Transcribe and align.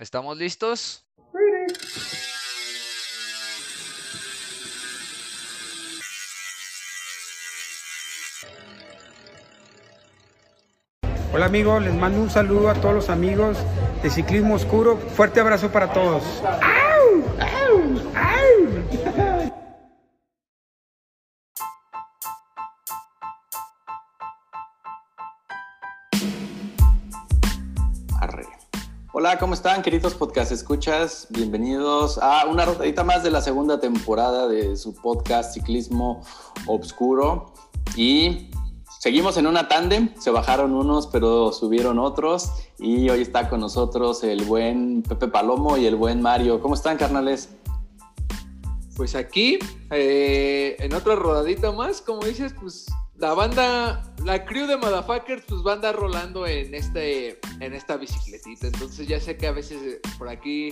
¿Estamos 0.00 0.38
listos? 0.38 1.04
Hola 11.34 11.44
amigos, 11.44 11.82
les 11.82 11.92
mando 11.92 12.18
un 12.18 12.30
saludo 12.30 12.70
a 12.70 12.74
todos 12.74 12.94
los 12.94 13.10
amigos 13.10 13.58
de 14.02 14.08
Ciclismo 14.08 14.54
Oscuro. 14.54 14.96
Fuerte 14.96 15.40
abrazo 15.40 15.70
para 15.70 15.92
todos. 15.92 16.22
¡Au! 16.44 16.89
Hola, 29.30 29.38
¿cómo 29.38 29.54
están, 29.54 29.82
queridos 29.82 30.14
podcast 30.14 30.50
escuchas? 30.50 31.28
Bienvenidos 31.30 32.18
a 32.18 32.46
una 32.46 32.64
rotadita 32.64 33.04
más 33.04 33.22
de 33.22 33.30
la 33.30 33.40
segunda 33.40 33.78
temporada 33.78 34.48
de 34.48 34.76
su 34.76 34.92
podcast 34.92 35.54
Ciclismo 35.54 36.24
Obscuro. 36.66 37.54
Y 37.94 38.50
seguimos 38.98 39.36
en 39.36 39.46
una 39.46 39.68
tándem, 39.68 40.12
se 40.18 40.32
bajaron 40.32 40.74
unos, 40.74 41.06
pero 41.06 41.52
subieron 41.52 42.00
otros. 42.00 42.50
Y 42.80 43.08
hoy 43.08 43.20
está 43.22 43.48
con 43.48 43.60
nosotros 43.60 44.24
el 44.24 44.42
buen 44.42 45.04
Pepe 45.04 45.28
Palomo 45.28 45.76
y 45.76 45.86
el 45.86 45.94
buen 45.94 46.20
Mario. 46.20 46.60
¿Cómo 46.60 46.74
están, 46.74 46.96
carnales? 46.96 47.50
Pues 48.96 49.14
aquí, 49.14 49.60
eh, 49.92 50.74
en 50.80 50.92
otra 50.92 51.14
rodadita 51.14 51.70
más, 51.70 52.00
como 52.00 52.24
dices, 52.24 52.52
pues 52.60 52.86
la 53.20 53.34
banda, 53.34 54.02
la 54.24 54.44
crew 54.46 54.66
de 54.66 54.78
Motherfuckers, 54.78 55.42
pues 55.46 55.60
va 55.64 55.72
a 55.72 55.74
andar 55.74 55.94
rolando 55.94 56.46
en, 56.46 56.74
este, 56.74 57.38
en 57.60 57.74
esta 57.74 57.98
bicicletita. 57.98 58.68
Entonces 58.68 59.06
ya 59.06 59.20
sé 59.20 59.36
que 59.36 59.46
a 59.46 59.52
veces 59.52 59.78
eh, 59.82 60.00
por 60.18 60.30
aquí 60.30 60.70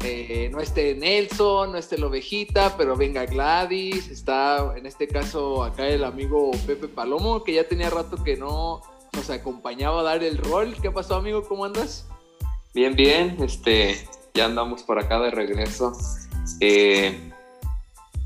eh, 0.00 0.48
no 0.52 0.60
esté 0.60 0.96
Nelson, 0.96 1.70
no 1.70 1.78
esté 1.78 1.96
la 1.96 2.06
ovejita, 2.06 2.76
pero 2.76 2.96
venga 2.96 3.24
Gladys, 3.24 4.08
está 4.08 4.74
en 4.76 4.84
este 4.84 5.06
caso 5.06 5.62
acá 5.62 5.86
el 5.86 6.02
amigo 6.02 6.50
Pepe 6.66 6.88
Palomo, 6.88 7.44
que 7.44 7.54
ya 7.54 7.68
tenía 7.68 7.88
rato 7.88 8.22
que 8.22 8.36
no 8.36 8.82
nos 9.12 9.30
acompañaba 9.30 10.00
a 10.00 10.04
dar 10.04 10.24
el 10.24 10.38
rol. 10.38 10.74
¿Qué 10.82 10.90
pasó, 10.90 11.14
amigo? 11.14 11.44
¿Cómo 11.46 11.64
andas? 11.64 12.08
Bien, 12.74 12.96
bien, 12.96 13.36
este, 13.40 13.96
ya 14.34 14.46
andamos 14.46 14.82
por 14.82 14.98
acá 14.98 15.20
de 15.20 15.30
regreso. 15.30 15.92
Eh, 16.58 17.32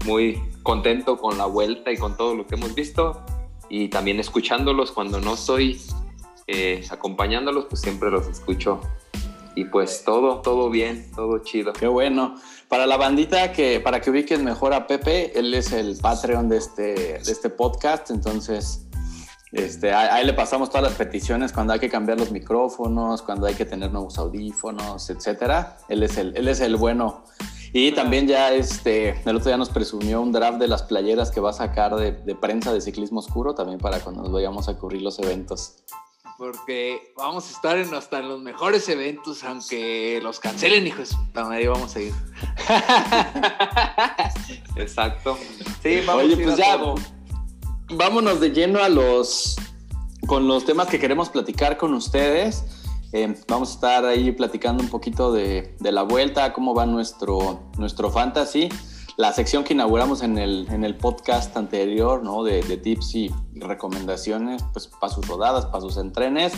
muy 0.07 0.43
contento 0.63 1.19
con 1.19 1.37
la 1.37 1.45
vuelta 1.45 1.93
y 1.93 1.99
con 1.99 2.17
todo 2.17 2.35
lo 2.35 2.47
que 2.47 2.55
hemos 2.55 2.75
visto 2.75 3.23
y 3.71 3.89
también 3.89 4.21
escuchándolos 4.21 4.91
cuando 4.91 5.21
no 5.21 5.35
estoy 5.35 5.81
eh, 6.47 6.85
acompañándolos, 6.91 7.67
pues 7.67 7.81
siempre 7.81 8.11
los 8.11 8.27
escucho. 8.27 8.81
Y 9.55 9.65
pues 9.65 10.05
todo, 10.05 10.41
todo 10.41 10.69
bien, 10.71 11.11
todo 11.15 11.39
chido. 11.39 11.73
Qué 11.73 11.87
bueno. 11.87 12.37
Para 12.69 12.87
la 12.87 12.97
bandita 12.97 13.53
que, 13.53 13.81
para 13.81 14.01
que 14.01 14.11
ubiquen 14.11 14.45
mejor 14.45 14.75
a 14.75 14.87
Pepe, 14.87 15.39
él 15.39 15.55
es 15.55 15.73
el 15.73 15.97
Patreon 15.97 16.49
de 16.49 16.57
este, 16.57 16.83
de 17.19 17.33
este 17.33 17.51
podcast, 17.51 18.11
entonces 18.11 18.87
este, 19.53 19.93
a, 19.93 20.15
a 20.15 20.21
él 20.21 20.29
le 20.29 20.33
pasamos 20.35 20.71
todas 20.71 20.85
las 20.85 20.95
peticiones 20.95 21.53
cuando 21.53 21.73
hay 21.73 21.81
que 21.81 21.89
cambiar 21.89 22.19
los 22.19 22.31
micrófonos, 22.31 23.23
cuando 23.23 23.47
hay 23.47 23.55
que 23.55 23.65
tener 23.65 23.93
nuevos 23.93 24.19
audífonos, 24.19 25.11
etcétera. 25.11 25.79
Él 25.89 26.03
es 26.03 26.17
el, 26.17 26.37
él 26.37 26.49
es 26.49 26.61
el 26.61 26.77
bueno. 26.77 27.25
Y 27.73 27.93
también 27.93 28.27
ya 28.27 28.53
este, 28.53 29.11
el 29.25 29.37
otro 29.37 29.49
día 29.49 29.57
nos 29.57 29.71
presumió 29.71 30.21
un 30.21 30.33
draft 30.33 30.59
de 30.59 30.67
las 30.69 30.83
playeras 30.83 31.31
que 31.31 31.41
va 31.41 31.51
a 31.51 31.53
sacar 31.53 31.95
de, 31.95 32.13
de 32.13 32.35
prensa 32.35 32.73
de 32.73 32.81
ciclismo 32.81 33.21
oscuro 33.21 33.55
también 33.55 33.79
para 33.79 34.01
cuando 34.01 34.23
nos 34.23 34.33
vayamos 34.33 34.69
a 34.69 34.77
cubrir 34.77 35.03
los 35.03 35.19
eventos. 35.21 35.77
Porque 36.37 37.13
vamos 37.17 37.49
a 37.49 37.53
estar 37.53 37.79
en 37.79 37.93
hasta 37.93 38.21
en 38.21 38.29
los 38.31 38.41
mejores 38.41 38.89
eventos, 38.89 39.45
aunque 39.45 40.21
los 40.23 40.41
cancelen, 40.41 40.87
hijos. 40.87 41.11
Ahí 41.35 41.67
vamos 41.67 41.95
a 41.97 42.01
ir. 42.01 42.15
Exacto. 44.77 45.37
Sí, 45.83 46.01
vamos 46.07 46.25
Oye, 46.25 46.35
a 46.35 46.37
ir 46.39 46.45
pues 46.45 46.55
a 46.55 46.59
ya, 46.59 46.79
todo. 46.79 46.95
vámonos 47.91 48.41
de 48.41 48.53
lleno 48.53 48.83
a 48.83 48.89
los, 48.89 49.57
con 50.27 50.49
los 50.49 50.65
temas 50.65 50.89
que 50.89 50.99
queremos 50.99 51.29
platicar 51.29 51.77
con 51.77 51.93
ustedes. 51.93 52.65
Eh, 53.13 53.35
vamos 53.49 53.71
a 53.71 53.75
estar 53.75 54.05
ahí 54.05 54.31
platicando 54.33 54.83
un 54.83 54.89
poquito 54.89 55.33
de, 55.33 55.75
de 55.81 55.93
la 55.93 56.03
vuelta, 56.03 56.53
cómo 56.53 56.75
va 56.75 56.87
nuestro, 56.87 57.61
nuestro 57.79 58.11
fantasy. 58.11 58.69
La 59.17 59.33
sección 59.33 59.65
que 59.65 59.75
inauguramos 59.75 60.23
en 60.23 60.39
el, 60.39 60.67
en 60.71 60.85
el 60.85 60.97
podcast 60.97 61.55
anterior, 61.57 62.23
¿no? 62.23 62.43
De, 62.43 62.63
de 62.63 62.77
tips 62.77 63.15
y 63.17 63.31
recomendaciones, 63.55 64.65
pues 64.73 64.87
para 64.87 65.13
sus 65.13 65.27
rodadas, 65.27 65.67
para 65.67 65.81
sus 65.81 65.97
entrenes. 65.97 66.53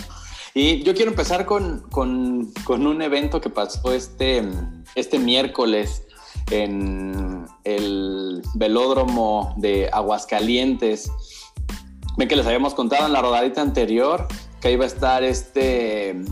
Y 0.55 0.83
yo 0.83 0.95
quiero 0.95 1.11
empezar 1.11 1.47
con, 1.47 1.81
con, 1.91 2.53
con 2.65 2.87
un 2.87 3.01
evento 3.01 3.41
que 3.41 3.49
pasó 3.49 3.93
este, 3.93 4.47
este 4.95 5.19
miércoles 5.19 6.05
en 6.51 7.47
el 7.65 8.43
velódromo 8.55 9.55
de 9.57 9.89
Aguascalientes. 9.91 11.11
Ven 12.19 12.29
que 12.29 12.37
les 12.37 12.47
habíamos 12.47 12.75
contado 12.75 13.07
en 13.07 13.15
la 13.15 13.23
rodadita 13.23 13.63
anterior 13.63 14.29
que 14.63 14.71
iba 14.71 14.85
a 14.85 14.87
estar 14.87 15.25
este 15.25 16.23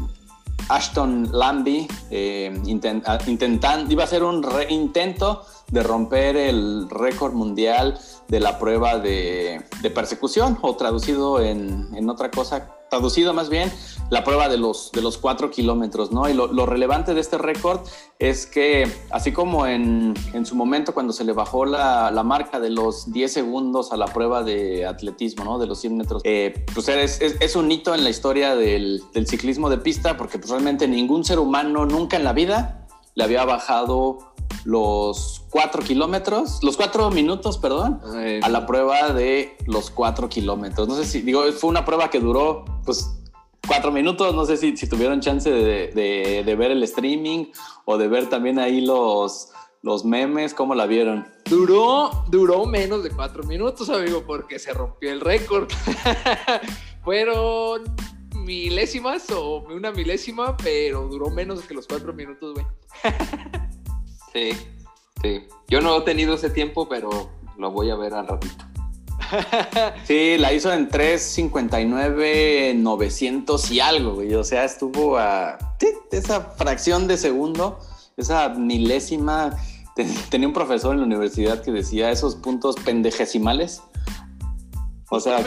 Ashton 0.68 1.30
Lambie 1.32 1.88
eh, 2.10 2.56
intent, 2.64 3.04
intentando, 3.26 3.92
iba 3.92 4.04
a 4.04 4.06
ser 4.06 4.22
un 4.22 4.40
re 4.40 4.72
intento 4.72 5.44
de 5.70 5.82
romper 5.82 6.36
el 6.36 6.88
récord 6.90 7.32
mundial 7.32 7.98
de 8.28 8.40
la 8.40 8.58
prueba 8.58 8.98
de, 8.98 9.64
persecución 9.94 10.58
o 10.62 10.76
traducido 10.76 11.40
en, 11.40 11.88
en, 11.94 12.08
otra 12.08 12.30
cosa, 12.30 12.76
traducido 12.88 13.34
más 13.34 13.48
bien 13.48 13.72
la 14.08 14.22
prueba 14.24 14.48
de 14.48 14.56
los, 14.56 14.92
de 14.92 15.02
los 15.02 15.18
cuatro 15.18 15.50
kilómetros, 15.50 16.12
¿no? 16.12 16.28
Y 16.28 16.34
lo, 16.34 16.66
relevante 16.66 17.14
de 17.14 17.20
este 17.20 17.38
récord 17.38 17.80
es 18.18 18.46
que, 18.46 18.90
así 19.10 19.32
como 19.32 19.66
en, 19.66 20.14
en 20.32 20.46
su 20.46 20.54
momento 20.54 20.94
cuando 20.94 21.12
se 21.12 21.24
le 21.24 21.32
bajó 21.32 21.64
la, 21.64 22.10
la, 22.10 22.22
marca 22.22 22.60
de 22.60 22.70
los 22.70 23.12
10 23.12 23.32
segundos 23.32 23.92
a 23.92 23.96
la 23.96 24.06
prueba 24.06 24.42
de 24.42 24.86
atletismo, 24.86 25.44
¿no? 25.44 25.58
De 25.58 25.66
los 25.66 25.80
100 25.80 25.96
metros, 25.96 26.22
eh, 26.24 26.64
pues 26.72 26.88
es, 26.88 27.20
es, 27.20 27.36
es, 27.40 27.56
un 27.56 27.70
hito 27.70 27.94
en 27.94 28.04
la 28.04 28.10
historia 28.10 28.54
del, 28.54 29.02
del 29.12 29.26
ciclismo 29.26 29.70
de 29.70 29.78
pista 29.78 30.16
porque 30.16 30.38
pues 30.38 30.50
realmente 30.50 30.86
ningún 30.86 31.24
ser 31.24 31.38
humano 31.38 31.86
nunca 31.86 32.16
en 32.16 32.24
la 32.24 32.32
vida 32.32 32.79
le 33.14 33.24
había 33.24 33.44
bajado 33.44 34.18
los 34.64 35.44
cuatro 35.50 35.82
kilómetros, 35.82 36.62
los 36.62 36.76
cuatro 36.76 37.10
minutos, 37.10 37.58
perdón, 37.58 38.00
Ay, 38.14 38.40
a 38.42 38.48
la 38.48 38.66
prueba 38.66 39.12
de 39.12 39.56
los 39.66 39.90
cuatro 39.90 40.28
kilómetros. 40.28 40.88
No 40.88 40.96
sé 40.96 41.04
si, 41.04 41.22
digo, 41.22 41.42
fue 41.52 41.70
una 41.70 41.84
prueba 41.84 42.10
que 42.10 42.20
duró, 42.20 42.64
pues, 42.84 43.10
cuatro 43.66 43.90
minutos. 43.90 44.34
No 44.34 44.44
sé 44.44 44.56
si, 44.56 44.76
si 44.76 44.88
tuvieron 44.88 45.20
chance 45.20 45.50
de, 45.50 45.88
de, 45.88 46.42
de, 46.44 46.56
ver 46.56 46.70
el 46.70 46.82
streaming 46.82 47.46
o 47.84 47.98
de 47.98 48.08
ver 48.08 48.28
también 48.28 48.58
ahí 48.58 48.80
los, 48.80 49.50
los 49.82 50.04
memes, 50.04 50.54
¿cómo 50.54 50.74
la 50.74 50.86
vieron? 50.86 51.26
Duró, 51.46 52.24
duró 52.28 52.66
menos 52.66 53.02
de 53.02 53.10
cuatro 53.10 53.42
minutos, 53.44 53.88
amigo, 53.88 54.24
porque 54.26 54.58
se 54.58 54.72
rompió 54.72 55.10
el 55.10 55.20
récord. 55.20 55.68
Fueron 57.04 57.84
milésimas 58.34 59.30
o 59.30 59.62
una 59.70 59.90
milésima, 59.90 60.56
pero 60.56 61.08
duró 61.08 61.30
menos 61.30 61.62
que 61.62 61.74
los 61.74 61.86
cuatro 61.86 62.12
minutos, 62.12 62.54
güey. 62.54 62.66
Sí, 64.32 64.50
sí. 65.22 65.48
Yo 65.68 65.80
no 65.80 65.96
he 65.96 66.00
tenido 66.02 66.34
ese 66.34 66.50
tiempo, 66.50 66.88
pero 66.88 67.30
lo 67.58 67.72
voy 67.72 67.90
a 67.90 67.96
ver 67.96 68.14
al 68.14 68.28
ratito. 68.28 68.64
sí, 70.04 70.36
la 70.38 70.52
hizo 70.52 70.72
en 70.72 70.88
3.59, 70.88 72.74
900 72.76 73.70
y 73.70 73.80
algo, 73.80 74.14
güey. 74.14 74.34
O 74.34 74.44
sea, 74.44 74.64
estuvo 74.64 75.18
a 75.18 75.58
esa 76.10 76.42
fracción 76.42 77.06
de 77.06 77.16
segundo, 77.16 77.78
esa 78.16 78.48
milésima. 78.50 79.56
Tenía 80.30 80.48
un 80.48 80.54
profesor 80.54 80.94
en 80.94 81.00
la 81.00 81.06
universidad 81.06 81.62
que 81.62 81.72
decía 81.72 82.10
esos 82.10 82.36
puntos 82.36 82.76
pendejesimales. 82.76 83.82
O 85.10 85.20
sea, 85.20 85.44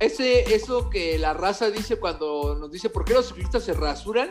ese, 0.00 0.54
eso 0.54 0.88
que 0.90 1.18
la 1.18 1.34
raza 1.34 1.70
dice 1.70 1.96
cuando 1.96 2.56
nos 2.58 2.70
dice 2.72 2.88
por 2.88 3.04
qué 3.04 3.14
los 3.14 3.28
ciclistas 3.28 3.64
se 3.64 3.74
rasuran. 3.74 4.30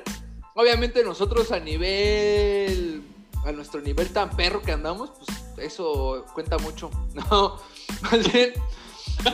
Obviamente 0.58 1.04
nosotros 1.04 1.52
a 1.52 1.60
nivel 1.60 3.04
a 3.46 3.52
nuestro 3.52 3.80
nivel 3.80 4.10
tan 4.10 4.32
perro 4.36 4.60
que 4.64 4.72
andamos, 4.72 5.12
pues 5.12 5.30
eso 5.60 6.26
cuenta 6.34 6.58
mucho. 6.58 6.90
No, 7.14 7.62
más 8.02 8.34
bien, 8.34 8.54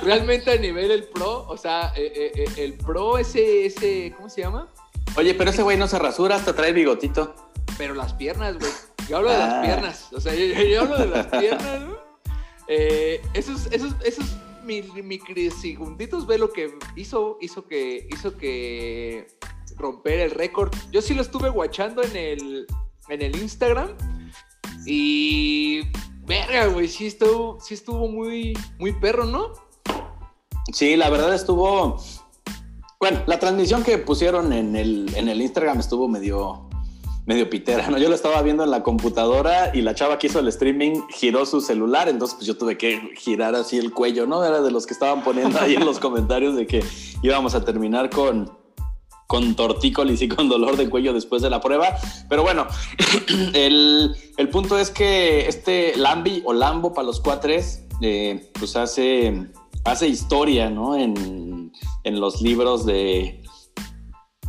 realmente 0.04 0.52
a 0.52 0.58
nivel 0.58 0.92
el 0.92 1.06
pro, 1.06 1.46
o 1.48 1.56
sea, 1.56 1.94
eh, 1.96 2.32
eh, 2.36 2.46
el 2.58 2.74
pro, 2.74 3.18
ese, 3.18 3.66
ese, 3.66 4.14
¿cómo 4.18 4.30
se 4.30 4.42
llama? 4.42 4.68
Oye, 5.16 5.34
pero 5.34 5.52
ese 5.52 5.64
güey 5.64 5.78
no 5.78 5.88
se 5.88 5.98
rasura, 5.98 6.36
hasta 6.36 6.54
trae 6.54 6.74
bigotito. 6.74 7.34
Pero 7.78 7.94
las 7.94 8.14
piernas, 8.14 8.60
güey. 8.60 8.72
Yo 9.08 9.18
hablo 9.18 9.30
ah. 9.30 9.34
de 9.34 9.40
las 9.40 9.66
piernas. 9.66 10.08
O 10.12 10.20
sea, 10.20 10.36
yo, 10.36 10.46
yo 10.46 10.82
hablo 10.82 10.98
de 10.98 11.08
las 11.08 11.28
piernas, 11.28 11.82
¿no? 11.82 11.98
Eh, 12.68 13.22
esos, 13.34 13.68
esos, 13.72 13.94
esos 14.04 14.26
microsegunditos, 14.64 16.28
ve 16.28 16.38
lo 16.38 16.52
que 16.52 16.74
hizo, 16.96 17.38
hizo 17.42 17.66
que, 17.68 18.08
hizo 18.12 18.38
que 18.38 19.28
romper 19.78 20.20
el 20.20 20.32
récord. 20.32 20.74
Yo 20.92 21.02
sí 21.02 21.14
lo 21.14 21.22
estuve 21.22 21.50
guachando 21.50 22.04
en 22.04 22.16
el, 22.16 22.68
en 23.10 23.22
el 23.22 23.36
Instagram. 23.36 23.90
Y. 24.86 25.82
Verga, 26.26 26.68
güey, 26.68 26.88
sí 26.88 27.08
estuvo, 27.08 27.60
sí 27.60 27.74
estuvo 27.74 28.08
muy, 28.08 28.58
muy 28.80 28.94
perro, 28.94 29.26
¿no? 29.26 29.52
Sí, 30.72 30.96
la 30.96 31.10
verdad 31.10 31.34
estuvo. 31.36 32.02
Bueno, 33.00 33.22
la 33.28 33.40
transmisión 33.40 33.84
que 33.84 33.98
pusieron 33.98 34.54
en 34.54 34.78
el, 34.78 35.14
en 35.16 35.28
el 35.28 35.42
Instagram 35.42 35.82
estuvo 35.82 36.08
medio, 36.08 36.70
medio 37.26 37.50
pitera, 37.50 37.90
¿no? 37.90 37.98
Yo 37.98 38.10
lo 38.10 38.16
estaba 38.16 38.42
viendo 38.42 38.64
en 38.64 38.72
la 38.72 38.84
computadora 38.84 39.72
y 39.74 39.82
la 39.82 39.96
chava 39.96 40.20
que 40.20 40.28
hizo 40.28 40.40
el 40.40 40.48
streaming 40.50 41.02
giró 41.10 41.46
su 41.46 41.62
celular, 41.62 42.10
entonces 42.10 42.36
pues 42.36 42.48
yo 42.48 42.58
tuve 42.58 42.78
que 42.78 43.14
girar 43.18 43.56
así 43.56 43.78
el 43.78 43.92
cuello, 43.92 44.28
¿no? 44.28 44.44
Era 44.44 44.62
de 44.62 44.72
los 44.72 44.86
que 44.86 44.94
estaban 44.94 45.24
poniendo 45.24 45.60
ahí 45.60 45.76
en 45.76 45.86
los 45.86 46.00
comentarios 46.00 46.56
de 46.56 46.68
que 46.68 46.84
íbamos 47.22 47.56
a 47.56 47.64
terminar 47.64 48.10
con, 48.10 48.52
con 49.28 49.56
tortícolis 49.56 50.22
y 50.22 50.28
con 50.28 50.50
dolor 50.50 50.76
de 50.76 50.90
cuello 50.90 51.14
después 51.14 51.42
de 51.42 51.50
la 51.50 51.62
prueba. 51.62 51.96
Pero 52.28 52.44
bueno, 52.44 52.68
el, 53.54 54.16
el 54.38 54.50
punto 54.50 54.78
es 54.78 54.90
que 54.90 55.48
este 55.48 55.96
Lambi 55.96 56.42
o 56.46 56.54
Lambo 56.54 56.94
para 56.94 57.06
los 57.06 57.22
cuatres, 57.22 57.86
eh, 58.02 58.52
pues 58.60 58.76
hace, 58.76 59.48
hace 59.86 60.10
historia, 60.10 60.70
¿no? 60.70 60.98
En, 60.98 61.72
en 62.04 62.20
los 62.20 62.42
libros 62.42 62.86
de, 62.86 63.43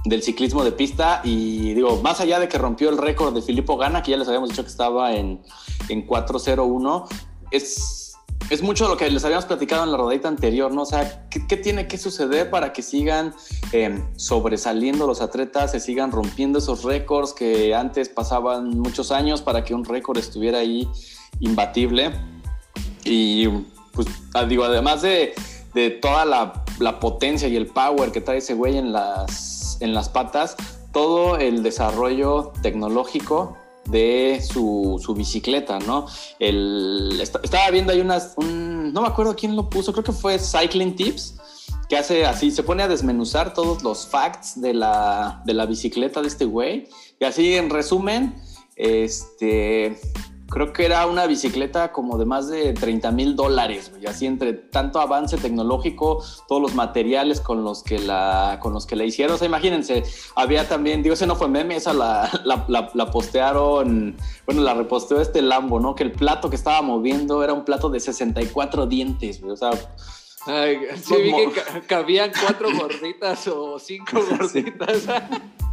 del 0.05 0.23
ciclismo 0.23 0.63
de 0.65 0.73
pista 0.73 1.21
y 1.25 1.73
digo, 1.75 2.01
más 2.03 2.21
allá 2.21 2.39
de 2.39 2.49
que 2.49 2.59
rompió 2.59 2.91
el 2.91 2.99
récord 2.99 3.35
de 3.35 3.43
Filippo 3.43 3.77
Gana, 3.77 4.03
que 4.03 4.11
ya 4.11 4.17
les 4.17 4.29
habíamos 4.29 4.51
dicho 4.51 4.63
que 4.63 4.69
estaba 4.69 5.15
en, 5.15 5.43
en 5.89 6.03
401, 6.03 7.09
es, 7.51 8.15
es 8.51 8.63
mucho 8.63 8.87
lo 8.87 8.99
que 8.99 9.09
les 9.09 9.25
habíamos 9.25 9.47
platicado 9.47 9.85
en 9.85 9.93
la 9.93 9.97
rodadita 9.97 10.29
anterior, 10.29 10.73
¿no? 10.73 10.83
O 10.83 10.87
sea, 10.87 11.27
¿qué, 11.31 11.47
qué 11.47 11.57
tiene 11.57 11.89
que 11.89 11.97
suceder 11.97 12.51
para 12.51 12.75
que 12.75 12.83
sigan 12.83 13.35
eh, 13.73 14.05
sobresaliendo 14.17 15.07
los 15.07 15.23
atletas, 15.23 15.73
se 15.73 15.81
sigan 15.81 16.13
rompiendo 16.13 16.59
esos 16.59 16.85
récords 16.85 17.33
que 17.33 17.75
antes 17.75 18.11
pasaban 18.11 18.79
muchos 18.79 19.11
años 19.11 19.41
para 19.41 19.65
que 19.65 19.75
un 19.75 19.87
récord 19.87 20.19
estuviera 20.19 20.59
ahí 20.59 20.87
imbatible? 21.41 22.13
Y 23.05 23.49
pues 23.93 24.07
digo, 24.49 24.65
además 24.65 25.01
de, 25.01 25.35
de 25.73 25.91
toda 25.91 26.27
la, 26.27 26.65
la 26.79 27.01
potencia 27.01 27.49
y 27.49 27.57
el 27.57 27.69
power 27.69 28.13
que 28.13 28.21
trae 28.21 28.39
ese 28.39 28.53
güey 28.53 28.77
en 28.77 28.93
las 28.93 29.54
en 29.81 29.95
las 29.95 30.09
patas 30.09 30.57
todo 30.93 31.37
el 31.39 31.63
desarrollo 31.63 32.53
tecnológico 32.63 33.57
de 33.87 34.41
su, 34.43 35.01
su 35.05 35.15
bicicleta, 35.15 35.79
¿no? 35.81 36.07
El, 36.39 37.21
estaba 37.21 37.71
viendo 37.71 37.93
ahí 37.93 38.01
unas, 38.01 38.35
un, 38.37 38.93
no 38.93 39.03
me 39.03 39.09
acuerdo 39.09 39.37
quién 39.37 39.57
lo 39.57 39.69
puso, 39.69 39.93
creo 39.93 40.05
que 40.05 40.13
fue 40.13 40.39
Cycling 40.39 40.97
Tips, 40.97 41.37
que 41.89 41.97
hace 41.97 42.25
así, 42.25 42.51
se 42.51 42.63
pone 42.63 42.83
a 42.83 42.89
desmenuzar 42.89 43.53
todos 43.53 43.83
los 43.83 44.07
facts 44.07 44.61
de 44.61 44.73
la, 44.73 45.43
de 45.45 45.53
la 45.53 45.67
bicicleta 45.67 46.23
de 46.23 46.29
este 46.29 46.45
güey, 46.45 46.89
y 47.21 47.25
así 47.25 47.57
en 47.57 47.69
resumen, 47.69 48.35
este, 48.77 50.01
creo 50.51 50.73
que 50.73 50.85
era 50.85 51.07
una 51.07 51.27
bicicleta 51.27 51.91
como 51.93 52.19
de 52.19 52.25
más 52.27 52.49
de 52.49 52.73
30 52.75 53.11
mil 53.13 53.35
dólares, 53.37 53.91
y 54.01 54.07
así 54.07 54.27
entre 54.27 54.53
tanto 54.53 55.01
avance 55.01 55.37
tecnológico, 55.37 56.23
todos 56.49 56.61
los 56.63 56.75
materiales 56.75 57.41
con 57.41 57.65
los 57.65 57.83
que 57.83 57.99
la, 57.99 58.59
con 58.61 58.73
los 58.73 58.87
que 58.87 58.97
la 58.97 59.05
hicieron. 59.05 59.35
O 59.35 59.39
sea, 59.39 59.47
imagínense, 59.47 60.03
había 60.37 60.69
también, 60.69 61.03
digo, 61.03 61.15
ese 61.15 61.27
no 61.27 61.35
fue 61.37 61.49
meme, 61.49 61.77
esa 61.77 61.93
la, 61.93 62.31
la, 62.45 62.65
la, 62.69 62.91
la 62.95 63.11
postearon, 63.11 64.17
bueno, 64.47 64.63
la 64.63 64.75
reposteó 64.75 65.21
este 65.21 65.43
Lambo, 65.43 65.81
¿no? 65.81 65.95
Que 65.95 66.05
el 66.05 66.13
plato 66.13 66.51
que 66.51 66.57
estaba 66.57 66.83
moviendo 66.83 67.43
era 67.43 67.53
un 67.53 67.65
plato 67.65 67.89
de 67.91 68.01
64 68.01 68.87
dientes, 68.87 69.43
o 69.43 69.57
sea... 69.57 69.71
Ay, 70.47 70.77
sí, 71.03 71.15
vi 71.23 71.33
que 71.33 71.53
ca- 71.53 71.81
cabían 71.87 72.31
cuatro 72.39 72.69
gorditas 72.79 73.49
o 73.49 73.79
cinco 73.79 74.21
gorditas. 74.39 75.07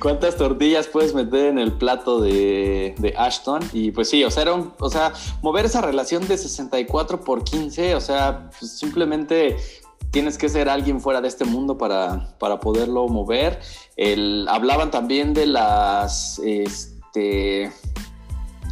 ¿Cuántas 0.00 0.36
tortillas 0.36 0.86
puedes 0.86 1.14
meter 1.14 1.46
en 1.46 1.58
el 1.58 1.72
plato 1.72 2.20
de, 2.20 2.94
de 2.98 3.14
Ashton? 3.16 3.62
Y 3.72 3.90
pues 3.90 4.08
sí, 4.08 4.24
o 4.24 4.30
sea, 4.30 4.42
era 4.44 4.54
o 4.54 4.90
sea, 4.90 5.12
mover 5.42 5.66
esa 5.66 5.80
relación 5.82 6.26
de 6.26 6.38
64 6.38 7.20
por 7.20 7.44
15, 7.44 7.94
o 7.94 8.00
sea, 8.00 8.50
pues 8.58 8.72
simplemente 8.72 9.56
tienes 10.10 10.38
que 10.38 10.48
ser 10.48 10.68
alguien 10.68 11.00
fuera 11.00 11.20
de 11.20 11.28
este 11.28 11.44
mundo 11.44 11.76
para, 11.76 12.34
para 12.38 12.60
poderlo 12.60 13.06
mover. 13.08 13.60
Hablaban 14.48 14.90
también 14.90 15.34
de 15.34 15.46
las, 15.46 16.40
este, 16.42 17.70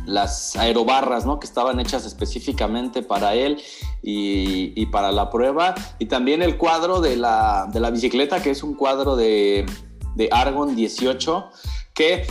las 0.06 0.56
aerobarras, 0.56 1.26
¿no? 1.26 1.38
Que 1.38 1.46
estaban 1.46 1.78
hechas 1.80 2.06
específicamente 2.06 3.02
para 3.02 3.34
él 3.34 3.60
y, 4.02 4.72
y 4.74 4.86
para 4.86 5.12
la 5.12 5.30
prueba. 5.30 5.74
Y 5.98 6.06
también 6.06 6.42
el 6.42 6.56
cuadro 6.56 7.00
de 7.00 7.16
la, 7.16 7.68
de 7.72 7.78
la 7.78 7.90
bicicleta, 7.90 8.42
que 8.42 8.50
es 8.50 8.62
un 8.62 8.74
cuadro 8.74 9.14
de, 9.14 9.66
de 10.18 10.28
Argon 10.30 10.76
18, 10.76 11.48
que 11.94 12.26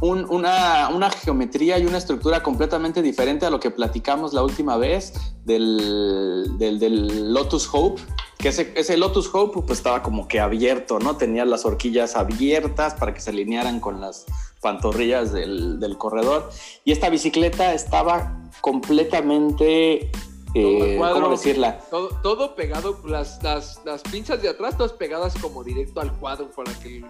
un- 0.00 0.26
una, 0.28 0.90
una 0.90 1.10
geometría 1.10 1.78
y 1.78 1.86
una 1.86 1.96
estructura 1.98 2.42
completamente 2.42 3.00
diferente 3.02 3.46
a 3.46 3.50
lo 3.50 3.58
que 3.58 3.70
platicamos 3.70 4.34
la 4.34 4.42
última 4.44 4.76
vez 4.76 5.14
del, 5.46 6.58
del, 6.58 6.78
del 6.78 7.32
Lotus 7.32 7.66
Hope, 7.72 8.02
que 8.38 8.48
ese, 8.50 8.74
ese 8.76 8.98
Lotus 8.98 9.30
Hope 9.32 9.62
pues 9.66 9.78
estaba 9.78 10.02
como 10.02 10.28
que 10.28 10.38
abierto, 10.38 10.98
¿no? 10.98 11.16
Tenía 11.16 11.46
las 11.46 11.64
horquillas 11.64 12.14
abiertas 12.14 12.92
para 12.94 13.14
que 13.14 13.20
se 13.20 13.30
alinearan 13.30 13.80
con 13.80 14.02
las 14.02 14.26
pantorrillas 14.60 15.32
del, 15.32 15.80
del 15.80 15.96
corredor. 15.96 16.50
Y 16.84 16.92
esta 16.92 17.08
bicicleta 17.08 17.72
estaba 17.72 18.38
completamente, 18.60 20.10
eh, 20.54 20.94
cuadro. 20.98 21.22
¿cómo 21.22 21.30
decirla? 21.30 21.78
Todo, 21.90 22.08
todo 22.22 22.54
pegado, 22.54 23.00
las, 23.06 23.42
las, 23.42 23.80
las 23.84 24.02
pinzas 24.02 24.40
de 24.42 24.48
atrás, 24.48 24.76
todas 24.76 24.92
pegadas 24.92 25.34
como 25.40 25.64
directo 25.64 26.00
al 26.00 26.12
cuadro 26.18 26.50
para 26.50 26.72
que 26.80 27.04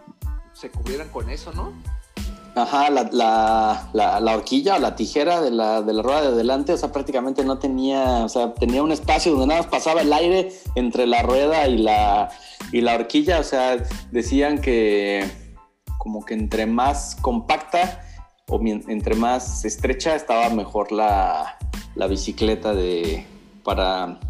se 0.52 0.70
cubrieran 0.70 1.08
con 1.08 1.28
eso, 1.30 1.52
¿no? 1.52 1.72
Ajá, 2.54 2.88
la, 2.88 3.08
la, 3.12 3.90
la, 3.92 4.18
la 4.18 4.34
horquilla 4.34 4.76
o 4.76 4.78
la 4.78 4.96
tijera 4.96 5.42
de 5.42 5.50
la, 5.50 5.82
de 5.82 5.92
la 5.92 6.02
rueda 6.02 6.22
de 6.22 6.28
adelante, 6.28 6.72
o 6.72 6.76
sea, 6.78 6.90
prácticamente 6.90 7.44
no 7.44 7.58
tenía, 7.58 8.24
o 8.24 8.28
sea, 8.30 8.54
tenía 8.54 8.82
un 8.82 8.92
espacio 8.92 9.32
donde 9.32 9.48
nada 9.48 9.60
más 9.60 9.70
pasaba 9.70 10.00
el 10.00 10.10
aire 10.10 10.50
entre 10.74 11.06
la 11.06 11.20
rueda 11.22 11.68
y 11.68 11.76
la, 11.76 12.30
y 12.72 12.80
la 12.80 12.94
horquilla, 12.94 13.40
o 13.40 13.44
sea, 13.44 13.76
decían 14.10 14.62
que 14.62 15.30
como 15.98 16.24
que 16.24 16.32
entre 16.32 16.64
más 16.64 17.16
compacta 17.20 18.05
o 18.48 18.60
entre 18.64 19.16
más 19.16 19.64
estrecha 19.64 20.14
estaba 20.14 20.48
mejor 20.50 20.92
la, 20.92 21.58
la 21.96 22.06
bicicleta 22.06 22.74
de, 22.74 23.26
para, 23.64 24.20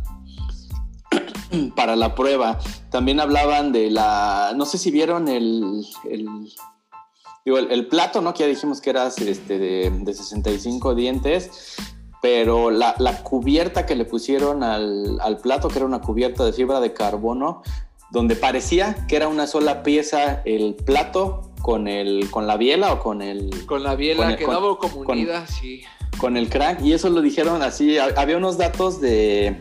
para 1.76 1.96
la 1.96 2.14
prueba. 2.14 2.58
También 2.90 3.20
hablaban 3.20 3.72
de 3.72 3.90
la, 3.90 4.54
no 4.56 4.64
sé 4.64 4.78
si 4.78 4.90
vieron 4.90 5.28
el, 5.28 5.84
el, 6.10 6.26
digo, 7.44 7.58
el, 7.58 7.70
el 7.70 7.88
plato, 7.88 8.22
¿no? 8.22 8.32
Que 8.32 8.44
ya 8.44 8.46
dijimos 8.46 8.80
que 8.80 8.88
era 8.88 9.06
este, 9.06 9.58
de, 9.58 9.90
de 9.90 10.14
65 10.14 10.94
dientes, 10.94 11.76
pero 12.22 12.70
la, 12.70 12.94
la 12.98 13.22
cubierta 13.22 13.84
que 13.84 13.96
le 13.96 14.06
pusieron 14.06 14.62
al, 14.62 15.20
al 15.20 15.36
plato, 15.38 15.68
que 15.68 15.76
era 15.76 15.84
una 15.84 16.00
cubierta 16.00 16.42
de 16.42 16.54
fibra 16.54 16.80
de 16.80 16.94
carbono, 16.94 17.62
donde 18.12 18.34
parecía 18.34 19.06
que 19.08 19.16
era 19.16 19.28
una 19.28 19.46
sola 19.46 19.82
pieza 19.82 20.40
el 20.46 20.74
plato 20.74 21.52
con, 21.66 21.88
el, 21.88 22.30
con 22.30 22.46
la 22.46 22.56
biela 22.56 22.92
o 22.92 23.00
con 23.00 23.22
el, 23.22 23.66
Con 23.66 23.82
la 23.82 23.96
biela 23.96 24.22
Con 24.22 24.30
el- 24.30 24.36
quedaba 24.38 24.60
con- 24.78 24.90
como 24.90 25.04
con- 25.04 25.18
unida, 25.18 25.44
sí. 25.48 25.82
con 26.16 26.36
el 26.36 26.48
crack 26.48 26.80
y 26.82 26.92
eso 26.92 27.10
lo 27.10 27.20
dijeron 27.20 27.60
así, 27.60 27.98
ha- 27.98 28.14
había 28.16 28.36
unos 28.36 28.56
datos 28.56 29.00
de 29.00 29.56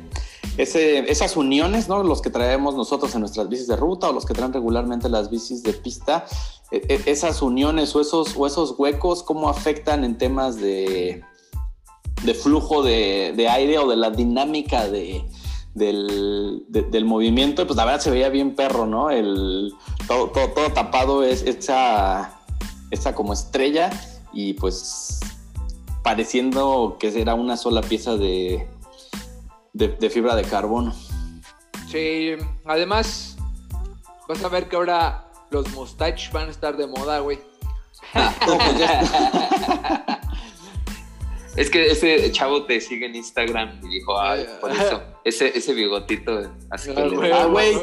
ese, 0.57 1.11
esas 1.11 1.35
uniones, 1.35 1.89
¿no? 1.89 2.03
Los 2.03 2.21
que 2.21 2.29
traemos 2.29 2.75
nosotros 2.75 3.13
en 3.15 3.21
nuestras 3.21 3.49
bicis 3.49 3.65
de 3.67 3.75
ruta 3.75 4.07
o 4.09 4.13
los 4.13 4.23
que 4.25 4.35
traen 4.35 4.53
regularmente 4.53 5.09
las 5.09 5.31
bicis 5.31 5.63
de 5.63 5.73
pista, 5.73 6.25
e- 6.71 6.83
e- 6.87 7.01
esas 7.11 7.41
uniones 7.41 7.95
o 7.95 8.01
esos, 8.01 8.37
o 8.37 8.45
esos 8.45 8.75
huecos, 8.77 9.23
¿cómo 9.23 9.49
afectan 9.49 10.03
en 10.03 10.15
temas 10.17 10.57
de, 10.57 11.23
de 12.23 12.33
flujo 12.35 12.83
de, 12.83 13.33
de 13.35 13.49
aire 13.49 13.79
o 13.79 13.87
de 13.89 13.95
la 13.97 14.11
dinámica 14.11 14.87
de, 14.87 15.25
del, 15.75 16.65
de- 16.69 16.81
del 16.83 17.05
movimiento? 17.05 17.61
Y 17.61 17.65
Pues 17.65 17.77
la 17.77 17.85
verdad 17.85 17.99
se 18.01 18.09
veía 18.09 18.29
bien 18.29 18.55
perro, 18.55 18.85
¿no? 18.87 19.11
El, 19.11 19.71
todo, 20.07 20.29
todo, 20.31 20.49
todo 20.49 20.71
tapado 20.71 21.23
es 21.23 21.43
esa, 21.43 22.39
esa 22.89 23.13
como 23.13 23.33
estrella 23.33 23.89
y 24.33 24.53
pues 24.53 25.19
pareciendo 26.03 26.97
que 26.99 27.19
era 27.21 27.33
una 27.35 27.57
sola 27.57 27.81
pieza 27.81 28.15
de, 28.17 28.67
de, 29.73 29.89
de 29.89 30.09
fibra 30.09 30.35
de 30.35 30.43
carbono. 30.43 30.93
Sí, 31.87 32.31
además, 32.65 33.37
vas 34.27 34.43
a 34.43 34.49
ver 34.49 34.67
que 34.67 34.75
ahora 34.75 35.27
los 35.51 35.69
mustaches 35.73 36.31
van 36.31 36.47
a 36.47 36.51
estar 36.51 36.75
de 36.77 36.87
moda, 36.87 37.19
güey. 37.19 37.39
No, 38.13 38.57
pues 38.57 38.77
ya- 38.79 40.21
Es 41.55 41.69
que 41.69 41.87
ese 41.89 42.29
chavo 42.33 42.63
te 42.65 42.81
sigue 42.81 43.05
en 43.05 43.15
Instagram 43.15 43.79
y 43.81 43.87
dijo, 43.87 44.19
ay, 44.19 44.45
por 44.59 44.71
eso, 44.71 45.01
ese, 45.25 45.57
ese 45.57 45.73
bigotito, 45.73 46.51
así 46.69 46.93
que 46.93 47.01
Ah, 47.01 47.05
le- 47.07 47.15
güey. 47.17 47.31
Ah, 47.33 47.45
güey, 47.47 47.75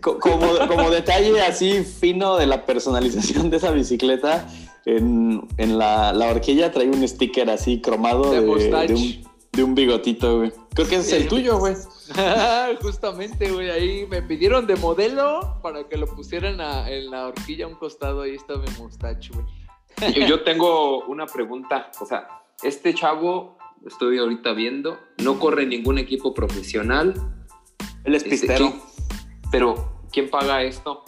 co- 0.00 0.18
como, 0.18 0.46
como 0.66 0.90
detalle 0.90 1.40
así 1.42 1.84
fino 1.84 2.36
de 2.36 2.46
la 2.46 2.66
personalización 2.66 3.50
de 3.50 3.58
esa 3.58 3.70
bicicleta, 3.70 4.48
en, 4.86 5.46
en 5.58 5.78
la, 5.78 6.12
la 6.12 6.28
horquilla 6.30 6.72
trae 6.72 6.88
un 6.88 7.06
sticker 7.06 7.50
así 7.50 7.80
cromado 7.80 8.30
De 8.30 8.40
de, 8.40 8.46
un, 8.94 9.24
de 9.52 9.62
un 9.64 9.74
bigotito, 9.74 10.38
güey. 10.38 10.52
Creo 10.74 10.88
que 10.88 10.96
ese 10.96 11.16
es 11.16 11.22
el 11.22 11.28
tuyo, 11.28 11.58
güey. 11.58 11.74
Justamente, 12.82 13.50
güey, 13.50 13.70
ahí 13.70 14.06
me 14.06 14.22
pidieron 14.22 14.66
de 14.66 14.76
modelo 14.76 15.58
para 15.62 15.84
que 15.88 15.96
lo 15.96 16.06
pusieran 16.06 16.60
a- 16.60 16.88
en 16.90 17.10
la 17.10 17.26
horquilla 17.28 17.64
a 17.64 17.68
un 17.68 17.74
costado. 17.74 18.22
Ahí 18.22 18.34
está 18.34 18.56
mi 18.56 18.68
mustache, 18.78 19.30
güey. 19.32 19.46
Yo, 20.14 20.26
yo 20.26 20.42
tengo 20.44 21.04
una 21.06 21.26
pregunta, 21.26 21.90
o 22.00 22.06
sea, 22.06 22.28
este 22.62 22.92
chavo, 22.94 23.55
estoy 23.86 24.18
ahorita 24.18 24.52
viendo, 24.52 24.98
no 25.22 25.38
corre 25.38 25.66
ningún 25.66 25.98
equipo 25.98 26.34
profesional, 26.34 27.14
Él 28.04 28.14
es 28.14 28.22
Este, 28.24 28.30
pistero. 28.30 28.70
¿quién- 28.70 28.82
pero 29.50 30.00
¿quién 30.12 30.30
paga 30.30 30.62
esto? 30.62 31.02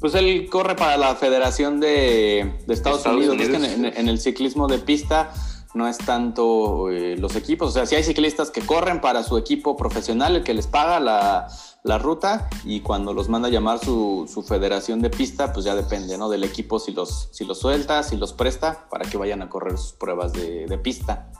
Pues 0.00 0.14
él 0.16 0.48
corre 0.50 0.74
para 0.74 0.96
la 0.96 1.14
Federación 1.14 1.78
de, 1.78 2.58
de 2.66 2.74
Estados, 2.74 2.98
Estados 2.98 3.16
Unidos. 3.18 3.36
Es 3.40 3.48
que 3.48 3.56
en, 3.56 3.84
en- 3.86 3.96
en 3.96 4.08
el 4.08 4.18
ciclismo 4.18 4.66
de 4.66 4.78
pista 4.78 5.32
no 5.74 5.86
es 5.88 5.96
tanto 5.98 6.90
eh, 6.90 7.16
los 7.16 7.36
equipos. 7.36 7.68
O 7.70 7.72
sea, 7.72 7.86
sí 7.86 7.94
hay 7.94 8.02
ciclistas 8.02 8.50
que 8.50 8.60
corren 8.62 9.00
para 9.00 9.22
su 9.22 9.38
equipo 9.38 9.76
profesional, 9.76 10.34
el 10.36 10.42
que 10.42 10.54
les 10.54 10.66
paga 10.66 10.98
la, 11.00 11.46
la 11.84 11.98
ruta, 11.98 12.50
y 12.64 12.80
cuando 12.80 13.14
los 13.14 13.28
manda 13.28 13.46
a 13.48 13.50
llamar 13.52 13.78
su, 13.78 14.28
su 14.32 14.42
federación 14.42 15.00
de 15.00 15.10
pista, 15.10 15.52
pues 15.52 15.64
ya 15.64 15.74
depende, 15.76 16.18
¿no? 16.18 16.28
Del 16.28 16.42
equipo 16.44 16.78
si 16.80 16.92
los, 16.92 17.28
si 17.32 17.44
los 17.44 17.58
suelta, 17.60 18.02
si 18.02 18.16
los 18.16 18.32
presta, 18.32 18.88
para 18.90 19.08
que 19.08 19.16
vayan 19.16 19.40
a 19.40 19.48
correr 19.48 19.78
sus 19.78 19.92
pruebas 19.92 20.32
de, 20.32 20.66
de 20.66 20.78
pista. 20.78 21.30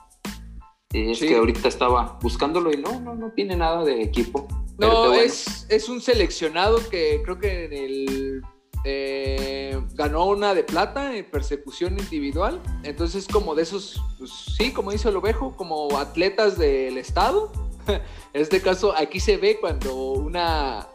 Y 0.93 1.11
es 1.13 1.19
Sí. 1.19 1.29
que 1.29 1.37
ahorita 1.37 1.69
estaba 1.69 2.19
buscándolo 2.21 2.73
y 2.73 2.77
no, 2.77 3.01
no, 3.01 3.15
no 3.15 3.31
tiene 3.33 3.57
nada 3.57 3.85
de 3.85 4.03
equipo. 4.03 4.47
No, 4.79 5.09
bueno. 5.09 5.15
es, 5.15 5.67
es 5.69 5.89
un 5.89 6.01
seleccionado 6.01 6.79
que 6.91 7.21
creo 7.25 7.39
que 7.39 7.65
en 7.67 7.73
el 7.73 8.43
eh, 8.85 9.81
ganó 9.95 10.27
una 10.27 10.55
de 10.55 10.65
plata 10.65 11.15
en 11.17 11.25
persecución 11.31 11.99
individual. 11.99 12.61
Entonces, 12.83 13.29
como 13.29 13.55
de 13.55 13.63
esos, 13.63 14.03
pues, 14.19 14.31
sí, 14.57 14.73
como 14.73 14.91
dice 14.91 15.09
el 15.09 15.17
ovejo, 15.17 15.55
como 15.57 15.97
atletas 15.99 16.59
del 16.59 16.99
estado. 16.99 17.53
en 17.87 18.03
este 18.43 18.61
caso, 18.61 18.95
aquí 18.97 19.21
se 19.21 19.37
ve 19.37 19.59
cuando 19.61 19.95
una 20.13 20.89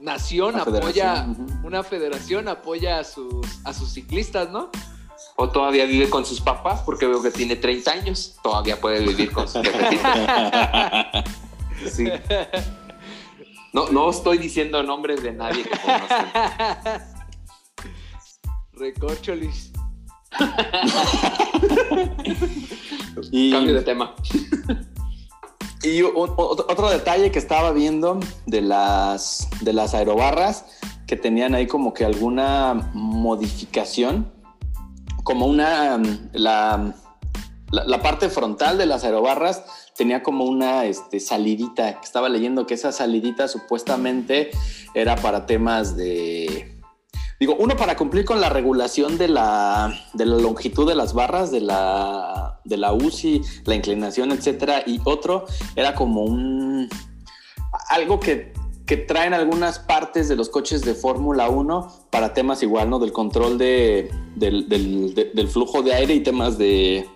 nación 0.00 0.54
Una 0.54 0.62
apoya, 0.64 1.14
federación, 1.24 1.60
una 1.64 1.82
federación 1.84 2.48
apoya 2.48 2.98
a 2.98 3.04
sus, 3.04 3.46
a 3.64 3.72
sus 3.72 3.92
ciclistas, 3.92 4.50
¿no? 4.50 4.70
O 5.42 5.48
todavía 5.50 5.86
vive 5.86 6.08
con 6.08 6.24
sus 6.24 6.40
papás 6.40 6.82
porque 6.86 7.04
veo 7.04 7.20
que 7.20 7.32
tiene 7.32 7.56
30 7.56 7.90
años. 7.90 8.36
Todavía 8.44 8.80
puede 8.80 9.00
vivir 9.00 9.32
con 9.32 9.48
sus. 9.48 9.60
Sí. 11.90 12.06
No, 13.72 13.88
no 13.88 14.08
estoy 14.08 14.38
diciendo 14.38 14.80
nombres 14.84 15.20
de 15.20 15.32
nadie 15.32 15.64
que 15.64 15.70
conozcan. 15.70 16.30
Recorcholis. 18.74 19.72
Y, 23.32 23.50
Cambio 23.52 23.74
de 23.74 23.82
tema. 23.82 24.14
Y 25.82 26.02
un- 26.02 26.12
otro 26.36 26.66
otro 26.68 26.88
detalle 26.88 27.32
que 27.32 27.40
estaba 27.40 27.72
viendo 27.72 28.20
de 28.46 28.60
las, 28.60 29.48
de 29.60 29.72
las 29.72 29.92
aerobarras, 29.94 30.66
que 31.08 31.16
tenían 31.16 31.56
ahí 31.56 31.66
como 31.66 31.92
que 31.92 32.04
alguna 32.04 32.92
modificación, 32.94 34.30
como 35.22 35.46
una, 35.46 35.98
mm, 35.98 36.30
la, 36.32 36.94
la, 37.70 38.02
parte 38.02 38.28
frontal 38.28 38.78
de 38.78 38.86
las 38.86 39.04
aerobarras 39.04 39.62
tenía 39.96 40.22
como 40.22 40.44
una 40.44 40.84
este, 40.84 41.20
salidita, 41.20 41.88
estaba 42.02 42.28
leyendo 42.28 42.66
que 42.66 42.74
esa 42.74 42.92
salidita 42.92 43.48
supuestamente 43.48 44.50
era 44.94 45.16
para 45.16 45.46
temas 45.46 45.96
de... 45.96 46.80
Digo, 47.40 47.56
uno 47.58 47.76
para 47.76 47.96
cumplir 47.96 48.24
con 48.24 48.40
la 48.40 48.50
regulación 48.50 49.18
de 49.18 49.26
la, 49.26 49.92
de 50.12 50.26
la 50.26 50.36
longitud 50.36 50.88
de 50.88 50.94
las 50.94 51.12
barras, 51.12 51.50
de 51.50 51.60
la, 51.60 52.60
de 52.64 52.76
la 52.76 52.92
UCI, 52.92 53.42
la 53.64 53.74
inclinación, 53.74 54.30
etcétera, 54.30 54.84
y 54.86 55.00
otro 55.04 55.46
era 55.74 55.94
como 55.94 56.22
un 56.22 56.88
algo 57.88 58.20
que, 58.20 58.52
traen 58.96 59.34
algunas 59.34 59.78
partes 59.78 60.28
de 60.28 60.36
los 60.36 60.48
coches 60.48 60.82
de 60.82 60.94
Fórmula 60.94 61.48
1 61.48 62.06
para 62.10 62.34
temas 62.34 62.62
igual, 62.62 62.90
¿no? 62.90 62.98
Del 62.98 63.12
control 63.12 63.58
de- 63.58 64.10
del 64.36 65.48
flujo 65.48 65.82
de 65.82 65.94
aire 65.94 66.14
y 66.14 66.20
temas 66.20 66.58
de 66.58 67.06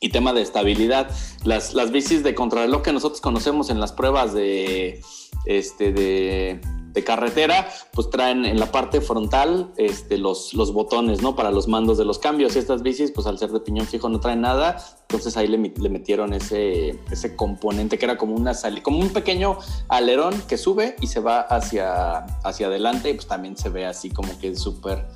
y 0.00 0.08
tema 0.08 0.32
de 0.32 0.42
estabilidad. 0.42 1.08
Las, 1.44 1.74
las 1.74 1.92
bicis 1.92 2.24
de 2.24 2.34
contrarreloj 2.34 2.82
que 2.82 2.92
nosotros 2.92 3.20
conocemos 3.20 3.70
en 3.70 3.78
las 3.78 3.92
pruebas 3.92 4.34
de, 4.34 5.00
este, 5.46 5.92
de, 5.92 6.60
de 6.92 7.02
carretera, 7.02 7.68
pues 7.92 8.10
traen 8.10 8.44
en 8.44 8.60
la 8.60 8.70
parte 8.70 9.00
frontal 9.00 9.72
este, 9.78 10.18
los, 10.18 10.52
los 10.52 10.74
botones, 10.74 11.22
¿no? 11.22 11.34
Para 11.34 11.50
los 11.50 11.66
mandos 11.66 11.96
de 11.96 12.04
los 12.04 12.18
cambios. 12.18 12.54
Y 12.54 12.58
estas 12.58 12.82
bicis, 12.82 13.10
pues 13.12 13.26
al 13.26 13.38
ser 13.38 13.50
de 13.50 13.60
piñón 13.60 13.86
fijo 13.86 14.10
no 14.10 14.20
traen 14.20 14.42
nada. 14.42 14.76
Entonces 15.02 15.36
ahí 15.38 15.48
le, 15.48 15.56
metieron 15.58 16.34
ese, 16.34 17.00
ese 17.10 17.34
componente 17.34 17.98
que 17.98 18.04
era 18.04 18.18
como 18.18 18.34
una 18.34 18.52
sali- 18.52 18.82
como 18.82 18.98
un 18.98 19.10
pequeño 19.10 19.58
alerón 19.88 20.34
que 20.46 20.58
sube 20.58 20.96
y 21.00 21.06
se 21.06 21.20
va 21.20 21.40
hacia, 21.40 22.26
hacia 22.44 22.66
adelante. 22.66 23.08
Y 23.08 23.14
pues 23.14 23.26
también 23.26 23.56
se 23.56 23.70
ve 23.70 23.86
así 23.86 24.10
como 24.10 24.38
que 24.38 24.48
es 24.48 24.60
súper, 24.60 25.08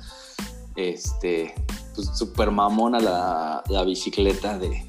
este, 0.75 1.53
pues 1.93 2.09
súper 2.17 2.49
mamona 2.49 2.99
la, 2.99 3.63
la 3.69 3.83
bicicleta 3.83 4.57
de, 4.57 4.83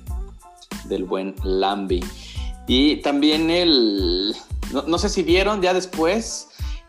del 0.86 1.04
buen 1.04 1.34
Lambi. 1.44 2.02
Y 2.66 2.96
también 3.02 3.50
el, 3.50 4.34
no, 4.72 4.82
no 4.82 4.98
sé 4.98 5.10
si 5.10 5.22
vieron 5.22 5.60
ya 5.60 5.74
después 5.74 6.47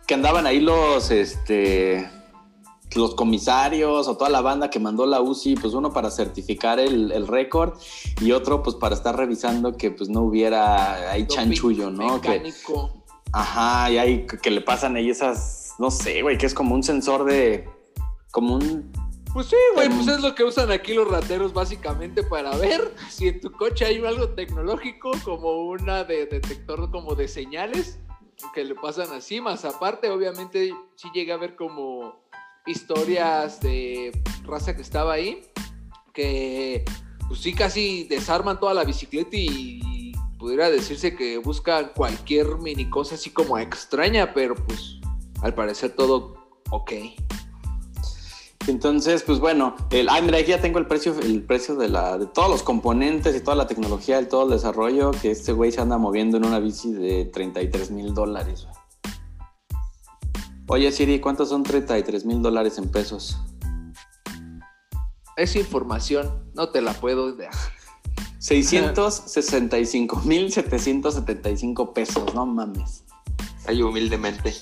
que 0.09 0.15
andaban 0.15 0.47
ahí 0.47 0.59
los, 0.59 1.11
este, 1.11 2.09
los 2.95 3.13
comisarios 3.13 4.07
o 4.07 4.17
toda 4.17 4.31
la 4.31 4.41
banda 4.41 4.71
que 4.71 4.79
mandó 4.79 5.05
la 5.05 5.21
UCI, 5.21 5.53
pues 5.53 5.75
uno 5.75 5.93
para 5.93 6.09
certificar 6.09 6.79
el, 6.79 7.11
el 7.11 7.27
récord 7.27 7.77
y 8.19 8.31
otro 8.31 8.63
pues 8.63 8.75
para 8.75 8.95
estar 8.95 9.15
revisando 9.15 9.77
que 9.77 9.91
pues 9.91 10.09
no 10.09 10.21
hubiera 10.21 11.11
ahí 11.11 11.27
chanchullo, 11.27 11.91
¿no? 11.91 12.19
Que, 12.21 12.29
Mecánico. 12.29 13.03
ajá, 13.33 13.91
y 13.91 13.99
ahí 13.99 14.25
que, 14.25 14.39
que 14.39 14.49
le 14.49 14.61
pasan 14.61 14.95
ahí 14.95 15.11
esas, 15.11 15.75
no 15.77 15.91
sé, 15.91 16.23
güey, 16.23 16.39
que 16.39 16.47
es 16.47 16.55
como 16.55 16.73
un 16.73 16.81
sensor 16.81 17.23
de, 17.25 17.69
como 18.31 18.55
un 18.55 18.91
Pues 19.31 19.45
sí, 19.45 19.55
güey, 19.75 19.85
Em. 19.85 19.95
pues 19.95 20.07
es 20.07 20.21
lo 20.23 20.33
que 20.33 20.43
usan 20.43 20.71
aquí 20.71 20.95
los 20.95 21.07
rateros 21.07 21.53
básicamente 21.53 22.23
para 22.23 22.57
ver 22.57 22.95
si 23.11 23.27
en 23.27 23.41
tu 23.41 23.51
coche 23.51 23.85
hay 23.85 24.03
algo 24.03 24.29
tecnológico 24.29 25.11
como 25.23 25.65
una 25.65 26.03
de 26.03 26.25
detector 26.25 26.89
como 26.89 27.13
de 27.13 27.27
señales 27.27 27.99
que 28.53 28.63
le 28.63 28.75
pasan 28.75 29.11
así, 29.11 29.41
más 29.41 29.65
aparte 29.65 30.09
obviamente 30.09 30.73
sí 30.95 31.09
llegué 31.13 31.31
a 31.31 31.37
ver 31.37 31.55
como 31.55 32.15
historias 32.65 33.59
de 33.61 34.11
raza 34.43 34.75
que 34.75 34.81
estaba 34.81 35.13
ahí 35.13 35.41
que 36.13 36.83
pues 37.27 37.41
sí 37.41 37.53
casi 37.53 38.05
desarman 38.05 38.59
toda 38.59 38.73
la 38.73 38.83
bicicleta 38.83 39.29
y 39.33 40.11
pudiera 40.37 40.69
decirse 40.69 41.15
que 41.15 41.37
buscan 41.37 41.91
cualquier 41.95 42.57
mini 42.57 42.89
cosa 42.89 43.15
así 43.15 43.29
como 43.29 43.57
extraña, 43.57 44.33
pero 44.33 44.55
pues 44.55 44.99
al 45.41 45.53
parecer 45.53 45.95
todo 45.95 46.33
ok. 46.71 46.91
Entonces, 48.69 49.23
pues 49.23 49.39
bueno, 49.39 49.75
el, 49.89 50.09
ay, 50.09 50.21
mira, 50.21 50.37
aquí 50.37 50.49
ya 50.49 50.61
tengo 50.61 50.77
el 50.79 50.85
precio, 50.85 51.17
el 51.19 51.43
precio 51.43 51.75
de, 51.75 51.89
la, 51.89 52.17
de 52.17 52.27
todos 52.27 52.49
los 52.49 52.63
componentes 52.63 53.35
y 53.35 53.39
toda 53.39 53.55
la 53.55 53.67
tecnología, 53.67 54.19
el, 54.19 54.27
todo 54.27 54.43
el 54.43 54.51
desarrollo, 54.51 55.11
que 55.11 55.31
este 55.31 55.53
güey 55.53 55.71
se 55.71 55.81
anda 55.81 55.97
moviendo 55.97 56.37
en 56.37 56.45
una 56.45 56.59
bici 56.59 56.93
de 56.93 57.25
33 57.25 57.91
mil 57.91 58.13
dólares. 58.13 58.67
Oye, 60.67 60.91
Siri, 60.91 61.19
¿cuántos 61.19 61.49
son 61.49 61.63
33 61.63 62.25
mil 62.25 62.43
dólares 62.43 62.77
en 62.77 62.89
pesos? 62.89 63.39
Esa 65.35 65.57
información 65.57 66.51
no 66.53 66.69
te 66.69 66.81
la 66.81 66.93
puedo 66.93 67.33
dar. 67.33 67.49
665 68.37 70.21
mil 70.25 70.51
775 70.51 71.93
pesos, 71.93 72.35
no 72.35 72.45
mames. 72.45 73.03
Ahí 73.65 73.81
humildemente. 73.81 74.53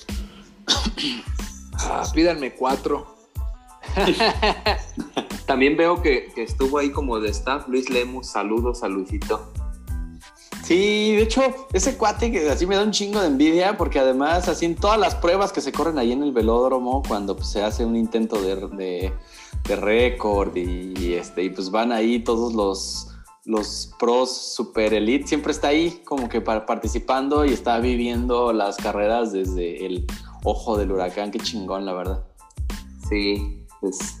Ah, 1.80 2.04
pídanme 2.12 2.54
cuatro. 2.54 3.17
También 5.46 5.76
veo 5.76 6.02
que, 6.02 6.28
que 6.34 6.42
estuvo 6.42 6.78
ahí 6.78 6.90
como 6.90 7.18
de 7.20 7.30
staff 7.30 7.68
Luis 7.68 7.88
Lemus. 7.90 8.26
Saludos 8.28 8.82
a 8.82 8.88
Luisito. 8.88 9.52
Sí, 10.62 11.12
de 11.16 11.22
hecho, 11.22 11.42
ese 11.72 11.96
cuate 11.96 12.30
que 12.30 12.50
así 12.50 12.66
me 12.66 12.76
da 12.76 12.82
un 12.82 12.90
chingo 12.90 13.20
de 13.20 13.28
envidia 13.28 13.78
porque 13.78 13.98
además 13.98 14.48
así 14.48 14.66
en 14.66 14.74
todas 14.74 14.98
las 14.98 15.14
pruebas 15.14 15.50
que 15.50 15.62
se 15.62 15.72
corren 15.72 15.98
ahí 15.98 16.12
en 16.12 16.22
el 16.22 16.32
velódromo 16.32 17.02
cuando 17.08 17.34
pues, 17.34 17.48
se 17.48 17.62
hace 17.62 17.86
un 17.86 17.96
intento 17.96 18.42
de, 18.42 18.56
de, 18.76 19.12
de 19.66 19.76
récord 19.76 20.54
y, 20.54 21.14
este, 21.14 21.44
y 21.44 21.50
pues 21.50 21.70
van 21.70 21.90
ahí 21.90 22.18
todos 22.22 22.52
los, 22.52 23.08
los 23.46 23.94
pros 23.98 24.30
super 24.36 24.92
elite, 24.92 25.26
siempre 25.26 25.52
está 25.52 25.68
ahí 25.68 26.02
como 26.04 26.28
que 26.28 26.42
pa- 26.42 26.66
participando 26.66 27.46
y 27.46 27.54
está 27.54 27.78
viviendo 27.78 28.52
las 28.52 28.76
carreras 28.76 29.32
desde 29.32 29.86
el 29.86 30.06
ojo 30.44 30.76
del 30.76 30.92
huracán, 30.92 31.30
qué 31.30 31.38
chingón 31.38 31.86
la 31.86 31.94
verdad. 31.94 32.24
Sí, 33.08 33.57
es. 33.82 34.20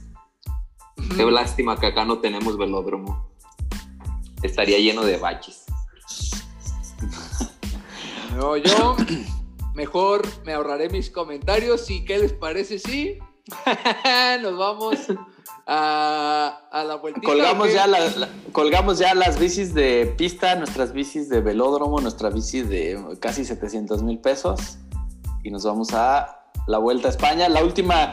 Qué 1.16 1.24
lástima 1.30 1.78
que 1.78 1.86
acá 1.86 2.04
no 2.04 2.18
tenemos 2.18 2.56
velódromo. 2.58 3.28
Estaría 4.42 4.78
lleno 4.78 5.02
de 5.02 5.16
baches. 5.16 5.64
No, 8.36 8.56
yo 8.56 8.96
mejor 9.74 10.22
me 10.44 10.52
ahorraré 10.54 10.88
mis 10.90 11.10
comentarios 11.10 11.90
y 11.90 12.04
qué 12.04 12.18
les 12.18 12.32
parece 12.32 12.78
si 12.78 13.18
nos 14.42 14.56
vamos 14.56 14.96
a, 15.66 16.60
a 16.70 16.84
la 16.84 16.96
vueltita. 16.96 17.26
Colgamos 17.26 17.72
ya, 17.72 17.86
la- 17.86 18.08
la- 18.10 18.28
colgamos 18.52 18.98
ya 18.98 19.14
las 19.14 19.38
bicis 19.38 19.74
de 19.74 20.14
pista, 20.16 20.54
nuestras 20.56 20.92
bicis 20.92 21.28
de 21.28 21.40
velódromo, 21.40 22.00
nuestra 22.00 22.30
bici 22.30 22.62
de 22.62 23.16
casi 23.20 23.44
700 23.44 24.02
mil 24.02 24.18
pesos 24.18 24.78
y 25.42 25.50
nos 25.50 25.64
vamos 25.64 25.92
a 25.94 26.34
la 26.66 26.78
Vuelta 26.78 27.08
a 27.08 27.10
España, 27.10 27.48
la 27.48 27.62
última 27.64 28.12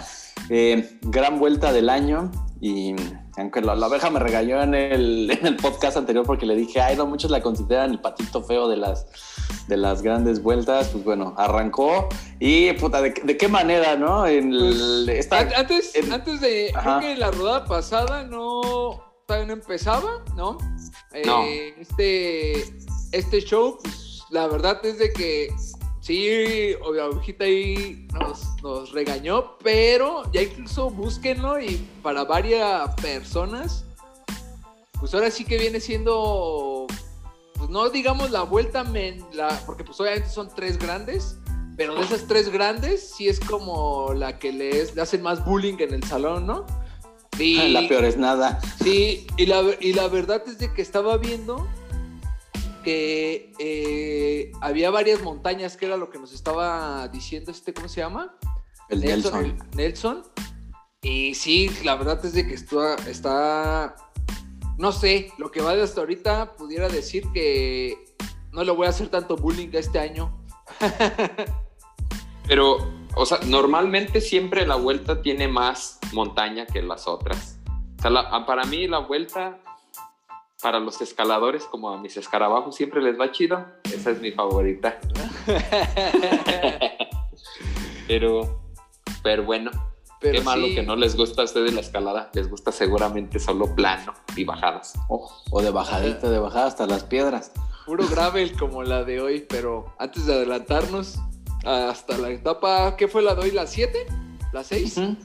eh, 0.50 0.98
gran 1.02 1.40
vuelta 1.40 1.72
del 1.74 1.90
año 1.90 2.32
Y 2.62 2.96
aunque 3.38 3.62
la, 3.62 3.76
la 3.76 3.88
abeja 3.88 4.10
me 4.10 4.20
regañó 4.20 4.62
en 4.62 4.74
el, 4.74 5.30
en 5.40 5.46
el 5.46 5.56
podcast 5.58 5.98
anterior 5.98 6.26
porque 6.26 6.46
le 6.46 6.56
dije, 6.56 6.80
ay, 6.82 6.96
no, 6.96 7.06
muchos 7.06 7.30
la 7.32 7.42
consideran 7.42 7.92
el 7.92 8.00
patito 8.00 8.42
feo 8.44 8.68
de 8.70 8.78
las, 8.78 9.06
de 9.68 9.76
las 9.78 10.02
grandes 10.02 10.42
vueltas, 10.42 10.88
pues 10.90 11.04
bueno, 11.04 11.34
arrancó 11.38 12.08
y 12.40 12.72
puta, 12.74 13.02
¿de, 13.02 13.14
de 13.24 13.38
qué 13.38 13.48
manera, 13.50 13.96
no? 13.98 14.26
En 14.26 14.54
el- 14.54 15.04
Pues, 15.06 15.20
esta- 15.20 15.40
antes, 15.58 15.96
en- 15.96 16.14
antes 16.14 16.40
de. 16.42 16.72
Ajá. 16.74 17.00
Creo 17.00 17.14
que 17.14 17.20
la 17.20 17.32
rodada 17.32 17.66
pasada 17.66 18.24
no. 18.24 19.02
Todavía 19.28 19.48
no 19.48 19.54
empezaba, 19.54 20.24
¿no? 20.36 20.58
Eh. 21.14 21.74
Este, 21.80 22.64
este 23.12 23.42
show, 23.42 23.78
pues 23.82 24.22
la 24.30 24.48
verdad 24.48 24.80
es 24.86 24.98
de 25.00 25.12
que 25.12 25.50
sí, 26.06 26.74
o- 26.84 26.94
la 26.94 27.08
ovejita 27.10 27.46
ahí 27.46 28.08
nos, 28.14 28.44
nos 28.62 28.92
regañó, 28.92 29.58
pero 29.64 30.22
ya 30.32 30.44
incluso 30.44 30.90
búsquenlo 30.92 31.60
y 31.60 31.78
para 32.04 32.24
varias 32.24 32.94
personas, 33.02 33.86
pues 35.00 35.14
ahora 35.16 35.32
sí 35.32 35.44
que 35.46 35.58
viene 35.58 35.80
siendo, 35.80 36.86
pues 37.58 37.70
no 37.70 37.90
digamos 37.90 38.30
la 38.30 38.44
vuelta, 38.44 38.84
men- 38.84 39.26
la, 39.34 39.48
porque 39.66 39.84
pues 39.84 40.00
obviamente 40.00 40.30
son 40.30 40.50
tres 40.56 40.78
grandes, 40.78 41.38
pero 41.76 41.96
de 41.96 42.02
esas 42.02 42.28
tres 42.28 42.50
grandes, 42.50 43.12
sí 43.18 43.28
es 43.28 43.40
como 43.40 44.14
la 44.14 44.38
que 44.40 44.52
les, 44.54 44.96
le 44.96 45.02
hacen 45.02 45.22
más 45.24 45.44
bullying 45.44 45.78
en 45.80 45.94
el 45.96 46.04
salón, 46.04 46.46
¿no? 46.46 46.66
Y, 47.38 47.56
La 47.74 47.86
peor 47.90 48.06
es 48.06 48.16
nada. 48.16 48.62
Sí, 48.82 49.28
y 49.36 49.46
la, 49.48 49.62
y 49.82 49.92
la 49.92 50.08
verdad 50.08 50.42
es 50.48 50.58
de 50.60 50.72
que 50.74 50.82
estaba 50.82 51.18
viendo 51.18 51.68
que 52.86 53.52
eh, 53.60 54.52
había 54.62 54.92
varias 54.92 55.22
montañas, 55.24 55.76
que 55.76 55.88
era 55.88 55.98
lo 55.98 56.10
que 56.10 56.20
nos 56.20 56.32
estaba 56.34 57.08
diciendo 57.10 57.52
este, 57.52 57.74
¿cómo 57.74 57.90
se 57.90 58.00
llama? 58.00 58.38
El 58.90 59.02
Nelson. 59.02 59.46
el 59.46 59.58
Nelson. 59.76 60.24
Y 61.02 61.34
sí, 61.36 61.70
la 61.84 61.96
verdad 61.96 62.24
es 62.26 62.34
de 62.34 62.48
que 62.48 62.54
está, 62.54 62.96
está, 63.10 63.96
no 64.78 64.92
sé, 64.92 65.32
lo 65.38 65.52
que 65.52 65.62
va 65.62 65.76
de 65.76 65.84
hasta 65.84 66.00
ahorita 66.02 66.56
pudiera 66.56 66.88
decir 66.88 67.26
que 67.34 67.98
no 68.52 68.64
le 68.64 68.72
voy 68.72 68.88
a 68.88 68.92
hacer 68.92 69.10
tanto 69.10 69.36
bullying 69.36 69.70
este 69.74 70.00
año. 70.00 70.42
Pero, 72.48 72.78
o 73.16 73.26
sea, 73.26 73.40
normalmente 73.46 74.22
siempre 74.22 74.66
la 74.66 74.76
vuelta 74.76 75.22
tiene 75.22 75.48
más 75.48 76.00
montaña 76.14 76.66
que 76.66 76.82
las 76.82 77.08
otras. 77.08 77.60
O 77.98 78.02
sea, 78.02 78.12
la- 78.12 78.46
para 78.46 78.66
mí 78.66 78.88
la 78.88 79.00
vuelta, 79.00 79.60
para 80.66 80.80
los 80.80 81.00
escaladores, 81.00 81.66
como 81.66 81.92
a 81.92 82.02
mis 82.02 82.18
escarabajos, 82.18 82.76
siempre 82.76 83.00
les 83.00 83.20
va 83.20 83.32
chido. 83.32 83.64
Esa 83.84 84.10
es 84.10 84.20
mi 84.20 84.32
favorita. 84.32 85.00
Pero, 88.08 88.62
pero 89.24 89.44
bueno, 89.44 89.70
Pero 90.20 90.40
qué 90.40 90.42
malo 90.42 90.66
que 90.68 90.82
no 90.84 90.96
les 90.96 91.16
gusta 91.16 91.42
a 91.44 91.46
ustedes 91.46 91.74
la 91.74 91.82
escalada. 91.82 92.30
Les 92.34 92.50
gusta 92.50 92.72
seguramente 92.72 93.40
solo 93.40 93.74
plano 93.76 94.14
y 94.36 94.44
bajadas. 94.44 94.94
O, 95.08 95.32
o 95.52 95.62
de 95.62 95.70
bajadita, 95.72 96.30
de 96.30 96.38
bajada 96.40 96.66
hasta 96.68 96.86
las 96.88 97.04
piedras. 97.04 97.52
Puro 97.86 98.08
gravel 98.08 98.56
como 98.58 98.82
la 98.84 99.04
de 99.04 99.22
hoy, 99.22 99.46
pero 99.48 99.94
antes 100.00 100.26
de 100.28 100.34
adelantarnos 100.36 101.18
hasta 101.64 102.18
la 102.18 102.30
etapa, 102.30 102.96
¿qué 102.96 103.08
fue 103.08 103.22
la 103.24 103.34
de 103.36 103.42
hoy? 103.42 103.52
¿La 103.52 103.66
7? 103.68 104.06
¿La 104.54 104.64
6? 104.64 104.98
Ujú. 104.98 105.16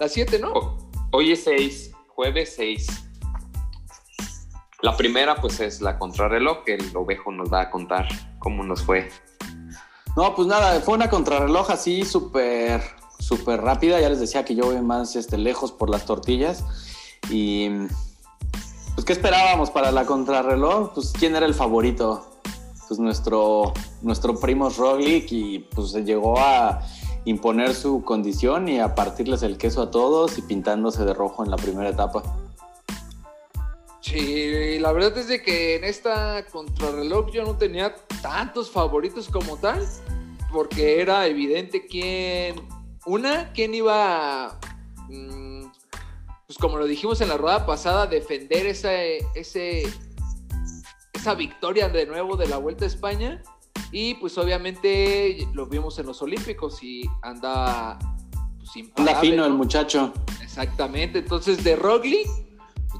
La 0.00 0.08
7, 0.08 0.38
¿no? 0.40 0.52
O- 0.52 0.90
hoy 1.12 1.30
es 1.32 1.44
6, 1.44 1.92
jueves 2.08 2.54
6. 2.56 2.86
La 4.82 4.96
primera, 4.96 5.36
pues, 5.36 5.60
es 5.60 5.80
la 5.80 5.98
contrarreloj, 5.98 6.64
que 6.64 6.74
el 6.74 6.96
ovejo 6.96 7.30
nos 7.30 7.52
va 7.52 7.62
a 7.62 7.70
contar 7.70 8.08
cómo 8.38 8.62
nos 8.62 8.82
fue. 8.82 9.10
No, 10.16 10.34
pues 10.34 10.48
nada, 10.48 10.80
fue 10.80 10.94
una 10.94 11.10
contrarreloj 11.10 11.70
así 11.70 12.04
súper, 12.04 12.82
súper 13.18 13.60
rápida. 13.60 14.00
Ya 14.00 14.08
les 14.08 14.20
decía 14.20 14.44
que 14.44 14.54
yo 14.54 14.64
voy 14.64 14.80
más 14.80 15.16
este, 15.16 15.36
lejos 15.36 15.70
por 15.70 15.90
las 15.90 16.06
tortillas. 16.06 16.64
Y 17.28 17.68
pues, 18.94 19.04
¿qué 19.04 19.12
esperábamos 19.12 19.70
para 19.70 19.92
la 19.92 20.06
contrarreloj? 20.06 20.94
Pues, 20.94 21.12
¿quién 21.12 21.36
era 21.36 21.46
el 21.46 21.54
favorito? 21.54 22.26
Pues 22.88 22.98
nuestro, 22.98 23.72
nuestro 24.02 24.40
primo 24.40 24.68
Roglic 24.70 25.30
y 25.30 25.60
pues 25.60 25.92
se 25.92 26.02
llegó 26.02 26.40
a 26.40 26.80
imponer 27.24 27.74
su 27.74 28.02
condición 28.02 28.68
y 28.68 28.80
a 28.80 28.94
partirles 28.94 29.42
el 29.42 29.58
queso 29.58 29.82
a 29.82 29.90
todos 29.90 30.38
y 30.38 30.42
pintándose 30.42 31.04
de 31.04 31.14
rojo 31.14 31.44
en 31.44 31.50
la 31.50 31.56
primera 31.56 31.90
etapa. 31.90 32.22
Sí, 34.00 34.78
la 34.78 34.92
verdad 34.92 35.16
es 35.18 35.28
de 35.28 35.42
que 35.42 35.76
en 35.76 35.84
esta 35.84 36.44
contrarreloj 36.46 37.30
yo 37.32 37.44
no 37.44 37.56
tenía 37.56 37.94
tantos 38.22 38.70
favoritos 38.70 39.28
como 39.28 39.58
tal, 39.58 39.86
porque 40.50 41.00
era 41.00 41.26
evidente 41.26 41.86
quién, 41.86 42.66
una, 43.04 43.52
quién 43.52 43.74
iba, 43.74 44.58
mm, 45.08 45.64
pues 46.46 46.58
como 46.58 46.78
lo 46.78 46.86
dijimos 46.86 47.20
en 47.20 47.28
la 47.28 47.36
rueda 47.36 47.66
pasada, 47.66 48.06
defender 48.06 48.66
esa, 48.66 48.92
ese, 49.34 49.82
esa 51.12 51.34
victoria 51.34 51.88
de 51.88 52.06
nuevo 52.06 52.36
de 52.36 52.46
la 52.46 52.56
Vuelta 52.56 52.84
a 52.84 52.88
España. 52.88 53.42
Y 53.92 54.14
pues 54.14 54.38
obviamente 54.38 55.48
lo 55.52 55.66
vimos 55.66 55.98
en 55.98 56.06
los 56.06 56.22
Olímpicos 56.22 56.82
y 56.82 57.02
anda 57.22 57.98
pues, 58.56 58.70
Anda 58.76 58.88
imparable, 58.88 59.30
fino 59.30 59.44
el 59.44 59.52
muchacho. 59.52 60.12
Exactamente, 60.40 61.18
entonces 61.18 61.62
de 61.64 61.76
Roglic 61.76 62.28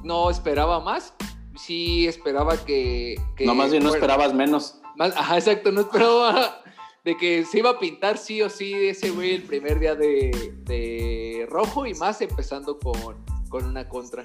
no 0.03 0.29
esperaba 0.29 0.79
más, 0.79 1.13
sí 1.57 2.07
esperaba 2.07 2.57
que... 2.57 3.15
que 3.35 3.45
no, 3.45 3.55
más 3.55 3.71
bien 3.71 3.83
no 3.83 3.93
esperabas 3.93 4.33
menos. 4.33 4.75
más- 4.95 5.15
ajá, 5.15 5.37
exacto, 5.37 5.71
no 5.71 5.81
esperaba 5.81 6.61
de 7.03 7.17
que 7.17 7.45
se 7.45 7.59
iba 7.59 7.71
a 7.71 7.79
pintar 7.79 8.17
sí 8.17 8.41
o 8.41 8.49
sí 8.49 8.73
ese 8.73 9.09
güey 9.09 9.35
el 9.35 9.43
primer 9.43 9.79
día 9.79 9.95
de, 9.95 10.53
de 10.65 11.47
rojo 11.49 11.85
y 11.85 11.93
más 11.95 12.21
empezando 12.21 12.77
con, 12.79 13.17
con 13.49 13.65
una 13.65 13.87
contra. 13.89 14.21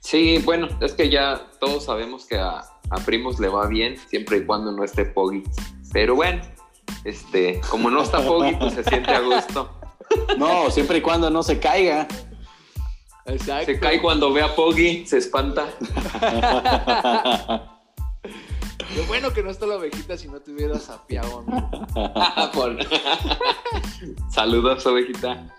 Sí, 0.00 0.38
bueno, 0.44 0.68
es 0.80 0.92
que 0.92 1.08
ya 1.10 1.50
todos 1.60 1.84
sabemos 1.84 2.26
que 2.26 2.36
a, 2.36 2.58
a 2.90 2.96
Primos 3.04 3.38
le 3.40 3.48
va 3.48 3.66
bien 3.66 3.96
siempre 4.08 4.38
y 4.38 4.44
cuando 4.44 4.70
no 4.72 4.84
esté 4.84 5.04
Poggy. 5.06 5.42
Pero 5.92 6.14
bueno, 6.16 6.42
este, 7.04 7.60
como 7.70 7.88
no 7.90 8.02
está 8.02 8.18
Poggy, 8.24 8.54
pues 8.56 8.74
se 8.74 8.84
siente 8.84 9.10
a 9.10 9.20
gusto. 9.20 9.70
No, 10.36 10.70
siempre 10.70 10.98
y 10.98 11.00
cuando 11.00 11.30
no 11.30 11.42
se 11.42 11.58
caiga. 11.58 12.06
Exacto. 13.26 13.66
Se 13.66 13.78
cae 13.78 14.00
cuando 14.02 14.32
ve 14.32 14.42
a 14.42 14.54
Poggy, 14.54 15.06
se 15.06 15.18
espanta. 15.18 15.66
Qué 18.22 19.00
bueno 19.08 19.32
que 19.32 19.42
no 19.42 19.50
está 19.50 19.66
la 19.66 19.76
ovejita 19.76 20.16
si 20.18 20.28
no 20.28 20.40
te 20.40 20.52
hubieras 20.52 20.90
amigo. 20.90 21.44
Por- 22.52 22.76
Saludos, 24.30 24.84
ovejita. 24.86 25.54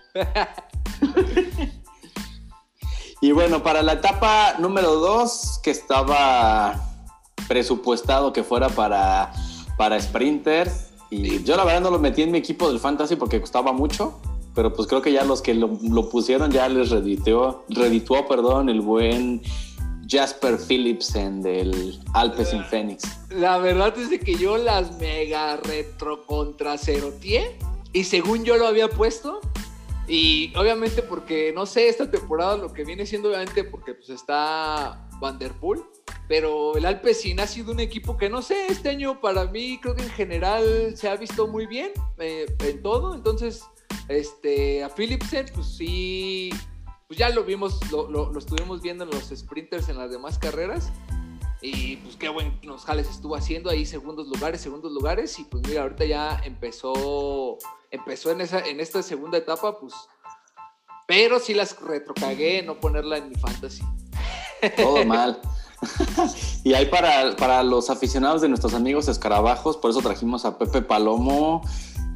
Y 3.21 3.31
bueno, 3.31 3.63
para 3.63 3.81
la 3.81 3.93
etapa 3.93 4.55
número 4.59 4.95
2, 4.95 5.61
que 5.63 5.71
estaba 5.71 6.79
presupuestado 7.47 8.33
que 8.33 8.43
fuera 8.43 8.69
para, 8.69 9.31
para 9.77 9.99
sprinters, 9.99 10.89
y 11.09 11.41
yo 11.43 11.55
la 11.55 11.63
verdad 11.63 11.81
no 11.81 11.89
lo 11.91 11.99
metí 11.99 12.21
en 12.21 12.31
mi 12.31 12.37
equipo 12.39 12.67
del 12.69 12.79
fantasy 12.79 13.15
porque 13.15 13.39
costaba 13.39 13.71
mucho, 13.71 14.19
pero 14.55 14.73
pues 14.73 14.87
creo 14.87 15.01
que 15.01 15.11
ya 15.11 15.23
los 15.23 15.41
que 15.41 15.53
lo, 15.53 15.69
pusieron 16.09 16.51
ya 16.51 16.69
les 16.69 16.89
redituó, 16.89 17.65
redituó 17.69 18.27
perdón, 18.27 18.69
el 18.69 18.81
buen 18.81 19.41
Jasper 20.07 20.57
Philipsen 20.57 21.41
del 21.41 21.99
Alpes 22.13 22.53
in 22.53 22.63
Phoenix. 22.65 23.03
La 23.29 23.57
verdad 23.57 23.97
es 23.97 24.19
que 24.19 24.35
yo 24.35 24.57
las 24.57 24.97
mega 24.99 25.57
retro 25.57 26.25
contra 26.25 26.77
cerotié 26.77 27.57
y 27.93 28.03
según 28.03 28.43
yo 28.43 28.57
lo 28.57 28.67
había 28.67 28.89
puesto 28.89 29.39
y 30.07 30.53
obviamente 30.57 31.01
porque 31.01 31.53
no 31.55 31.65
sé 31.65 31.87
esta 31.87 32.11
temporada 32.11 32.57
lo 32.57 32.73
que 32.73 32.83
viene 32.83 33.05
siendo 33.05 33.29
obviamente 33.29 33.63
porque 33.63 33.93
pues 33.93 34.09
está 34.09 35.07
Vanderpool 35.19 35.85
pero 36.27 36.75
el 36.75 36.85
Alpecin 36.85 37.39
ha 37.39 37.47
sido 37.47 37.71
un 37.71 37.79
equipo 37.79 38.17
que 38.17 38.29
no 38.29 38.41
sé 38.41 38.67
este 38.67 38.89
año 38.89 39.21
para 39.21 39.45
mí 39.45 39.79
creo 39.81 39.95
que 39.95 40.03
en 40.03 40.09
general 40.09 40.93
se 40.97 41.07
ha 41.07 41.15
visto 41.15 41.47
muy 41.47 41.67
bien 41.67 41.91
eh, 42.17 42.53
en 42.59 42.81
todo 42.81 43.15
entonces 43.15 43.63
este 44.07 44.83
a 44.83 44.89
Philipsen 44.89 45.45
pues 45.53 45.67
sí 45.67 46.49
pues 47.07 47.17
ya 47.19 47.29
lo 47.29 47.43
vimos 47.43 47.79
lo, 47.91 48.09
lo- 48.09 48.31
lo 48.31 48.39
estuvimos 48.39 48.81
viendo 48.81 49.03
en 49.03 49.11
los 49.11 49.25
sprinters 49.35 49.89
en 49.89 49.97
las 49.97 50.11
demás 50.11 50.37
carreras 50.39 50.91
y 51.61 51.95
pues 51.97 52.17
qué 52.17 52.27
buenos 52.27 52.83
jales 52.83 53.09
estuvo 53.09 53.37
haciendo 53.37 53.69
ahí 53.69 53.85
segundos 53.85 54.27
lugares, 54.27 54.59
segundos 54.59 54.91
lugares. 54.91 55.39
Y 55.39 55.45
pues 55.45 55.63
mira, 55.65 55.83
ahorita 55.83 56.03
ya 56.03 56.41
empezó, 56.43 57.57
empezó 57.89 58.31
en 58.31 58.41
esa, 58.41 58.59
en 58.59 58.81
esta 58.81 59.01
segunda 59.01 59.37
etapa, 59.37 59.79
pues. 59.79 59.93
Pero 61.07 61.39
sí 61.39 61.53
las 61.53 61.79
retrocagué 61.79 62.63
no 62.63 62.81
ponerla 62.81 63.15
en 63.17 63.29
mi 63.29 63.35
fantasy. 63.35 63.81
Todo 64.75 65.05
mal. 65.05 65.39
y 66.65 66.73
ahí 66.73 66.87
para, 66.87 67.33
para 67.37 67.63
los 67.63 67.89
aficionados 67.89 68.41
de 68.41 68.49
nuestros 68.49 68.73
amigos 68.73 69.07
escarabajos, 69.07 69.77
por 69.77 69.91
eso 69.91 70.01
trajimos 70.01 70.43
a 70.43 70.57
Pepe 70.57 70.81
Palomo, 70.81 71.61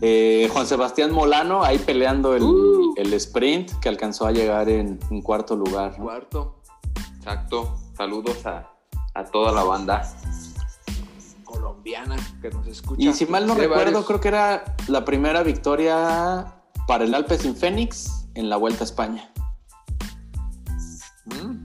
eh, 0.02 0.50
Juan 0.54 0.68
Sebastián 0.68 1.12
Molano, 1.12 1.64
ahí 1.64 1.78
peleando 1.80 2.36
el, 2.36 2.44
Uh. 2.44 2.94
el 2.98 3.14
sprint, 3.14 3.72
que 3.80 3.90
alcanzó 3.90 4.26
a 4.28 4.32
llegar 4.32 4.70
en 4.70 5.00
un 5.10 5.22
cuarto 5.22 5.56
lugar. 5.56 5.98
¿no? 5.98 6.06
Cuarto, 6.06 6.62
Exacto. 7.18 7.76
Saludos 7.98 8.46
a, 8.46 8.70
a 9.16 9.26
toda 9.26 9.52
la 9.52 9.64
banda. 9.64 10.04
colombiana, 11.44 12.16
que 12.42 12.50
nos 12.50 12.68
escucha. 12.68 13.02
Y 13.02 13.14
si 13.14 13.26
mal 13.26 13.48
no 13.48 13.56
recuerdo, 13.56 13.86
varios- 13.86 14.06
creo 14.06 14.20
que 14.22 14.28
era 14.28 14.76
la 14.88 15.04
primera 15.06 15.42
victoria 15.44 16.54
para 16.88 17.06
el 17.06 17.14
Alpes 17.16 17.46
in 17.46 17.56
Phoenix 17.56 18.28
en 18.36 18.50
la 18.50 18.58
Vuelta 18.58 18.82
a 18.82 18.86
España. 18.86 19.32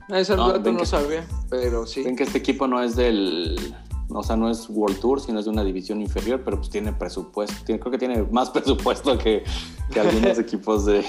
Ese 0.09 0.37
No, 0.37 0.53
dato 0.53 0.73
no 0.73 0.81
que- 0.81 0.87
sabía, 0.87 1.27
pero 1.49 1.87
sí. 1.87 2.03
Ven 2.03 2.17
que 2.17 2.25
este 2.25 2.39
equipo 2.39 2.67
no 2.67 2.83
es 2.83 2.97
del. 2.97 3.75
O 4.15 4.23
sea, 4.23 4.37
no 4.37 4.51
es 4.51 4.67
World 4.69 4.99
Tour, 5.01 5.21
sino 5.21 5.39
es 5.39 5.45
de 5.47 5.51
una 5.51 5.65
división 5.65 6.01
inferior, 6.01 6.43
pero 6.45 6.59
pues 6.59 6.71
tiene 6.71 6.93
presupuesto. 6.93 7.55
Tiene, 7.65 7.81
creo 7.81 7.91
que 7.93 7.99
tiene 7.99 8.23
más 8.31 8.51
presupuesto 8.57 9.17
que, 9.19 9.45
que 9.93 10.01
algunos 10.01 10.39
equipos 10.39 10.85
de, 10.87 11.05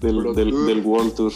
del, 0.00 0.16
World 0.16 0.36
del- 0.36 0.50
Tour. 0.50 0.66
del 0.66 0.80
World 0.84 1.14
Tour. 1.14 1.32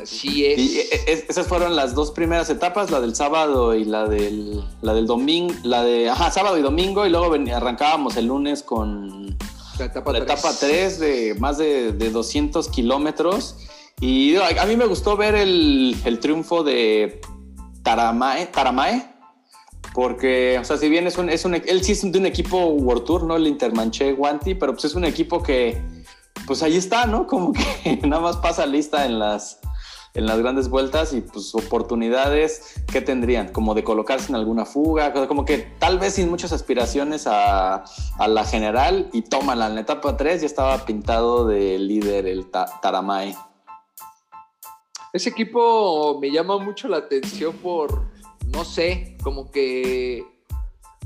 Así 0.00 0.44
es. 0.46 0.58
Y 0.58 0.78
eh, 0.78 0.86
eh, 1.08 1.26
esas 1.28 1.46
fueron 1.48 1.74
las 1.74 1.94
dos 1.94 2.12
primeras 2.12 2.48
etapas, 2.50 2.90
la 2.90 3.00
del 3.00 3.16
sábado 3.16 3.74
y 3.74 3.84
la 3.84 4.06
del, 4.08 4.62
la 4.80 4.94
del 4.94 5.06
domingo, 5.06 5.52
la 5.64 5.82
de, 5.82 6.08
ajá, 6.08 6.30
sábado 6.30 6.56
y 6.56 6.62
domingo, 6.62 7.04
y 7.06 7.10
luego 7.10 7.30
ven- 7.30 7.50
arrancábamos 7.50 8.16
el 8.16 8.26
lunes 8.26 8.62
con 8.62 9.36
la 9.78 9.84
etapa 9.86 10.12
la 10.12 10.24
tres. 10.24 10.38
etapa 10.38 10.54
3 10.60 11.00
de 11.00 11.36
más 11.40 11.58
de, 11.58 11.92
de 11.92 12.10
200 12.10 12.68
kilómetros. 12.68 13.56
Y 14.00 14.36
a, 14.36 14.62
a 14.62 14.66
mí 14.66 14.76
me 14.76 14.86
gustó 14.86 15.16
ver 15.16 15.34
el, 15.34 15.96
el 16.04 16.20
triunfo 16.20 16.62
de 16.62 17.20
Taramae, 17.88 18.44
Taramae, 18.48 19.02
porque, 19.94 20.58
o 20.60 20.64
sea, 20.64 20.76
si 20.76 20.90
bien 20.90 21.06
es 21.06 21.16
un, 21.16 21.30
es 21.30 21.46
un, 21.46 21.54
él 21.54 21.82
sí 21.82 21.92
es 21.92 22.04
un 22.04 22.26
equipo 22.26 22.66
World 22.66 23.04
Tour, 23.04 23.24
¿no? 23.24 23.36
El 23.36 23.46
Intermanché 23.46 24.12
Guanti, 24.12 24.54
pero 24.54 24.72
pues 24.74 24.84
es 24.84 24.94
un 24.94 25.06
equipo 25.06 25.42
que, 25.42 25.80
pues 26.46 26.62
ahí 26.62 26.76
está, 26.76 27.06
¿no? 27.06 27.26
Como 27.26 27.54
que 27.54 27.98
nada 28.06 28.20
más 28.20 28.36
pasa 28.36 28.66
lista 28.66 29.06
en 29.06 29.18
las, 29.18 29.60
en 30.12 30.26
las 30.26 30.38
grandes 30.38 30.68
vueltas 30.68 31.14
y 31.14 31.22
pues 31.22 31.54
oportunidades 31.54 32.74
que 32.92 33.00
tendrían, 33.00 33.48
como 33.54 33.72
de 33.74 33.84
colocarse 33.84 34.28
en 34.28 34.34
alguna 34.36 34.66
fuga, 34.66 35.14
como 35.26 35.46
que 35.46 35.56
tal 35.78 35.98
vez 35.98 36.14
sin 36.16 36.28
muchas 36.28 36.52
aspiraciones 36.52 37.26
a, 37.26 37.84
a 38.18 38.28
la 38.28 38.44
general 38.44 39.08
y 39.14 39.22
tómala, 39.22 39.66
en 39.68 39.76
la 39.76 39.80
etapa 39.80 40.14
3 40.18 40.42
ya 40.42 40.46
estaba 40.46 40.84
pintado 40.84 41.46
de 41.46 41.78
líder 41.78 42.26
el 42.26 42.50
Ta- 42.50 42.80
Taramae. 42.82 43.34
Ese 45.12 45.30
equipo 45.30 46.18
me 46.20 46.30
llama 46.30 46.58
mucho 46.58 46.88
la 46.88 46.98
atención 46.98 47.54
por, 47.56 48.04
no 48.46 48.64
sé, 48.64 49.16
como 49.22 49.50
que 49.50 50.24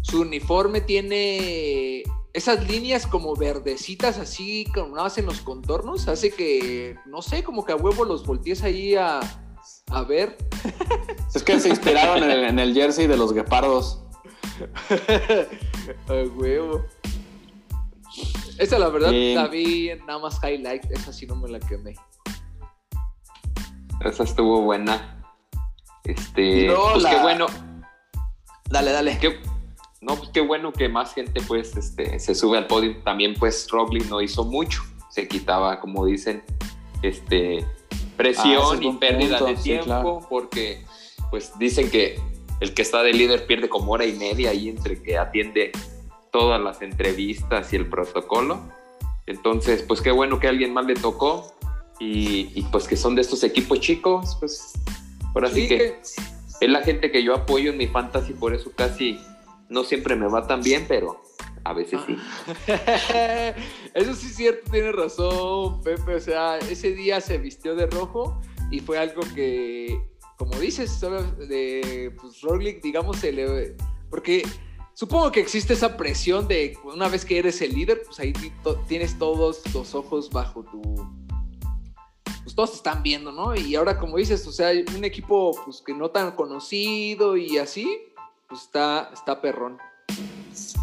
su 0.03 0.23
uniforme 0.23 0.81
tiene 0.81 2.03
esas 2.33 2.69
líneas 2.69 3.07
como 3.07 3.37
verdecitas 3.37 4.19
así, 4.19 4.67
nada 4.75 4.89
más 5.05 5.19
en 5.19 5.27
los 5.27 5.41
contornos, 5.41 6.09
hace 6.09 6.31
que, 6.33 6.97
no 7.07 7.23
sé, 7.23 7.45
como 7.45 7.65
que 7.65 7.73
a 7.73 7.77
huevo 7.77 8.05
los 8.05 8.27
voltees 8.27 8.63
ahí 8.63 8.95
a, 8.95 9.21
a 9.91 10.03
ver. 10.03 10.37
Es 11.35 11.43
que 11.43 11.59
se 11.59 11.71
inspiraron 11.71 12.23
en 12.23 12.31
el, 12.31 12.45
en 12.45 12.59
el 12.59 12.75
jersey 12.75 13.07
de 13.07 13.17
los 13.17 13.33
guepardos. 13.33 14.05
a 16.09 16.13
huevo. 16.13 16.85
Esa 18.59 18.79
la 18.79 18.91
verdad 18.91 19.13
la 19.13 19.49
vi 19.49 19.89
en 19.89 20.05
nada 20.05 20.19
más 20.19 20.39
highlight, 20.45 20.85
esa 20.91 21.11
sí 21.11 21.27
no 21.27 21.37
me 21.37 21.49
la 21.49 21.59
quemé. 21.59 21.95
Esa 24.05 24.25
estuvo 24.25 24.63
buena. 24.63 25.19
Este, 26.05 26.67
luego 26.67 26.91
pues 26.93 27.05
la- 27.05 27.11
qué 27.11 27.21
bueno, 27.21 27.47
Dale, 28.69 28.91
dale. 28.91 29.19
qué, 29.21 29.41
no, 30.01 30.17
pues 30.17 30.31
qué 30.31 30.41
bueno 30.41 30.73
que 30.73 30.89
más 30.89 31.15
gente 31.15 31.41
pues 31.47 31.77
este, 31.77 32.19
se 32.19 32.35
sube 32.35 32.59
al 32.59 32.67
podio. 32.67 32.97
También 33.05 33.35
pues 33.39 33.69
Roglic 33.71 34.09
no 34.09 34.21
hizo 34.21 34.45
mucho, 34.45 34.83
se 35.11 35.29
quitaba, 35.29 35.79
como 35.81 36.05
dicen, 36.07 36.43
este, 37.03 37.65
Ah, 37.65 37.97
presión 38.17 38.79
es 38.79 38.83
y 38.83 38.93
pérdida 38.99 39.39
punto, 39.39 39.53
de 39.53 39.57
sí, 39.57 39.63
tiempo, 39.65 39.85
claro. 39.87 40.21
porque 40.29 40.85
pues 41.31 41.59
dicen 41.59 41.91
que 41.91 42.21
el 42.61 42.75
que 42.75 42.83
está 42.83 43.03
de 43.03 43.13
líder 43.13 43.47
pierde 43.47 43.69
como 43.69 43.93
hora 43.93 44.05
y 44.05 44.13
media 44.13 44.51
ahí 44.51 44.69
entre 44.69 45.03
que 45.03 45.19
atiende 45.19 45.73
todas 46.31 46.61
las 46.61 46.83
entrevistas 46.83 47.73
y 47.73 47.77
el 47.77 47.89
protocolo. 47.89 48.61
Entonces, 49.27 49.83
pues 49.83 50.01
qué 50.01 50.11
bueno 50.11 50.39
que 50.41 50.47
a 50.47 50.51
alguien 50.51 50.73
más 50.73 50.85
le 50.87 50.95
tocó 50.95 51.55
y, 52.03 52.51
y, 52.55 52.63
pues 52.73 52.89
que 52.89 52.97
son 52.97 53.15
de 53.15 53.23
estos 53.23 53.45
equipos 53.45 53.81
chicos, 53.81 54.37
pues 54.41 54.73
ahora 55.35 55.49
sí, 55.49 55.63
Sí, 55.63 55.69
que 55.69 55.79
que- 55.79 56.01
es 56.61 56.69
la 56.71 56.83
gente 56.83 57.11
que 57.11 57.23
yo 57.23 57.35
apoyo 57.35 57.71
en 57.71 57.77
mi 57.79 57.87
fantasy, 57.87 58.33
por 58.35 58.55
eso 58.55 58.73
casi 58.77 59.19
no 59.69 59.85
siempre 59.85 60.15
me 60.17 60.27
va 60.29 60.47
tan 60.47 60.63
bien, 60.63 60.85
pero 60.89 61.23
a 61.65 61.73
veces 61.73 62.01
sí. 62.07 62.17
Eso 63.95 64.15
sí 64.15 64.27
es 64.29 64.37
cierto, 64.37 64.71
tiene 64.71 64.93
razón, 64.93 65.81
Pepe. 65.83 66.17
O 66.17 66.21
sea, 66.21 66.59
ese 66.59 66.93
día 66.93 67.21
se 67.21 67.39
vistió 67.39 67.75
de 67.75 67.87
rojo 67.87 68.41
y 68.71 68.81
fue 68.81 68.99
algo 68.99 69.23
que, 69.35 69.99
como 70.37 70.59
dices, 70.59 70.91
solo 70.91 71.23
de 71.23 72.15
pues, 72.21 72.41
Roglic, 72.43 72.83
digamos, 72.83 73.19
se 73.19 73.33
le. 73.33 73.77
Porque 74.11 74.43
supongo 74.95 75.31
que 75.33 75.41
existe 75.41 75.73
esa 75.75 75.97
presión 75.97 76.49
de 76.49 76.77
una 76.85 77.09
vez 77.09 77.25
que 77.25 77.39
eres 77.39 77.61
el 77.63 77.73
líder, 77.75 78.03
pues 78.05 78.19
ahí 78.21 78.33
tienes 78.89 79.19
todos 79.19 79.63
los 79.75 79.95
ojos 79.95 80.31
bajo 80.31 80.65
tu. 80.65 80.83
Pues 82.53 82.69
todos 82.69 82.75
están 82.77 83.03
viendo, 83.03 83.33
¿no? 83.33 83.55
Y 83.57 83.75
ahora, 83.77 83.99
como 83.99 84.19
dices, 84.19 84.47
o 84.47 84.53
sea, 84.53 84.73
un 84.95 85.05
equipo 85.07 85.53
pues 85.65 85.81
que 85.81 85.95
no 85.95 86.11
tan 86.11 86.33
conocido 86.33 87.35
y 87.39 87.57
así, 87.57 87.89
pues 88.47 88.61
está, 88.65 89.09
está 89.15 89.41
perrón. 89.41 89.79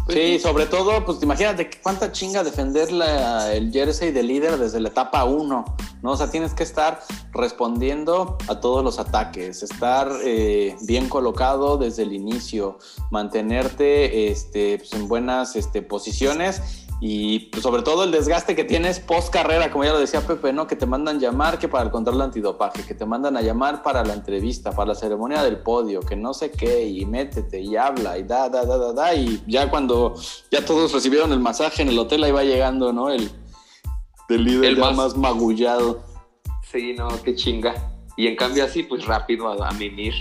Sí, 0.08 0.40
sobre 0.40 0.66
todo, 0.66 1.04
pues 1.06 1.22
imagínate 1.22 1.70
cuánta 1.80 2.10
chinga 2.10 2.42
defender 2.42 2.90
la- 2.90 3.54
el 3.54 3.70
jersey 3.70 4.10
de 4.10 4.24
líder 4.24 4.58
desde 4.58 4.80
la 4.80 4.88
etapa 4.88 5.22
1, 5.22 5.64
¿no? 6.02 6.10
O 6.10 6.16
sea, 6.16 6.28
tienes 6.28 6.54
que 6.54 6.64
estar 6.64 7.04
respondiendo 7.32 8.36
a 8.48 8.58
todos 8.58 8.82
los 8.82 8.98
ataques, 8.98 9.62
estar 9.62 10.10
eh, 10.24 10.74
bien 10.82 11.08
colocado 11.08 11.76
desde 11.78 12.02
el 12.02 12.12
inicio, 12.12 12.78
mantenerte 13.12 14.28
este, 14.32 14.78
pues, 14.78 14.92
en 14.94 15.06
buenas 15.06 15.54
este, 15.54 15.82
posiciones 15.82 16.88
y 17.02 17.38
pues, 17.50 17.62
sobre 17.62 17.82
todo 17.82 18.04
el 18.04 18.10
desgaste 18.10 18.54
que 18.54 18.64
tienes 18.64 19.00
post 19.00 19.32
carrera, 19.32 19.70
como 19.70 19.84
ya 19.84 19.92
lo 19.92 19.98
decía 19.98 20.20
Pepe, 20.26 20.52
¿no? 20.52 20.66
Que 20.66 20.76
te 20.76 20.84
mandan 20.86 21.18
llamar 21.18 21.58
que 21.58 21.66
para 21.66 21.84
el 21.84 21.90
control 21.90 22.20
antidopaje, 22.20 22.84
que 22.84 22.94
te 22.94 23.06
mandan 23.06 23.36
a 23.38 23.40
llamar 23.42 23.82
para 23.82 24.04
la 24.04 24.12
entrevista, 24.12 24.72
para 24.72 24.88
la 24.88 24.94
ceremonia 24.94 25.42
del 25.42 25.58
podio, 25.58 26.00
que 26.00 26.14
no 26.16 26.34
sé 26.34 26.50
qué, 26.50 26.86
y 26.86 27.06
métete 27.06 27.60
y 27.60 27.76
habla 27.76 28.18
y 28.18 28.24
da, 28.24 28.48
da, 28.50 28.64
da, 28.66 28.76
da, 28.76 28.92
da, 28.92 29.14
y 29.14 29.42
ya 29.46 29.70
cuando 29.70 30.14
ya 30.50 30.64
todos 30.64 30.92
recibieron 30.92 31.32
el 31.32 31.40
masaje 31.40 31.82
en 31.82 31.88
el 31.88 31.98
hotel, 31.98 32.22
ahí 32.24 32.32
va 32.32 32.44
llegando, 32.44 32.92
¿no? 32.92 33.10
El, 33.10 33.30
el 34.28 34.44
líder 34.44 34.64
El 34.66 34.76
ya 34.76 34.82
más- 34.90 34.96
más 34.96 35.16
magullado. 35.16 36.02
Sí, 36.70 36.94
no, 36.96 37.08
qué 37.22 37.34
chinga. 37.34 37.74
Y 38.16 38.26
en 38.26 38.36
cambio 38.36 38.62
así, 38.64 38.82
pues 38.82 39.06
rápido 39.06 39.48
a, 39.48 39.68
a 39.68 39.72
mimir. 39.72 40.12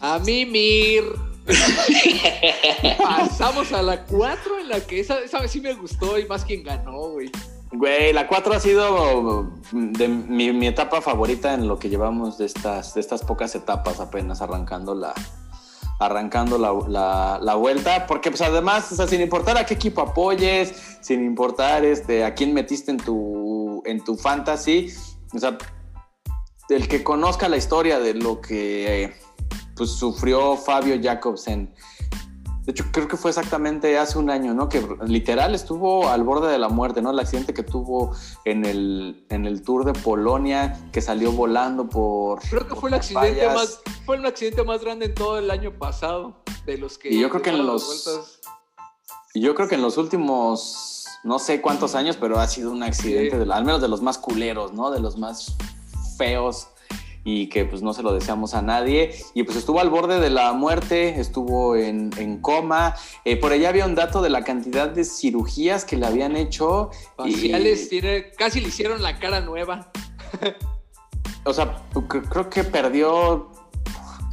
A 0.00 0.18
mimir. 0.20 1.02
Pasamos 2.98 3.72
a 3.72 3.82
la 3.82 4.04
4 4.04 4.60
en 4.60 4.68
la 4.68 4.80
que 4.80 5.00
esa, 5.00 5.18
esa 5.20 5.40
vez 5.40 5.50
sí 5.50 5.60
me 5.60 5.74
gustó 5.74 6.18
y 6.18 6.26
más 6.26 6.44
quien 6.44 6.62
ganó, 6.62 7.10
güey. 7.10 7.30
Güey, 7.72 8.12
la 8.12 8.26
4 8.26 8.52
ha 8.54 8.60
sido 8.60 9.50
de 9.72 10.08
mi, 10.08 10.52
mi 10.52 10.66
etapa 10.66 11.00
favorita 11.00 11.54
en 11.54 11.68
lo 11.68 11.78
que 11.78 11.88
llevamos 11.88 12.36
de 12.38 12.46
estas, 12.46 12.94
de 12.94 13.00
estas 13.00 13.22
pocas 13.22 13.54
etapas 13.54 14.00
apenas 14.00 14.42
arrancando 14.42 14.94
la, 14.94 15.14
arrancando 16.00 16.58
la, 16.58 16.72
la- 16.88 17.38
la 17.40 17.54
vuelta, 17.54 18.06
porque 18.08 18.30
pues 18.30 18.42
además, 18.42 18.90
o 18.90 18.96
sea, 18.96 19.06
sin 19.06 19.20
importar 19.20 19.56
a 19.56 19.66
qué 19.66 19.74
equipo 19.74 20.00
apoyes, 20.00 20.74
sin 21.00 21.24
importar 21.24 21.84
este, 21.84 22.24
a 22.24 22.34
quién 22.34 22.52
metiste 22.54 22.90
en 22.90 22.96
tu, 22.96 23.82
en 23.86 24.02
tu 24.02 24.16
fantasy, 24.16 24.92
o 25.32 25.38
sea, 25.38 25.56
el 26.70 26.88
que 26.88 27.04
conozca 27.04 27.48
la 27.48 27.56
historia 27.56 28.00
de 28.00 28.14
lo 28.14 28.40
que 28.40 29.04
eh, 29.04 29.14
pues, 29.80 29.92
sufrió 29.92 30.58
Fabio 30.58 31.00
Jacobsen, 31.02 31.74
de 32.66 32.72
hecho 32.72 32.84
creo 32.92 33.08
que 33.08 33.16
fue 33.16 33.30
exactamente 33.30 33.96
hace 33.96 34.18
un 34.18 34.28
año, 34.28 34.52
¿no? 34.52 34.68
Que 34.68 34.86
literal 35.06 35.54
estuvo 35.54 36.06
al 36.10 36.22
borde 36.22 36.52
de 36.52 36.58
la 36.58 36.68
muerte, 36.68 37.00
¿no? 37.00 37.12
El 37.12 37.18
accidente 37.18 37.54
que 37.54 37.62
tuvo 37.62 38.14
en 38.44 38.66
el, 38.66 39.24
en 39.30 39.46
el 39.46 39.62
Tour 39.62 39.86
de 39.86 39.94
Polonia, 39.94 40.78
que 40.92 41.00
salió 41.00 41.32
volando 41.32 41.88
por... 41.88 42.40
Creo 42.42 42.68
que 42.68 42.74
fue 42.76 42.90
el 42.90 42.94
accidente 42.96 43.46
más, 43.48 43.80
fue 44.04 44.16
el 44.16 44.26
accidente 44.26 44.62
más 44.64 44.82
grande 44.82 45.06
en 45.06 45.14
todo 45.14 45.38
el 45.38 45.50
año 45.50 45.72
pasado. 45.78 46.42
De 46.66 46.76
los 46.76 46.98
que. 46.98 47.08
Y 47.10 47.18
yo 47.18 47.30
creo 47.30 47.40
que 47.40 47.48
en 47.50 47.66
los- 47.66 48.38
yo 49.34 49.54
creo 49.54 49.66
que 49.66 49.76
en 49.76 49.80
los 49.82 49.96
últimos, 49.96 51.06
no 51.24 51.38
sé 51.38 51.62
cuántos 51.62 51.94
años, 51.94 52.18
pero 52.20 52.38
ha 52.38 52.46
sido 52.46 52.70
un 52.70 52.82
accidente, 52.82 53.38
Sí. 53.38 53.44
de, 53.46 53.52
al 53.54 53.64
menos 53.64 53.80
de 53.80 53.88
los 53.88 54.02
más 54.02 54.18
culeros, 54.18 54.74
¿no? 54.74 54.90
De 54.90 55.00
los 55.00 55.16
más 55.16 55.56
feos 56.18 56.68
y 57.24 57.48
que 57.48 57.64
pues 57.66 57.82
no 57.82 57.92
se 57.92 58.02
lo 58.02 58.12
deseamos 58.12 58.54
a 58.54 58.62
nadie. 58.62 59.14
Y 59.34 59.42
pues 59.42 59.56
estuvo 59.58 59.80
al 59.80 59.90
borde 59.90 60.20
de 60.20 60.30
la 60.30 60.52
muerte, 60.52 61.20
estuvo 61.20 61.76
en, 61.76 62.10
en 62.16 62.40
coma. 62.40 62.94
Eh, 63.24 63.36
por 63.36 63.52
allá 63.52 63.68
había 63.68 63.84
un 63.86 63.94
dato 63.94 64.22
de 64.22 64.30
la 64.30 64.42
cantidad 64.44 64.88
de 64.88 65.04
cirugías 65.04 65.84
que 65.84 65.96
le 65.96 66.06
habían 66.06 66.36
hecho. 66.36 66.90
y- 67.24 67.32
Faciales, 67.32 67.88
tiene, 67.88 68.30
casi 68.38 68.60
le 68.60 68.68
hicieron 68.68 69.02
la 69.02 69.18
cara 69.18 69.40
nueva. 69.40 69.90
o 71.44 71.52
sea, 71.52 71.82
cre- 71.92 72.28
creo 72.28 72.48
que 72.50 72.64
perdió 72.64 73.50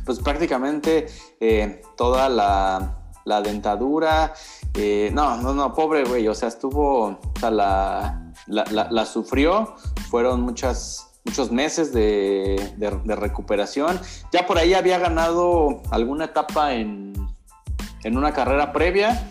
pues 0.05 0.19
prácticamente 0.19 1.07
eh, 1.41 1.81
toda 1.97 2.29
la, 2.29 2.97
la 3.25 3.41
dentadura. 3.41 4.33
Eh, 4.73 5.09
no, 5.13 5.35
no, 5.41 5.53
no, 5.53 5.73
pobre 5.73 6.03
güey, 6.05 6.27
o 6.27 6.35
sea, 6.35 6.47
estuvo, 6.49 7.07
o 7.07 7.19
sea, 7.39 7.51
la, 7.51 8.31
la, 8.45 8.63
la- 8.71 8.87
la 8.91 9.05
sufrió, 9.05 9.75
fueron 10.09 10.41
muchas, 10.41 11.06
muchos 11.27 11.51
meses 11.51 11.93
de, 11.93 12.73
de- 12.77 12.99
de 13.03 13.15
recuperación. 13.15 13.99
Ya 14.31 14.47
por 14.47 14.57
ahí 14.57 14.73
había 14.73 14.97
ganado 14.97 15.81
alguna 15.91 16.25
etapa 16.25 16.73
en, 16.73 17.13
en 18.03 18.17
una 18.17 18.33
carrera 18.33 18.71
previa. 18.71 19.29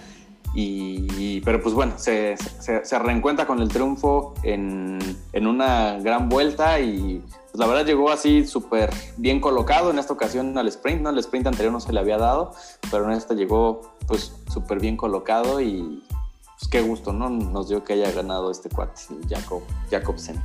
Y, 0.59 1.42
pero 1.42 1.61
pues 1.62 1.74
bueno, 1.74 1.94
se, 1.98 2.37
se, 2.38 2.98
reencuentra 2.98 3.46
con 3.46 3.61
el 3.61 3.68
triunfo 3.68 4.32
en, 4.42 4.98
en, 5.35 5.46
una 5.46 5.98
gran 5.98 6.30
vuelta 6.30 6.80
y 6.80 7.22
pues 7.50 7.59
la 7.59 7.66
verdad 7.66 7.85
llegó 7.85 8.11
así 8.11 8.46
súper 8.46 8.88
bien 9.18 9.38
colocado 9.38 9.90
en 9.90 9.98
esta 9.98 10.14
ocasión 10.14 10.56
al 10.56 10.66
sprint, 10.68 11.02
¿no? 11.02 11.11
El 11.11 11.18
sprint 11.18 11.46
anterior 11.46 11.72
no 11.74 11.80
se 11.80 11.92
le 11.92 12.00
había 12.00 12.16
dado, 12.16 12.54
pero 12.90 13.04
en 13.04 13.11
esta 13.11 13.35
llegó 13.35 13.82
pues 14.06 14.32
súper 14.50 14.80
bien 14.80 14.96
colocado 14.96 15.61
y 15.61 16.02
pues 16.59 16.70
qué 16.70 16.80
gusto, 16.80 17.12
¿no? 17.12 17.28
Nos 17.28 17.68
dio 17.68 17.85
que 17.85 17.92
haya 17.92 18.11
ganado 18.12 18.50
este 18.50 18.70
cuate, 18.70 19.02
Jacob, 19.28 19.61
Jacobsen. 19.90 20.42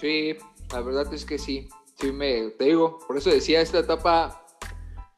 Sí, 0.00 0.34
la 0.72 0.80
verdad 0.80 1.12
es 1.12 1.24
que 1.24 1.38
sí, 1.38 1.68
sí 2.00 2.12
me, 2.12 2.50
te 2.50 2.64
digo, 2.64 2.98
por 3.06 3.16
eso 3.16 3.30
decía, 3.30 3.60
esta 3.60 3.80
etapa 3.80 4.44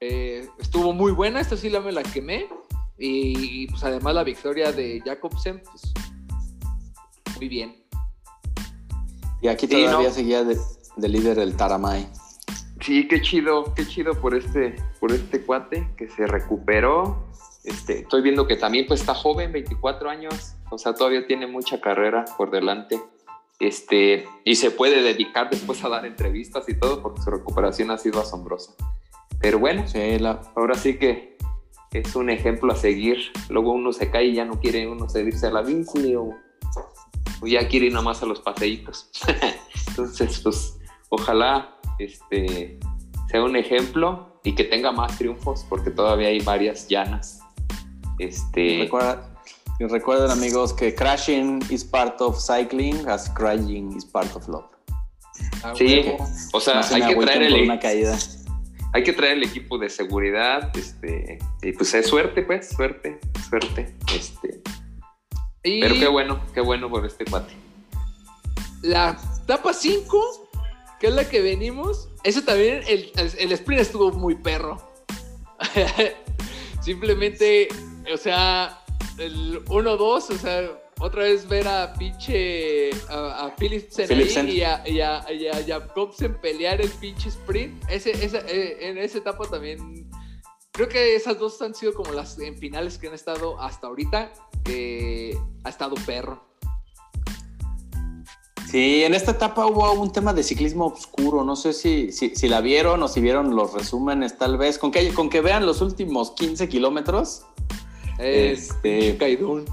eh, 0.01 0.49
estuvo 0.59 0.93
muy 0.93 1.13
buena, 1.13 1.41
esta 1.41 1.57
sí 1.57 1.71
la 1.71 1.81
me 1.81 1.93
la 1.93 2.03
quemé, 2.03 2.49
y, 2.99 3.67
pues 3.69 3.83
además 3.85 4.15
la 4.15 4.25
victoria 4.25 4.73
de 4.73 5.03
Jacobsen, 5.05 5.61
pues 5.61 5.93
muy 7.37 7.49
bien. 7.49 7.85
Y 9.41 9.49
aquí 9.49 9.67
todavía 9.67 10.11
seguía 10.11 10.45
de, 10.45 10.57
líder 11.09 11.41
el 11.41 11.57
Taramay. 11.57 12.09
Sí, 12.81 13.09
qué 13.09 13.21
chido, 13.21 13.75
qué 13.75 13.87
chido 13.87 14.15
por 14.21 14.37
este, 14.37 14.77
por 15.01 15.11
este 15.13 15.43
cuate 15.43 15.89
que 15.97 16.09
se 16.09 16.27
recuperó. 16.27 17.27
Este, 17.65 18.01
estoy 18.01 18.23
viendo 18.23 18.47
que 18.47 18.57
también 18.57 18.87
pues 18.87 19.01
está 19.01 19.15
joven, 19.15 19.53
24 19.53 20.11
años, 20.11 20.55
o 20.71 20.79
sea, 20.79 20.95
todavía 20.95 21.27
tiene 21.27 21.47
mucha 21.47 21.81
carrera 21.81 22.25
por 22.37 22.51
delante. 22.51 23.01
Este, 23.63 24.25
y 24.45 24.57
se 24.57 24.73
puede 24.73 25.03
dedicar 25.03 25.49
después 25.49 25.85
a 25.85 25.89
dar 25.89 26.05
entrevistas 26.05 26.69
y 26.69 26.75
todo 26.75 27.01
porque 27.01 27.23
su 27.23 27.31
recuperación 27.31 27.93
ha 27.93 27.97
sido 27.97 28.21
asombrosa. 28.21 28.75
Pero 29.41 29.61
bueno, 29.61 29.85
ahora 30.57 30.75
sí 30.75 30.99
que 30.99 31.37
es 31.93 32.17
un 32.17 32.29
ejemplo 32.29 32.73
a 32.73 32.77
seguir. 32.77 33.31
Luego 33.49 33.71
uno 33.71 33.93
se 33.93 34.11
cae 34.11 34.25
y 34.25 34.35
ya 34.35 34.45
no 34.45 34.59
quiere 34.59 34.89
uno 34.89 35.09
seguirse 35.09 35.47
a 35.47 35.53
la 35.53 35.63
bici 35.63 36.17
o, 36.17 36.31
ya 37.45 37.69
quiere 37.69 37.87
ir 37.87 37.93
nada 37.93 38.05
más 38.05 38.21
a 38.25 38.27
los 38.27 38.41
paseitos. 38.41 39.09
Entonces, 39.91 40.41
pues 40.41 40.81
ojalá 41.11 41.79
este, 42.01 42.81
sea 43.31 43.45
un 43.45 43.55
ejemplo 43.55 44.41
y 44.43 44.57
que 44.57 44.65
tenga 44.65 44.91
más 44.91 45.17
triunfos 45.19 45.65
porque 45.69 45.93
todavía 45.93 46.29
hay 46.29 46.41
varias 46.41 46.89
llanas. 46.89 47.39
Este... 48.19 48.91
y 49.83 49.87
recuerden 49.87 50.31
amigos 50.31 50.73
que 50.73 50.95
crashing 50.95 51.61
is 51.69 51.85
part 51.85 52.21
of 52.21 52.39
cycling 52.39 53.09
as 53.09 53.29
crying 53.31 53.93
is 53.97 54.05
part 54.05 54.35
of 54.37 54.47
love. 54.49 54.65
sí, 55.77 56.05
o 56.53 56.61
sea, 56.61 56.81
hay 56.81 57.03
que 57.03 57.17
traer 57.17 57.43
el... 57.43 57.63
Una 57.65 57.81
caída 57.81 58.17
hay 58.95 59.03
que 59.05 59.13
traer 59.13 59.39
el 59.39 59.45
equipo 59.45 59.79
de 59.79 59.89
seguridad, 59.89 60.71
este, 60.77 61.39
y 61.63 61.73
pues 61.73 61.95
es 61.95 62.07
suerte, 62.07 62.43
pues, 62.43 62.69
suerte, 62.69 63.19
suerte, 63.49 63.95
este. 64.15 64.61
Pero 65.63 65.95
qué 65.95 66.09
bueno, 66.09 66.41
qué 66.53 66.61
bueno 66.61 66.91
por 66.91 67.07
este 67.07 67.25
cuate. 67.25 67.55
La 68.83 69.19
etapa 69.43 69.73
5, 69.73 70.51
que 71.01 71.07
es 71.07 71.15
la 71.15 71.27
que 71.27 71.41
venimos, 71.41 72.11
eso 72.23 72.43
también, 72.43 72.83
el, 72.87 73.11
el 73.17 73.53
sprint 73.53 73.81
estuvo 73.81 74.13
muy 74.13 74.35
perro. 74.35 74.93
Simplemente, 76.83 77.69
o 78.13 78.19
sea, 78.19 78.82
el 79.19 79.65
1-2, 79.65 80.01
o 80.01 80.21
sea, 80.21 80.71
otra 81.01 81.23
vez 81.23 81.49
ver 81.49 81.67
a 81.67 81.93
pinche 81.95 82.91
a, 83.09 83.47
a 83.47 83.57
Philipsen, 83.57 84.49
y, 84.49 84.63
a, 84.63 84.83
y, 84.89 85.01
a, 85.01 85.25
Jacobsen 85.67 86.41
pelear 86.41 86.81
el 86.81 86.91
pinche 86.91 87.29
sprint. 87.29 87.83
Ese, 87.89 88.13
eh, 88.13 88.89
en 88.89 88.99
esa 88.99 89.19
etapa 89.19 89.49
también 89.49 90.09
creo 90.71 90.89
que 90.89 91.15
esas 91.15 91.39
dos 91.39 91.61
han 91.63 91.75
sido 91.75 91.93
como 91.95 92.13
las 92.13 92.39
en 92.39 92.57
finales 92.59 92.99
que 92.99 93.09
han 93.09 93.15
estado 93.15 93.61
hasta 93.61 93.87
ahorita. 93.87 94.33
que 94.65 95.37
ha 95.65 95.69
estado 95.69 95.95
perro. 96.07 96.53
Sí, 98.71 99.05
en 99.05 99.13
esta 99.13 99.33
etapa 99.33 99.67
hubo 99.67 99.93
un 99.93 100.13
tema 100.13 100.33
de 100.33 100.43
ciclismo 100.43 100.87
oscuro. 100.87 101.45
No 101.45 101.57
sé 101.57 101.75
si, 101.75 102.11
si, 102.11 102.49
la 102.49 102.63
vieron 102.63 103.03
o 103.03 103.09
si 103.09 103.21
vieron 103.21 103.55
los 103.55 103.75
resúmenes, 103.75 104.39
tal 104.39 104.57
vez. 104.57 104.79
Con 104.79 104.91
que, 104.91 105.13
con 105.13 105.29
que 105.29 105.43
vean 105.43 105.67
los 105.67 105.83
últimos 105.83 106.31
15 106.31 106.71
kilómetros. 106.71 107.43
Este, 108.23 109.17
caidón 109.19 109.65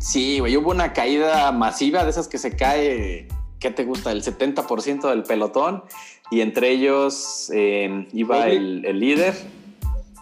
Sí, 0.00 0.40
güey, 0.40 0.56
hubo 0.56 0.70
una 0.70 0.92
caída 0.92 1.52
masiva 1.52 2.04
de 2.04 2.10
esas 2.10 2.26
que 2.26 2.38
se 2.38 2.56
cae, 2.56 3.28
¿qué 3.60 3.70
te 3.70 3.84
gusta? 3.84 4.10
El 4.10 4.22
70% 4.22 5.08
del 5.08 5.22
pelotón 5.22 5.84
y 6.30 6.40
entre 6.40 6.70
ellos 6.70 7.50
eh, 7.54 8.08
iba 8.12 8.48
el, 8.48 8.82
líder, 8.98 9.34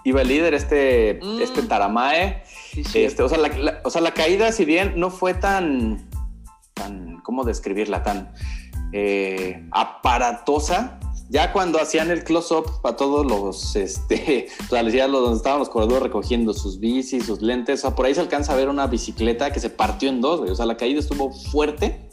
iba 0.04 0.20
el 0.20 0.28
líder, 0.28 0.54
este, 0.54 1.20
mm. 1.22 1.40
este 1.40 1.62
Taramae. 1.62 2.42
este, 2.94 3.22
o, 3.22 3.28
sea, 3.28 3.38
la, 3.38 3.80
o, 3.82 3.90
sea, 3.90 4.02
la, 4.02 4.12
caída, 4.12 4.52
si 4.52 4.66
bien 4.66 4.92
no 4.96 5.10
fue 5.10 5.32
tan, 5.32 6.06
tan 6.74 7.20
¿cómo 7.22 7.44
describirla? 7.44 8.02
Tan 8.02 8.30
eh, 8.92 9.66
aparatosa, 9.70 11.00
ya 11.32 11.50
cuando 11.50 11.80
hacían 11.80 12.10
el 12.10 12.24
close-up 12.24 12.82
para 12.82 12.94
todos 12.94 13.24
los, 13.24 13.74
este, 13.74 14.48
ya 14.70 15.08
donde 15.08 15.36
estaban 15.36 15.60
los 15.60 15.70
corredores 15.70 16.02
recogiendo 16.02 16.52
sus 16.52 16.78
bicis, 16.78 17.24
sus 17.24 17.40
lentes, 17.40 17.80
o 17.80 17.88
sea, 17.88 17.96
por 17.96 18.04
ahí 18.04 18.14
se 18.14 18.20
alcanza 18.20 18.52
a 18.52 18.56
ver 18.56 18.68
una 18.68 18.86
bicicleta 18.86 19.50
que 19.50 19.58
se 19.58 19.70
partió 19.70 20.10
en 20.10 20.20
dos, 20.20 20.40
o 20.40 20.54
sea, 20.54 20.66
la 20.66 20.76
caída 20.76 21.00
estuvo 21.00 21.32
fuerte. 21.32 22.10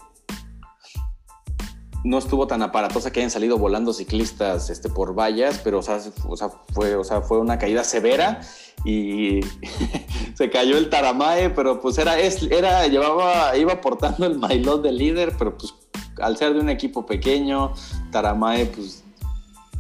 No 2.06 2.18
estuvo 2.18 2.48
tan 2.48 2.62
aparatosa 2.62 3.12
que 3.12 3.20
hayan 3.20 3.30
salido 3.30 3.58
volando 3.58 3.92
ciclistas 3.92 4.70
este, 4.70 4.88
por 4.88 5.14
vallas, 5.14 5.60
pero 5.66 5.80
o 5.80 5.82
sea, 5.82 6.00
fue, 6.74 6.96
o 6.96 7.04
sea, 7.04 7.22
fue 7.22 7.40
una 7.40 7.60
caída 7.60 7.84
severa 7.84 8.40
y 8.86 9.42
se 10.34 10.50
cayó 10.50 10.78
el 10.78 10.90
Taramae, 10.90 11.50
pero 11.50 11.82
pues 11.82 11.98
era, 11.98 12.18
era, 12.18 12.88
llevaba, 12.88 13.58
iba 13.58 13.82
portando 13.82 14.26
el 14.26 14.40
mailot 14.40 14.82
de 14.82 14.94
líder, 14.94 15.36
pero 15.38 15.58
pues 15.58 15.74
al 16.22 16.38
ser 16.38 16.54
de 16.54 16.62
un 16.62 16.70
equipo 16.70 17.06
pequeño, 17.06 17.74
Taramae 18.12 18.66
pues 18.68 19.04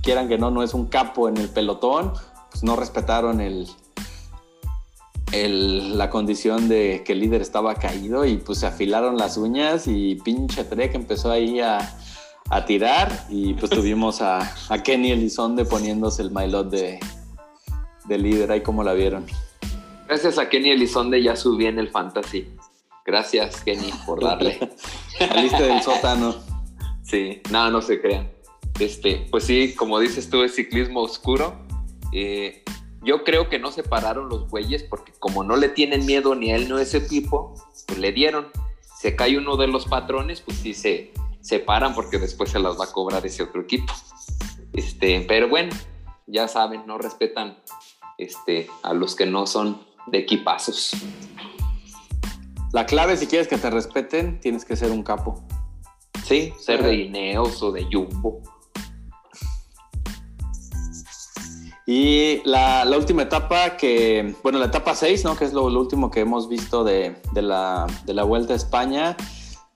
quieran 0.01 0.27
que 0.27 0.37
no, 0.37 0.51
no 0.51 0.63
es 0.63 0.73
un 0.73 0.87
capo 0.87 1.29
en 1.29 1.37
el 1.37 1.49
pelotón, 1.49 2.13
pues 2.51 2.63
no 2.63 2.75
respetaron 2.75 3.41
el, 3.41 3.67
la 5.97 6.09
condición 6.09 6.69
de 6.69 7.03
que 7.05 7.13
el 7.13 7.19
líder 7.19 7.41
estaba 7.41 7.75
caído 7.75 8.25
y 8.25 8.37
pues 8.37 8.59
se 8.59 8.67
afilaron 8.67 9.17
las 9.17 9.37
uñas 9.37 9.87
y 9.87 10.15
pinche 10.15 10.63
Trek 10.63 10.95
empezó 10.95 11.31
ahí 11.31 11.59
a, 11.59 11.95
tirar 12.65 13.27
y 13.29 13.53
pues 13.53 13.69
tuvimos 13.69 14.21
a, 14.21 14.39
a, 14.69 14.81
Kenny 14.81 15.11
Elizonde 15.11 15.65
poniéndose 15.65 16.23
el 16.23 16.31
mailot 16.31 16.71
de, 16.71 16.99
de 18.05 18.17
líder, 18.17 18.51
ahí 18.51 18.61
como 18.61 18.83
la 18.83 18.93
vieron. 18.93 19.27
Gracias 20.07 20.39
a 20.39 20.49
Kenny 20.49 20.71
Elizonde 20.71 21.21
ya 21.21 21.35
subí 21.35 21.67
en 21.67 21.77
el 21.77 21.89
fantasy. 21.89 22.49
Gracias 23.05 23.61
Kenny 23.61 23.91
por 24.07 24.23
darle. 24.23 24.57
Saliste 25.19 25.61
del 25.61 25.83
sótano. 25.83 26.33
Sí, 27.03 27.41
nada, 27.51 27.69
no 27.69 27.83
se 27.83 28.01
crean. 28.01 28.38
Este, 28.79 29.27
pues 29.29 29.43
sí, 29.43 29.75
como 29.75 29.99
dices 29.99 30.29
tú, 30.29 30.43
es 30.43 30.55
ciclismo 30.55 31.01
oscuro. 31.01 31.59
Eh, 32.13 32.63
yo 33.03 33.23
creo 33.23 33.49
que 33.49 33.59
no 33.59 33.71
se 33.71 33.83
pararon 33.83 34.29
los 34.29 34.49
güeyes 34.49 34.83
porque 34.83 35.11
como 35.19 35.43
no 35.43 35.55
le 35.55 35.69
tienen 35.69 36.05
miedo 36.05 36.35
ni 36.35 36.51
a 36.51 36.55
él 36.55 36.69
ni 36.69 36.77
a 36.77 36.81
ese 36.81 37.01
tipo, 37.01 37.55
pues 37.87 37.99
le 37.99 38.11
dieron. 38.11 38.47
Se 38.99 39.15
cae 39.15 39.37
uno 39.37 39.57
de 39.57 39.67
los 39.67 39.85
patrones, 39.85 40.41
pues 40.41 40.57
sí 40.57 40.73
se, 40.73 41.13
se 41.41 41.59
paran 41.59 41.93
porque 41.93 42.19
después 42.19 42.51
se 42.51 42.59
las 42.59 42.79
va 42.79 42.85
a 42.85 42.91
cobrar 42.91 43.25
ese 43.25 43.43
otro 43.43 43.61
equipo. 43.61 43.93
Este, 44.73 45.25
pero 45.27 45.49
bueno, 45.49 45.75
ya 46.27 46.47
saben, 46.47 46.85
no 46.85 46.97
respetan 46.97 47.57
este, 48.17 48.67
a 48.83 48.93
los 48.93 49.15
que 49.15 49.25
no 49.25 49.47
son 49.47 49.81
de 50.07 50.19
equipazos. 50.19 50.91
La 52.71 52.85
clave, 52.85 53.17
si 53.17 53.27
quieres 53.27 53.47
que 53.47 53.57
te 53.57 53.69
respeten, 53.69 54.39
tienes 54.39 54.63
que 54.63 54.75
ser 54.75 54.91
un 54.91 55.03
capo. 55.03 55.43
Sí, 56.23 56.53
ser 56.59 56.83
de 56.83 56.93
Ineos 56.93 57.63
o 57.63 57.71
de 57.71 57.87
Jumbo. 57.91 58.43
Y 61.91 62.43
la, 62.45 62.85
última 62.95 63.23
etapa 63.23 63.75
que, 63.75 64.35
bueno, 64.43 64.59
la 64.59 64.65
etapa 64.65 64.93
6, 64.93 65.23
¿no? 65.23 65.35
Que 65.35 65.45
es 65.45 65.53
lo, 65.53 65.63
último 65.65 66.11
que 66.11 66.19
hemos 66.19 66.47
visto 66.47 66.83
de, 66.83 67.15
la, 67.33 67.87
Vuelta 68.27 68.53
a 68.53 68.57
España, 68.57 69.17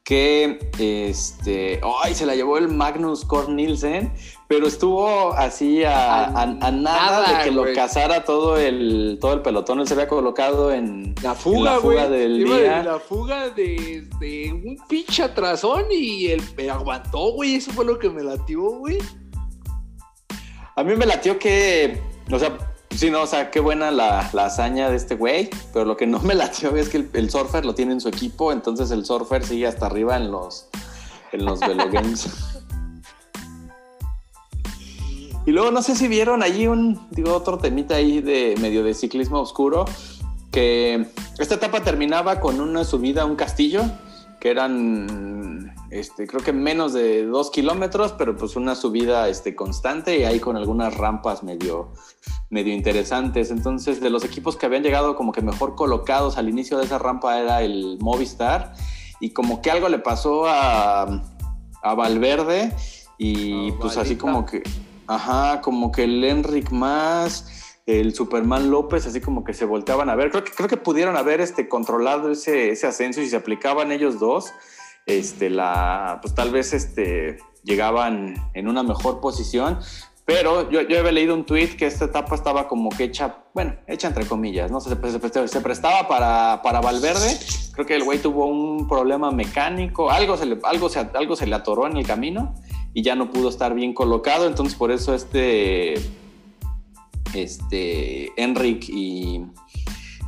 que, 0.03 0.59
este, 0.77 1.81
ay, 2.03 2.13
se 2.13 2.27
la 2.27 2.35
llevó 2.35 2.59
el 2.59 2.67
Magnus 2.67 3.25
Cornilsen, 3.25 4.13
pero 4.47 4.67
estuvo 4.67 5.33
así 5.33 5.81
a, 5.83 6.55
nada, 6.71 7.39
de 7.39 7.45
que 7.45 7.49
lo 7.49 7.65
cazara 7.73 8.23
todo 8.23 8.57
el, 8.57 9.17
todo 9.19 9.33
el 9.33 9.41
pelotón. 9.41 9.79
Él 9.79 9.87
se 9.87 9.95
había 9.95 10.07
colocado 10.07 10.71
en 10.71 11.15
la 11.23 11.33
fuga, 11.33 11.79
del 12.09 12.43
día. 12.43 12.83
la 12.83 12.99
fuga 12.99 13.49
de, 13.49 14.07
un 14.53 14.77
pinche 14.87 15.23
atrasón 15.23 15.85
y 15.89 16.27
él 16.27 16.43
aguantó, 16.69 17.31
güey. 17.31 17.55
Eso 17.55 17.71
fue 17.71 17.85
lo 17.85 17.97
que 17.97 18.11
me 18.11 18.21
latió, 18.21 18.61
güey. 18.61 18.99
A 20.75 20.83
mí 20.83 20.95
me 20.95 21.05
latió 21.05 21.37
que, 21.37 22.01
o 22.31 22.39
sea, 22.39 22.57
sí, 22.89 23.11
no, 23.11 23.21
o 23.21 23.27
sea, 23.27 23.51
qué 23.51 23.59
buena 23.59 23.91
la, 23.91 24.19
hazaña 24.19 24.89
de 24.89 24.95
este 24.95 25.15
güey, 25.15 25.49
pero 25.71 25.85
lo 25.85 25.97
que 25.97 26.07
no 26.07 26.19
me 26.19 26.33
latió 26.33 26.75
es 26.75 26.89
que 26.89 27.07
el, 27.13 27.29
surfer 27.29 27.65
lo 27.65 27.75
tiene 27.75 27.93
en 27.93 28.01
su 28.01 28.09
equipo, 28.09 28.51
entonces 28.51 28.89
el 28.91 29.05
surfer 29.05 29.45
sigue 29.45 29.67
hasta 29.67 29.85
arriba 29.85 30.17
en 30.17 30.31
los, 30.31 30.69
en 31.31 31.45
los 31.45 31.59
velogames. 31.59 32.27
y 35.45 35.51
luego 35.51 35.69
no 35.69 35.83
sé 35.83 35.95
si 35.95 36.07
vieron 36.07 36.41
allí 36.41 36.65
un, 36.65 37.07
digo, 37.11 37.33
otro 37.33 37.59
temita 37.59 37.95
ahí 37.95 38.21
de 38.21 38.55
medio 38.59 38.83
de 38.83 38.95
ciclismo 38.95 39.39
oscuro, 39.39 39.85
que 40.51 41.07
esta 41.37 41.55
etapa 41.55 41.83
terminaba 41.83 42.39
con 42.39 42.59
una 42.59 42.83
subida 42.83 43.23
a 43.23 43.25
un 43.25 43.35
castillo 43.35 43.83
que 44.39 44.49
eran, 44.49 45.72
este, 45.93 46.25
creo 46.27 46.41
que 46.41 46.53
menos 46.53 46.93
de 46.93 47.25
dos 47.25 47.51
kilómetros, 47.51 48.13
pero 48.13 48.35
pues 48.35 48.55
una 48.55 48.75
subida 48.75 49.29
este, 49.29 49.55
constante 49.55 50.17
y 50.17 50.23
ahí 50.23 50.39
con 50.39 50.57
algunas 50.57 50.95
rampas 50.97 51.43
medio, 51.43 51.93
medio 52.49 52.73
interesantes. 52.73 53.51
Entonces, 53.51 54.01
de 54.01 54.09
los 54.09 54.23
equipos 54.23 54.57
que 54.57 54.65
habían 54.65 54.83
llegado 54.83 55.15
como 55.15 55.31
que 55.31 55.41
mejor 55.41 55.75
colocados 55.75 56.37
al 56.37 56.49
inicio 56.49 56.77
de 56.79 56.85
esa 56.85 56.97
rampa 56.97 57.39
era 57.39 57.61
el 57.61 57.97
Movistar 58.01 58.73
y 59.19 59.29
como 59.29 59.61
que 59.61 59.69
algo 59.69 59.87
le 59.87 59.99
pasó 59.99 60.47
a, 60.47 61.21
a 61.83 61.93
Valverde 61.95 62.73
y 63.17 63.71
Ah, 63.71 63.75
pues 63.79 63.97
así 63.97 64.15
Valita. 64.15 64.21
como 64.21 64.45
que, 64.45 64.63
ajá, 65.07 65.61
como 65.61 65.91
que 65.91 66.05
el 66.05 66.23
Enric 66.23 66.71
más 66.71 67.49
el 67.85 68.15
Superman 68.15 68.71
López, 68.71 69.05
así 69.05 69.19
como 69.19 69.43
que 69.43 69.53
se 69.53 69.65
volteaban 69.65 70.09
a 70.09 70.15
ver. 70.15 70.31
Creo 70.31 70.43
que, 70.43 70.51
creo 70.51 70.69
que 70.69 70.77
pudieron 70.77 71.17
haber 71.17 71.41
este, 71.41 71.67
controlado 71.67 72.31
ese, 72.31 72.69
ese 72.69 72.87
ascenso 72.87 73.21
y 73.21 73.27
se 73.27 73.35
aplicaban 73.35 73.91
ellos 73.91 74.19
dos, 74.19 74.53
este, 75.05 75.49
la, 75.49 76.19
pues 76.21 76.33
tal 76.35 76.51
vez 76.51 76.73
este, 76.73 77.37
llegaban 77.63 78.35
en 78.53 78.67
una 78.67 78.83
mejor 78.83 79.19
posición. 79.21 79.79
Pero 80.25 80.71
yo, 80.71 80.81
yo 80.83 80.99
había 80.99 81.11
leído 81.11 81.33
un 81.35 81.45
tweet 81.45 81.75
que 81.75 81.85
esta 81.85 82.05
etapa 82.05 82.33
estaba 82.35 82.69
como 82.69 82.89
que 82.89 83.03
hecha, 83.03 83.43
bueno, 83.53 83.75
hecha 83.87 84.07
entre 84.07 84.25
comillas, 84.25 84.71
¿no? 84.71 84.79
Se, 84.79 84.89
se- 84.95 85.47
se- 85.49 85.59
prestaba 85.61 86.07
para, 86.07 86.61
para 86.63 86.79
Valverde. 86.79 87.37
Creo 87.73 87.85
que 87.85 87.95
el 87.95 88.05
güey 88.05 88.19
tuvo 88.19 88.45
un 88.45 88.87
problema 88.87 89.31
mecánico, 89.31 90.09
algo 90.09 90.37
se, 90.37 90.45
le, 90.45 90.59
algo, 90.63 90.87
se, 90.87 90.99
algo 91.13 91.35
se 91.35 91.45
le 91.45 91.55
atoró 91.55 91.87
en 91.87 91.97
el 91.97 92.07
camino 92.07 92.55
y 92.93 93.01
ya 93.01 93.15
no 93.15 93.31
pudo 93.31 93.49
estar 93.49 93.73
bien 93.73 93.93
colocado. 93.93 94.47
Entonces, 94.47 94.75
por 94.75 94.91
eso 94.91 95.13
este 95.13 95.95
este, 97.33 98.31
Enric 98.41 98.87
y, 98.89 99.45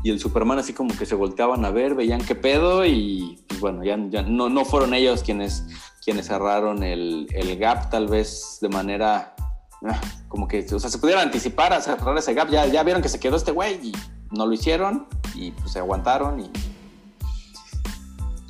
y 0.06 0.12
el 0.12 0.20
Superman 0.20 0.60
así 0.60 0.72
como 0.72 0.96
que 0.96 1.08
se 1.08 1.16
volteaban 1.16 1.66
a 1.66 1.72
ver, 1.72 1.96
veían 1.96 2.24
qué 2.24 2.36
pedo 2.36 2.86
y 2.86 3.44
pues 3.48 3.60
bueno, 3.60 3.84
ya, 3.84 3.98
no, 3.98 4.50
no 4.50 4.64
fueron 4.64 4.94
ellos 4.94 5.24
quienes, 5.24 5.66
quienes 6.04 6.28
cerraron 6.28 6.84
el, 6.84 7.26
el 7.34 7.58
gap 7.58 7.90
tal 7.90 8.08
vez 8.08 8.60
de 8.62 8.70
manera 8.70 9.34
ah, 9.84 10.00
como 10.28 10.48
que, 10.48 10.64
o 10.72 10.80
sea, 10.80 10.92
se 10.92 11.00
pudieran 11.00 11.24
anticipar 11.24 11.74
a 11.74 11.82
cerrar 11.82 12.16
ese 12.20 12.36
gap, 12.36 12.52
ya, 12.52 12.68
ya 12.68 12.84
vieron 12.84 13.02
que 13.02 13.10
se 13.10 13.20
quedó 13.20 13.36
este 13.36 13.52
güey 13.52 13.80
y 13.82 13.94
no 14.30 14.46
lo 14.46 14.54
hicieron 14.54 15.08
y 15.34 15.50
pues 15.50 15.72
se 15.72 15.80
aguantaron 15.80 16.40
y 16.40 16.52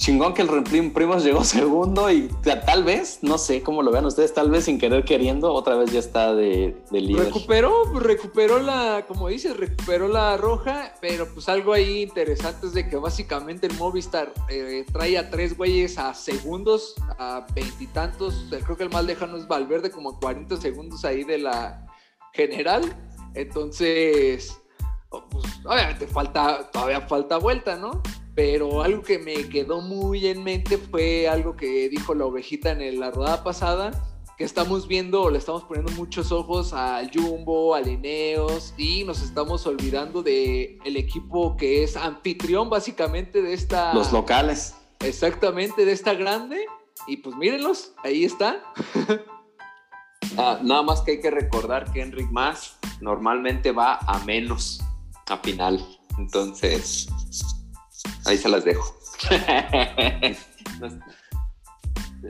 chingón 0.05 0.35
que 0.35 0.43
el 0.43 0.49
Replim 0.49 0.93
Primos 0.93 1.23
llegó 1.23 1.43
segundo 1.43 2.11
y 2.11 2.27
ta- 2.43 2.61
tal 2.61 2.83
vez, 2.83 3.19
no 3.23 3.39
sé 3.39 3.63
cómo 3.63 3.81
lo 3.81 3.91
vean 3.91 4.05
ustedes, 4.05 4.35
tal 4.35 4.51
vez 4.51 4.65
sin 4.65 4.77
querer 4.77 5.03
queriendo, 5.03 5.51
otra 5.51 5.75
vez 5.77 5.91
ya 5.91 5.97
está 5.97 6.35
de, 6.35 6.77
de 6.91 7.01
líder. 7.01 7.25
Recuperó, 7.25 7.91
recuperó 7.99 8.59
la, 8.59 9.05
como 9.07 9.29
dices, 9.29 9.57
recuperó 9.57 10.07
la 10.07 10.37
roja, 10.37 10.93
pero 11.01 11.27
pues 11.33 11.49
algo 11.49 11.73
ahí 11.73 12.03
interesante 12.03 12.67
es 12.67 12.73
de 12.73 12.87
que 12.87 12.97
básicamente 12.97 13.65
el 13.65 13.73
Movistar 13.77 14.31
eh, 14.47 14.85
trae 14.93 15.17
a 15.17 15.31
tres 15.31 15.57
güeyes 15.57 15.97
a 15.97 16.13
segundos, 16.13 16.93
a 17.17 17.47
veintitantos, 17.55 18.45
creo 18.63 18.77
que 18.77 18.83
el 18.83 18.91
más 18.91 19.05
lejano 19.05 19.37
es 19.37 19.47
Valverde, 19.47 19.89
como 19.89 20.11
a 20.11 20.19
40 20.19 20.57
segundos 20.57 21.03
ahí 21.03 21.23
de 21.23 21.39
la 21.39 21.83
general, 22.31 22.83
entonces, 23.33 24.55
oh, 25.09 25.27
pues, 25.31 25.45
obviamente 25.65 26.05
falta, 26.05 26.69
todavía 26.71 27.01
falta 27.01 27.37
vuelta, 27.37 27.75
¿no? 27.75 28.03
Pero 28.35 28.83
algo 28.83 29.01
que 29.01 29.17
me 29.17 29.47
quedó 29.47 29.81
muy 29.81 30.27
en 30.27 30.43
mente 30.43 30.77
fue 30.77 31.27
algo 31.27 31.55
que 31.55 31.87
dijo 31.89 32.13
la 32.13 32.25
ovejita 32.25 32.71
en 32.71 32.99
la 32.99 33.09
rodada 33.11 33.43
pasada, 33.43 33.91
que 34.37 34.43
estamos 34.43 34.87
viendo, 34.87 35.23
o 35.23 35.29
le 35.29 35.37
estamos 35.37 35.63
poniendo 35.63 35.91
muchos 35.93 36.33
ojos 36.33 36.73
al 36.73 37.09
Jumbo, 37.13 37.73
a 37.73 37.79
Lineos, 37.79 38.73
y 38.77 39.05
nos 39.05 39.21
estamos 39.21 39.65
olvidando 39.65 40.21
de 40.21 40.77
el 40.83 40.97
equipo 40.97 41.55
que 41.55 41.83
es 41.83 41.95
anfitrión 41.95 42.69
básicamente 42.69 43.41
de 43.41 43.53
esta... 43.53 43.93
Los 43.93 44.11
locales. 44.11 44.75
Exactamente, 44.99 45.85
de 45.85 45.93
esta 45.93 46.13
grande. 46.13 46.65
Y 47.07 47.17
pues 47.17 47.35
mírenlos, 47.37 47.93
ahí 48.03 48.25
está. 48.25 48.61
Ah, 50.37 50.59
nada 50.61 50.81
más 50.81 51.01
que 51.01 51.11
hay 51.11 51.21
que 51.21 51.31
recordar 51.31 51.91
que 51.93 52.01
Enric 52.01 52.29
Más 52.29 52.77
normalmente 52.99 53.71
va 53.71 53.99
a 53.99 54.19
menos 54.25 54.81
a 55.27 55.37
final. 55.37 55.79
Entonces, 56.17 57.07
ahí 58.25 58.37
se 58.37 58.49
las 58.49 58.65
dejo. 58.65 58.95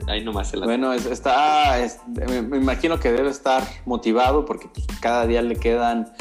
ahí 0.08 0.24
nomás 0.24 0.48
se 0.48 0.56
las 0.56 0.66
Bueno, 0.66 0.92
es- 0.92 1.06
está, 1.06 1.78
es- 1.82 1.98
me, 2.06 2.42
me 2.42 2.56
imagino 2.58 2.98
que 3.00 3.12
debe 3.12 3.30
estar 3.30 3.62
motivado 3.86 4.44
porque 4.44 4.68
pues, 4.68 4.86
cada 5.00 5.26
día 5.26 5.42
le 5.42 5.56
quedan, 5.56 6.12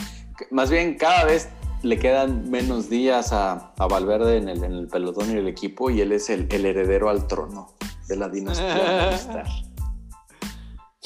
más 0.51 0.69
bien 0.69 0.95
cada 0.97 1.25
vez 1.25 1.49
le 1.83 1.99
quedan 1.99 2.49
menos 2.49 2.89
días 2.89 3.31
a, 3.31 3.73
a 3.77 3.87
Valverde 3.87 4.37
en 4.37 4.49
el, 4.49 4.63
en 4.63 4.73
el 4.73 4.87
pelotón 4.87 5.29
y 5.31 5.37
el 5.37 5.47
equipo 5.47 5.89
y 5.91 6.01
él 6.01 6.11
es 6.13 6.29
el, 6.29 6.47
el 6.51 6.65
heredero 6.65 7.09
al 7.09 7.27
trono 7.27 7.73
de 8.07 8.15
la 8.17 8.29
dinastía. 8.29 9.11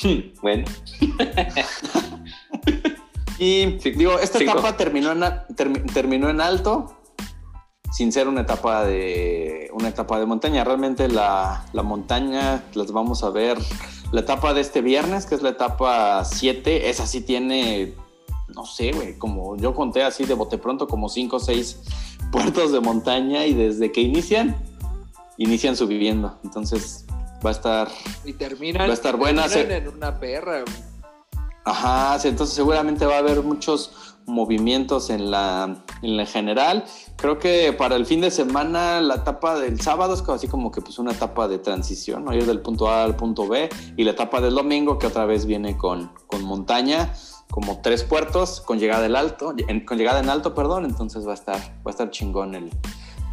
Bueno, 0.41 0.63
Y 3.37 3.65
digo, 3.91 4.17
esta 4.19 4.41
etapa 4.41 4.77
terminó 4.77 5.11
en, 5.11 5.21
terminó 5.93 6.29
en 6.29 6.39
alto, 6.39 6.98
sin 7.91 8.11
ser 8.11 8.27
una 8.27 8.41
etapa 8.41 8.85
de 8.85 9.69
una 9.73 9.87
etapa 9.89 10.19
de 10.19 10.25
montaña. 10.25 10.63
Realmente 10.63 11.07
la, 11.07 11.65
la 11.73 11.83
montaña 11.83 12.63
las 12.73 12.91
vamos 12.91 13.23
a 13.23 13.29
ver. 13.29 13.57
La 14.11 14.21
etapa 14.21 14.53
de 14.53 14.61
este 14.61 14.81
viernes, 14.81 15.25
que 15.25 15.35
es 15.35 15.41
la 15.41 15.49
etapa 15.49 16.23
7, 16.25 16.89
esa 16.89 17.05
sí 17.05 17.21
tiene, 17.21 17.93
no 18.47 18.65
sé, 18.65 18.91
güey, 18.91 19.17
como 19.17 19.55
yo 19.57 19.75
conté 19.75 20.03
así 20.03 20.25
de 20.25 20.33
bote 20.33 20.57
pronto, 20.57 20.87
como 20.87 21.09
5 21.09 21.35
o 21.35 21.39
6 21.39 21.79
puertos 22.31 22.71
de 22.71 22.79
montaña 22.79 23.45
y 23.45 23.53
desde 23.53 23.91
que 23.91 24.01
inician, 24.01 24.55
inician 25.37 25.75
subiendo. 25.75 26.37
Entonces 26.43 27.05
va 27.45 27.49
a 27.51 27.53
estar 27.53 27.87
Y 28.25 28.33
terminan, 28.33 28.87
Va 28.87 28.91
a 28.91 28.93
estar 28.93 29.15
buena, 29.15 29.47
terminan 29.47 29.69
se- 29.69 29.77
en 29.77 29.95
una 29.95 30.19
perra. 30.19 30.61
güey. 30.61 30.73
Ajá, 31.65 32.17
sí, 32.19 32.29
entonces 32.29 32.55
seguramente 32.55 33.05
va 33.05 33.15
a 33.15 33.19
haber 33.19 33.43
muchos 33.43 34.08
movimientos 34.29 35.09
en 35.09 35.31
la, 35.31 35.83
en 36.01 36.25
general. 36.25 36.85
Creo 37.17 37.39
que 37.39 37.73
para 37.73 37.95
el 37.95 38.05
fin 38.05 38.21
de 38.21 38.31
semana 38.31 39.01
la 39.01 39.15
etapa 39.15 39.59
del 39.59 39.81
sábado 39.81 40.13
es 40.13 40.27
así 40.29 40.47
como 40.47 40.71
que 40.71 40.81
pues 40.81 40.99
una 40.99 41.11
etapa 41.11 41.47
de 41.47 41.57
transición, 41.57 42.25
¿no? 42.25 42.33
ir 42.33 42.45
del 42.45 42.61
punto 42.61 42.89
A 42.89 43.03
al 43.03 43.15
punto 43.15 43.47
B 43.47 43.69
y 43.97 44.03
la 44.03 44.11
etapa 44.11 44.39
del 44.41 44.55
domingo 44.55 44.97
que 44.97 45.07
otra 45.07 45.25
vez 45.25 45.45
viene 45.45 45.77
con, 45.77 46.11
con 46.27 46.43
montaña, 46.43 47.13
como 47.51 47.81
tres 47.81 48.03
puertos 48.03 48.61
con 48.61 48.79
llegada 48.79 49.05
en 49.05 49.15
alto, 49.15 49.53
con 49.85 49.97
llegada 49.97 50.19
en 50.19 50.29
alto, 50.29 50.53
perdón, 50.53 50.85
entonces 50.85 51.27
va 51.27 51.31
a 51.31 51.35
estar, 51.35 51.57
va 51.57 51.87
a 51.87 51.89
estar 51.89 52.09
chingón 52.11 52.55
el, 52.55 52.69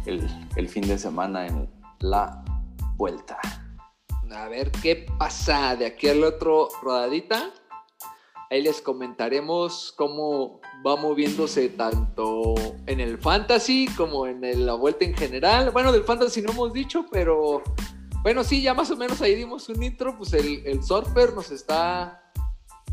el, 0.05 0.27
el 0.55 0.67
fin 0.67 0.87
de 0.87 0.97
semana 0.97 1.47
en 1.47 1.69
la 1.99 2.43
vuelta. 2.97 3.37
A 4.31 4.49
ver 4.49 4.71
qué 4.71 5.05
pasa 5.17 5.75
de 5.75 5.85
aquí 5.85 6.09
al 6.09 6.23
otro 6.23 6.67
rodadita. 6.81 7.49
Ahí 8.49 8.61
les 8.61 8.81
comentaremos 8.81 9.93
cómo 9.97 10.59
va 10.87 10.95
moviéndose 10.95 11.69
tanto 11.69 12.55
en 12.85 12.99
el 12.99 13.17
fantasy 13.17 13.87
como 13.97 14.25
en 14.27 14.43
el- 14.43 14.65
la 14.65 14.73
vuelta 14.73 15.05
en 15.05 15.15
general. 15.15 15.71
Bueno, 15.71 15.91
del 15.91 16.03
fantasy 16.03 16.41
no 16.41 16.51
hemos 16.51 16.73
dicho, 16.73 17.05
pero 17.11 17.61
bueno, 18.23 18.43
sí, 18.43 18.61
ya 18.61 18.73
más 18.73 18.89
o 18.91 18.95
menos 18.97 19.21
ahí 19.21 19.35
dimos 19.35 19.69
un 19.69 19.81
intro. 19.83 20.17
Pues 20.17 20.33
el, 20.33 20.65
el 20.65 20.83
Surfer 20.83 21.33
nos 21.33 21.51
está 21.51 22.23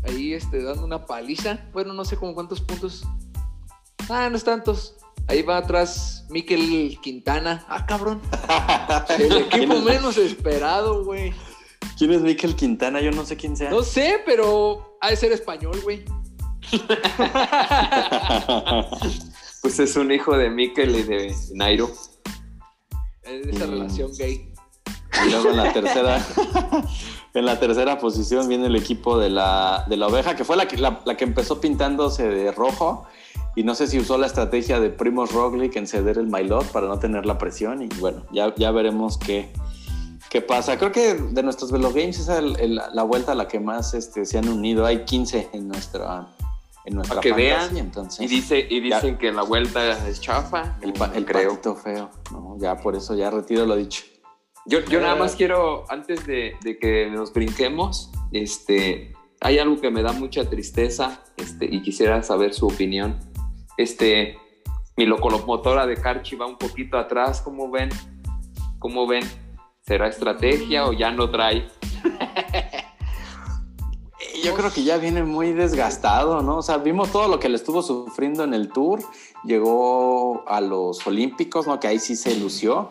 ahí 0.03 0.33
este, 0.33 0.61
dando 0.63 0.85
una 0.85 1.05
paliza. 1.05 1.59
Bueno, 1.73 1.93
no 1.93 2.05
sé 2.05 2.17
como 2.17 2.33
cuántos 2.33 2.61
puntos. 2.61 3.03
Ah, 4.09 4.29
no 4.29 4.37
es 4.37 4.43
tantos. 4.43 4.95
Ahí 5.27 5.41
va 5.41 5.57
atrás 5.57 6.25
Mikel 6.29 6.99
Quintana. 7.01 7.65
Ah, 7.67 7.85
cabrón. 7.87 8.21
El 9.17 9.47
¿Quién 9.49 9.63
equipo 9.71 9.81
menos 9.81 10.17
esperado, 10.17 11.03
güey. 11.03 11.33
¿Quién 11.97 12.11
es 12.11 12.21
Mikel 12.21 12.55
Quintana? 12.55 13.01
Yo 13.01 13.11
no 13.11 13.25
sé 13.25 13.35
quién 13.35 13.57
sea. 13.57 13.71
No 13.71 13.81
sé, 13.81 14.21
pero 14.25 14.97
ha 15.01 15.09
de 15.09 15.15
ser 15.15 15.31
español, 15.31 15.79
güey. 15.81 16.05
pues 19.61 19.79
es 19.79 19.95
un 19.95 20.11
hijo 20.11 20.37
de 20.37 20.49
Mikel 20.49 20.95
y 20.95 21.03
de 21.03 21.35
Nairo. 21.53 21.89
Es 23.23 23.47
esa 23.47 23.65
Mm. 23.65 23.69
relación 23.71 24.11
gay. 24.17 24.51
Y 25.25 25.29
luego 25.31 25.49
en 25.51 25.57
la 25.57 25.71
tercera, 25.73 26.25
en 27.33 27.45
la 27.45 27.57
tercera 27.59 27.97
posición 27.97 28.47
viene 28.49 28.67
el 28.67 28.75
equipo 28.75 29.17
de 29.17 29.29
la, 29.29 29.85
de 29.87 29.95
la 29.97 30.07
oveja, 30.07 30.35
que 30.35 30.43
fue 30.43 30.57
la 30.57 30.67
que, 30.67 30.77
la, 30.77 30.99
la 31.05 31.15
que 31.17 31.23
empezó 31.23 31.59
pintándose 31.61 32.27
de 32.27 32.51
rojo. 32.51 33.05
Y 33.55 33.63
no 33.63 33.73
sé 33.73 33.87
si 33.87 33.97
usó 33.97 34.17
la 34.17 34.27
estrategia 34.27 34.81
de 34.81 34.89
Primoz 34.89 35.31
Roglic 35.31 35.77
en 35.77 35.87
ceder 35.87 36.17
el 36.17 36.27
Mailot 36.27 36.65
para 36.73 36.87
no 36.87 36.99
tener 36.99 37.25
la 37.25 37.37
presión. 37.37 37.81
Y 37.81 37.87
bueno, 37.99 38.23
ya, 38.33 38.53
ya 38.55 38.71
veremos 38.71 39.17
qué, 39.17 39.53
qué 40.29 40.41
pasa. 40.41 40.77
Creo 40.77 40.91
que 40.91 41.13
de 41.13 41.41
nuestros 41.41 41.71
Velo 41.71 41.91
Games 41.93 42.19
esa 42.19 42.33
es 42.39 42.43
el- 42.43 42.59
el- 42.59 42.81
la 42.93 43.03
vuelta 43.03 43.31
a 43.31 43.35
la 43.35 43.47
que 43.47 43.61
más 43.61 43.93
este, 43.93 44.25
se 44.25 44.37
han 44.37 44.49
unido. 44.49 44.85
Hay 44.85 45.05
15 45.05 45.47
en 45.53 45.69
nuestra, 45.69 46.27
en 46.85 46.95
nuestra 46.95 47.15
Para 47.15 47.21
que 47.21 47.29
fantasy, 47.31 47.73
vean. 47.73 47.85
entonces, 47.85 48.21
Y, 48.21 48.27
dice, 48.35 48.67
y 48.69 48.87
Ya. 48.89 48.95
dicen 48.97 49.17
que 49.17 49.31
la 49.31 49.41
vuelta 49.43 50.07
es 50.07 50.21
chafa. 50.21 50.77
el, 50.81 50.93
pa- 50.93 51.11
el 51.15 51.25
creo. 51.25 51.49
patito 51.51 51.75
feo. 51.75 52.09
¿no? 52.31 52.57
Ya 52.59 52.75
por 52.77 52.95
eso 52.95 53.15
ya 53.15 53.29
retiro 53.31 53.65
lo 53.65 53.75
dicho. 53.75 54.03
Yo, 54.67 54.79
yo 54.85 54.99
nada 55.01 55.15
Eh. 55.15 55.19
más 55.19 55.35
quiero, 55.35 55.83
antes 55.89 56.25
de, 56.25 56.55
de 56.63 56.77
que 56.79 57.09
nos 57.11 57.31
brinquemos, 57.33 58.11
este, 58.31 59.13
hay 59.41 59.59
algo 59.59 59.79
que 59.79 59.91
me 59.91 60.01
da 60.01 60.11
mucha 60.13 60.49
tristeza 60.49 61.21
este, 61.37 61.65
y 61.65 61.81
quisiera 61.81 62.21
saber 62.23 62.53
su 62.53 62.67
opinión. 62.67 63.19
Este, 63.77 64.37
mi 64.97 65.05
locomotora 65.05 65.85
de 65.85 65.95
Carchi 65.97 66.35
va 66.35 66.45
un 66.47 66.57
poquito 66.57 66.97
atrás, 66.97 67.41
¿cómo 67.41 67.69
ven? 67.69 67.89
¿Cómo 68.79 69.05
ven? 69.07 69.23
¿Será 69.81 70.07
estrategia 70.07 70.85
o 70.87 70.93
ya 70.93 71.11
no 71.11 71.29
trae? 71.29 71.67
Yo 74.45 74.53
creo 74.53 74.71
que 74.71 74.83
ya 74.83 74.97
viene 74.97 75.23
muy 75.23 75.53
desgastado, 75.53 76.41
¿no? 76.43 76.57
O 76.57 76.61
sea, 76.61 76.77
vimos 76.77 77.11
todo 77.11 77.27
lo 77.27 77.39
que 77.39 77.49
le 77.49 77.55
estuvo 77.55 77.81
sufriendo 77.81 78.43
en 78.43 78.53
el 78.53 78.69
tour, 78.69 79.01
llegó 79.43 80.47
a 80.47 80.61
los 80.61 81.05
Olímpicos, 81.07 81.65
¿no? 81.65 81.79
Que 81.79 81.87
ahí 81.87 81.97
sí 81.97 82.15
se 82.15 82.35
lució, 82.35 82.89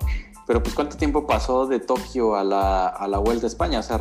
pero 0.48 0.62
pues 0.62 0.74
cuánto 0.74 0.96
tiempo 0.96 1.28
pasó 1.28 1.66
de 1.66 1.78
Tokio 1.78 2.34
a 2.34 2.42
la, 2.42 2.88
a 2.88 3.06
la 3.06 3.18
Vuelta 3.18 3.46
a 3.46 3.48
España, 3.48 3.78
o 3.78 3.82
sea, 3.84 4.00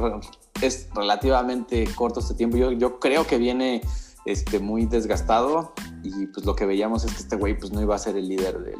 es 0.61 0.89
relativamente 0.95 1.87
corto 1.95 2.21
este 2.21 2.33
tiempo. 2.33 2.57
Yo, 2.57 2.71
yo 2.71 2.99
creo 2.99 3.27
que 3.27 3.37
viene 3.37 3.81
este, 4.25 4.59
muy 4.59 4.87
desgastado 4.87 5.73
y 6.03 6.25
pues 6.27 6.45
lo 6.47 6.55
que 6.55 6.65
veíamos 6.65 7.05
es 7.05 7.11
que 7.13 7.19
este 7.19 7.35
güey 7.35 7.55
pues 7.57 7.71
no 7.71 7.81
iba 7.81 7.93
a 7.95 7.99
ser 7.99 8.17
el 8.17 8.29
líder 8.29 8.59
del, 8.63 8.79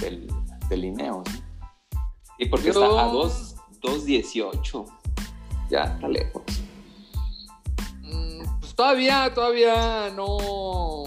del, 0.00 0.30
del 0.68 0.84
Ineos. 0.84 1.26
Y 2.38 2.46
porque 2.46 2.68
está 2.70 2.84
a 2.84 3.10
2.18, 3.10 4.86
ya 5.70 5.84
está 5.84 6.08
lejos. 6.08 6.59
Todavía, 8.80 9.30
todavía 9.34 10.10
no... 10.16 11.02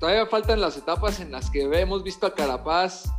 Todavía 0.00 0.24
faltan 0.24 0.62
las 0.62 0.74
etapas 0.78 1.20
en 1.20 1.30
las 1.30 1.50
que 1.50 1.64
hemos 1.64 2.02
visto 2.02 2.26
a 2.26 2.34
Carapaz 2.34 3.12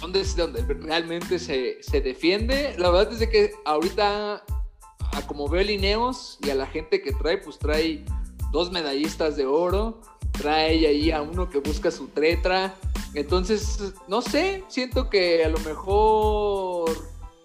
donde, 0.00 0.22
donde 0.36 0.62
realmente 0.74 1.40
se, 1.40 1.82
se 1.82 2.00
defiende. 2.00 2.72
La 2.78 2.88
verdad 2.88 3.20
es 3.20 3.28
que 3.28 3.50
ahorita, 3.64 4.34
a 4.34 5.26
como 5.26 5.48
veo 5.48 5.60
el 5.60 5.70
Ineos 5.70 6.38
y 6.40 6.50
a 6.50 6.54
la 6.54 6.68
gente 6.68 7.02
que 7.02 7.10
trae, 7.10 7.38
pues 7.38 7.58
trae 7.58 8.04
dos 8.52 8.70
medallistas 8.70 9.36
de 9.36 9.44
oro, 9.44 10.00
trae 10.30 10.86
ahí 10.86 11.10
a 11.10 11.20
uno 11.20 11.50
que 11.50 11.58
busca 11.58 11.90
su 11.90 12.06
tretra. 12.06 12.76
Entonces, 13.14 13.92
no 14.06 14.22
sé, 14.22 14.62
siento 14.68 15.10
que 15.10 15.44
a 15.44 15.48
lo 15.48 15.58
mejor, 15.58 16.92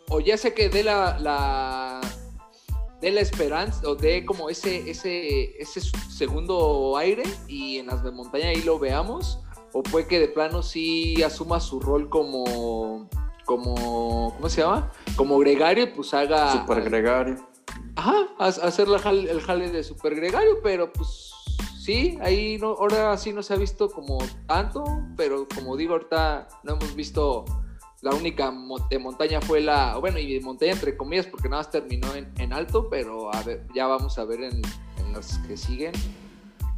o 0.10 0.20
ya 0.20 0.38
sé 0.38 0.54
que 0.54 0.70
dé 0.70 0.84
la, 0.84 1.18
de 3.06 3.12
la 3.12 3.22
esperanza, 3.22 3.88
o 3.88 3.94
de 3.94 4.26
como 4.26 4.50
ese, 4.50 4.90
ese, 4.90 5.62
ese 5.62 5.80
segundo 6.10 6.98
aire, 6.98 7.22
y 7.48 7.78
en 7.78 7.86
las 7.86 8.04
de 8.04 8.10
montaña 8.10 8.48
ahí 8.48 8.64
lo 8.64 8.80
veamos, 8.80 9.40
o 9.74 9.84
puede 9.84 10.08
que 10.08 10.20
de 10.20 10.28
plano 10.28 10.64
sí 10.64 11.22
asuma 11.22 11.60
su 11.60 11.80
rol 11.80 12.10
como, 12.10 13.08
como, 13.46 14.34
¿cómo 14.36 14.50
se 14.50 14.62
llama? 14.62 14.92
Como 15.16 15.38
gregario, 15.38 15.94
pues 15.94 16.16
haga... 16.16 16.52
Super 16.52 16.84
gregario 16.84 17.36
Ajá, 17.96 18.28
hacer 18.40 18.88
el 18.90 19.42
jale 19.42 19.70
de 19.70 19.84
super 19.84 20.16
gregario, 20.16 20.58
pero 20.64 20.92
pues 20.92 21.32
sí, 21.80 22.18
ahí 22.22 22.58
no, 22.58 22.70
ahora 22.70 23.16
sí 23.18 23.32
no 23.34 23.44
se 23.44 23.54
ha 23.54 23.58
visto 23.58 23.88
como 23.88 24.18
tanto, 24.48 24.84
pero 25.16 25.48
como 25.48 25.78
digo, 25.78 25.94
ahorita 25.94 26.48
no 26.64 26.74
hemos 26.74 26.96
visto 26.96 27.46
la 28.06 28.12
única 28.12 28.54
de 28.92 29.00
montaña 29.00 29.42
fue 29.42 29.62
la, 29.62 29.98
bueno, 29.98 30.20
y 30.20 30.36
de 30.36 30.40
montaña 30.40 30.74
entre 30.74 30.96
comillas, 30.96 31.26
porque 31.26 31.50
nada 31.50 31.64
más 31.64 31.72
terminó 31.72 32.08
en, 32.14 32.54
alto, 32.54 32.88
pero 32.88 33.34
a 33.34 33.42
ver, 33.42 33.66
ya 33.74 33.88
vamos 33.88 34.20
a 34.20 34.26
ver 34.26 34.44
en, 34.44 34.62
en 35.00 35.12
las 35.12 35.40
que 35.40 35.58
siguen. 35.58 35.92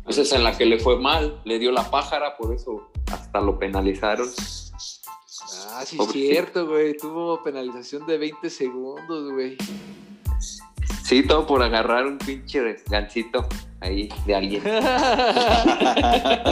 Esa 0.08 0.22
es 0.22 0.32
en 0.32 0.46
la 0.46 0.58
que 0.58 0.66
le 0.66 0.80
fue 0.80 0.98
mal, 0.98 1.42
le 1.44 1.60
dio 1.60 1.74
la 1.74 1.92
pájara, 1.92 2.38
por 2.38 2.56
eso 2.56 2.90
hasta 3.12 3.42
lo 3.42 3.60
penalizaron. 3.60 4.26
Ah, 5.72 5.84
sí, 5.86 5.98
es 6.00 6.12
cierto, 6.14 6.66
güey. 6.66 6.96
Tuvo 6.96 7.44
penalización 7.44 8.08
de 8.08 8.18
20 8.18 8.50
segundos, 8.50 9.34
güey. 9.34 9.58
Sí, 11.08 11.24
todo 11.24 11.48
por 11.48 11.64
agarrar 11.64 12.06
un 12.06 12.18
pinche 12.18 12.76
gancito 12.90 13.48
ahí 13.80 14.10
de 14.26 14.36
alguien. 14.36 14.62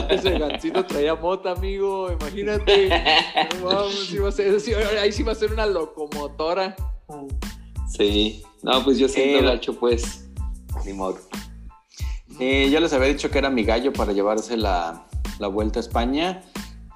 Ese 0.09 0.39
gancito 0.39 0.85
traía 0.85 1.13
mota, 1.13 1.51
amigo, 1.51 2.09
imagínate. 2.09 2.89
ahí 5.01 5.11
sí 5.11 5.23
va 5.23 5.33
a 5.33 5.35
ser 5.35 5.51
una 5.51 5.65
locomotora. 5.65 6.73
Sí, 7.85 8.43
no, 8.63 8.81
pues 8.81 8.97
yo 8.97 9.09
siento 9.09 9.39
eh, 9.39 9.45
gacho, 9.45 9.77
pues, 9.77 10.29
ni 10.85 10.93
modo. 10.93 11.19
Eh, 12.39 12.69
yo 12.71 12.79
les 12.79 12.93
había 12.93 13.09
dicho 13.09 13.29
que 13.29 13.39
era 13.39 13.49
mi 13.49 13.65
gallo 13.65 13.91
para 13.91 14.13
llevarse 14.13 14.55
la, 14.55 15.05
vuelta 15.51 15.79
a 15.79 15.81
España, 15.81 16.43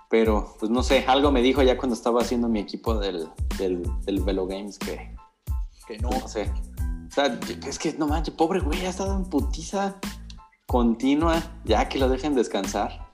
pero 0.09 0.55
pues 0.61 0.71
no 0.71 0.81
sé, 0.81 1.03
algo 1.09 1.29
me 1.33 1.41
dijo 1.41 1.61
ya 1.61 1.77
cuando 1.77 1.93
estaba 1.93 2.21
haciendo 2.21 2.47
mi 2.47 2.61
equipo 2.61 2.97
del, 2.97 3.27
del, 3.57 3.83
del 4.05 4.21
Velo 4.21 4.47
Games 4.47 4.79
que, 4.79 5.13
que 5.85 5.97
no. 5.97 6.09
no 6.09 6.25
sé, 6.29 6.49
sea, 7.19 7.39
es 7.67 7.79
que 7.79 7.93
no 7.93 8.07
manches, 8.07 8.33
pobre 8.33 8.59
güey, 8.59 8.85
ha 8.85 8.89
estado 8.89 9.15
en 9.15 9.25
putiza 9.25 9.95
continua, 10.69 11.41
ya 11.65 11.89
que 11.89 11.97
lo 11.97 12.07
dejen 12.07 12.35
descansar. 12.35 13.09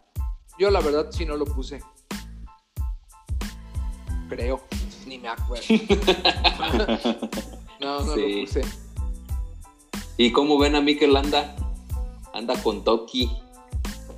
Yo 0.59 0.69
la 0.69 0.81
verdad 0.81 1.07
sí 1.09 1.25
no 1.25 1.37
lo 1.37 1.45
puse. 1.45 1.81
Creo, 4.27 4.61
ni 5.07 5.17
me 5.19 5.29
acuerdo. 5.29 5.63
no, 7.79 8.01
no 8.01 8.15
lo 8.15 8.41
puse. 8.41 8.61
¿Y 10.17 10.33
cómo 10.33 10.57
ven 10.57 10.75
a 10.75 10.81
Mikel 10.81 11.15
anda? 11.15 11.55
Anda 12.33 12.61
con 12.61 12.83
Toki. 12.83 13.31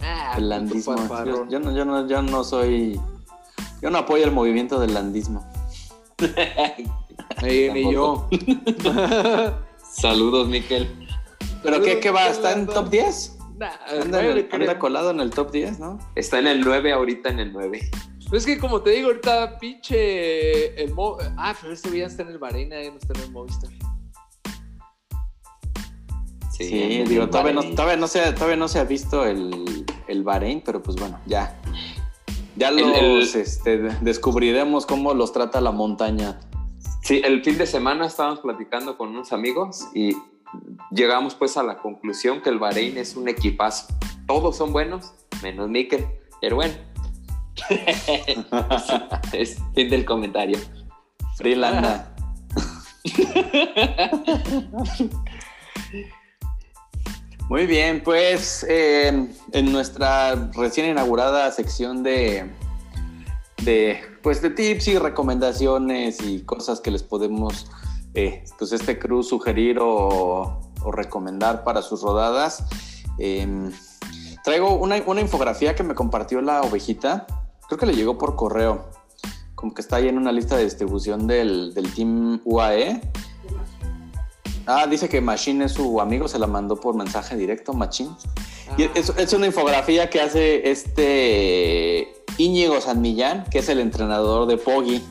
Ah, 0.01 0.33
el 0.37 0.49
landismo. 0.49 0.95
Yo, 1.47 1.59
no, 1.59 1.75
yo, 1.75 1.85
no, 1.85 2.07
yo 2.07 2.21
no 2.23 2.43
soy. 2.43 2.99
Yo 3.83 3.91
no 3.91 3.99
apoyo 3.99 4.25
el 4.25 4.31
movimiento 4.31 4.79
del 4.79 4.95
landismo. 4.95 5.45
ni 7.43 7.93
yo. 7.93 8.27
Saludos, 9.97 10.47
Miquel. 10.47 10.87
¿Pero 11.63 11.81
qué, 11.81 11.99
qué 11.99 12.11
va? 12.11 12.27
¿Está 12.27 12.51
en 12.51 12.67
top 12.67 12.89
10? 12.89 13.37
anda, 14.03 14.77
colado 14.77 15.09
en 15.09 15.19
el 15.19 15.31
top 15.31 15.51
10, 15.51 15.79
¿no? 15.79 15.97
Está 16.13 16.37
en 16.37 16.45
el 16.45 16.61
9, 16.61 16.93
ahorita 16.93 17.29
en 17.29 17.39
el 17.39 17.51
9. 17.51 17.89
Pues 18.29 18.43
es 18.43 18.45
que 18.45 18.59
como 18.59 18.81
te 18.81 18.91
digo, 18.91 19.07
ahorita 19.07 19.57
pinche 19.57 20.79
el 20.83 20.93
Ah, 21.37 21.55
pero 21.59 21.73
este 21.73 21.97
ya 21.97 22.05
está 22.05 22.21
en 22.21 22.29
el 22.29 22.37
Bahrein, 22.37 22.71
ahí 22.73 22.91
no 22.91 22.97
está 22.97 23.13
en 23.17 23.25
el 23.25 23.31
Movistar. 23.31 23.71
Sí, 26.51 27.03
digo, 27.07 27.27
todavía 27.29 27.53
no, 27.53 27.63
todavía, 27.63 27.97
no 27.97 28.07
se, 28.07 28.33
todavía 28.33 28.55
no 28.55 28.67
se 28.67 28.79
ha 28.79 28.83
visto 28.83 29.25
el, 29.25 29.85
el 30.07 30.23
Bahrein, 30.23 30.61
pero 30.63 30.83
pues 30.83 30.95
bueno, 30.97 31.19
ya. 31.25 31.59
Ya 32.55 32.69
los 32.69 33.35
este, 33.35 33.77
descubriremos 34.01 34.85
cómo 34.85 35.15
los 35.15 35.33
trata 35.33 35.59
la 35.59 35.71
montaña 35.71 36.39
Sí, 37.07 37.21
el 37.23 37.41
fin 37.41 37.57
de 37.57 37.65
semana 37.65 38.05
estábamos 38.05 38.41
platicando 38.41 38.97
con 38.97 39.07
unos 39.07 39.31
amigos 39.31 39.87
y 39.95 40.17
llegamos 40.91 41.35
pues 41.35 41.55
a 41.55 41.63
la 41.63 41.77
conclusión 41.77 42.41
que 42.41 42.49
el 42.49 42.59
Bahrein 42.59 42.97
es 42.97 43.15
un 43.15 43.29
equipazo. 43.29 43.87
Todos 44.27 44.57
son 44.57 44.73
buenos, 44.73 45.13
menos 45.41 45.69
Mikel, 45.69 46.05
pero 46.41 46.57
bueno. 46.57 46.73
es, 49.31 49.57
fin 49.73 49.89
del 49.89 50.03
comentario. 50.03 50.59
Freelanda. 51.37 52.13
Muy 57.47 57.67
bien, 57.67 58.03
pues 58.03 58.65
eh, 58.67 59.29
en 59.53 59.71
nuestra 59.71 60.49
recién 60.57 60.89
inaugurada 60.89 61.49
sección 61.53 62.03
de 62.03 62.51
de, 63.63 64.01
pues, 64.27 64.41
de 64.41 64.49
tips 64.49 64.89
y 64.89 64.97
recomendaciones 64.97 66.21
y 66.21 66.41
cosas 66.41 66.81
que 66.81 66.91
les 66.91 67.01
podemos, 67.01 67.67
eh, 68.13 68.43
pues, 68.57 68.73
este 68.73 68.99
crew 68.99 69.23
sugerir 69.23 69.77
o, 69.79 70.59
recomendar 70.91 71.63
para 71.63 71.81
sus 71.81 72.01
rodadas. 72.01 72.65
Em, 73.19 73.71
traigo 74.43 74.73
una, 74.73 75.01
una, 75.05 75.21
infografía 75.21 75.75
que 75.75 75.83
me 75.83 75.95
compartió 75.95 76.41
la 76.41 76.59
ovejita. 76.59 77.25
Creo 77.69 77.79
que 77.79 77.85
le 77.85 77.95
llegó 77.95 78.17
por 78.17 78.35
correo. 78.35 78.89
Como 79.55 79.73
que 79.73 79.79
está 79.79 79.95
ahí 79.95 80.09
en 80.09 80.17
una 80.17 80.33
lista 80.33 80.57
de 80.57 80.65
distribución 80.65 81.25
del, 81.25 81.73
del 81.73 81.93
team 81.93 82.41
UAE. 82.43 82.99
Ah, 84.65 84.87
dice 84.87 85.07
que 85.07 85.21
Machine 85.21 85.63
es 85.63 85.71
su 85.71 86.01
amigo, 86.01 86.27
se 86.27 86.37
la 86.37 86.47
mandó 86.47 86.75
por 86.75 86.95
mensaje 86.95 87.37
directo, 87.37 87.71
Machine. 87.71 88.11
Y 88.75 88.83
es, 88.83 89.13
es, 89.15 89.33
una 89.33 89.45
infografía 89.45 90.09
que 90.09 90.21
hace 90.21 90.69
este 90.69 92.13
Íñigo 92.37 92.79
San 92.81 93.01
Millán, 93.01 93.45
que 93.49 93.59
es 93.59 93.69
el 93.69 93.79
entrenador 93.79 94.47
de 94.47 94.57
Poggi. 94.57 95.01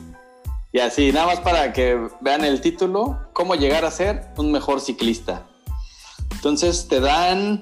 Y 0.71 0.79
así, 0.79 1.11
nada 1.11 1.27
más 1.27 1.39
para 1.39 1.73
que 1.73 1.99
vean 2.21 2.43
el 2.45 2.61
título, 2.61 3.17
cómo 3.33 3.55
llegar 3.55 3.85
a 3.85 3.91
ser 3.91 4.27
un 4.37 4.51
mejor 4.51 4.81
ciclista. 4.81 5.47
Entonces 6.31 6.87
te 6.87 6.99
dan 6.99 7.59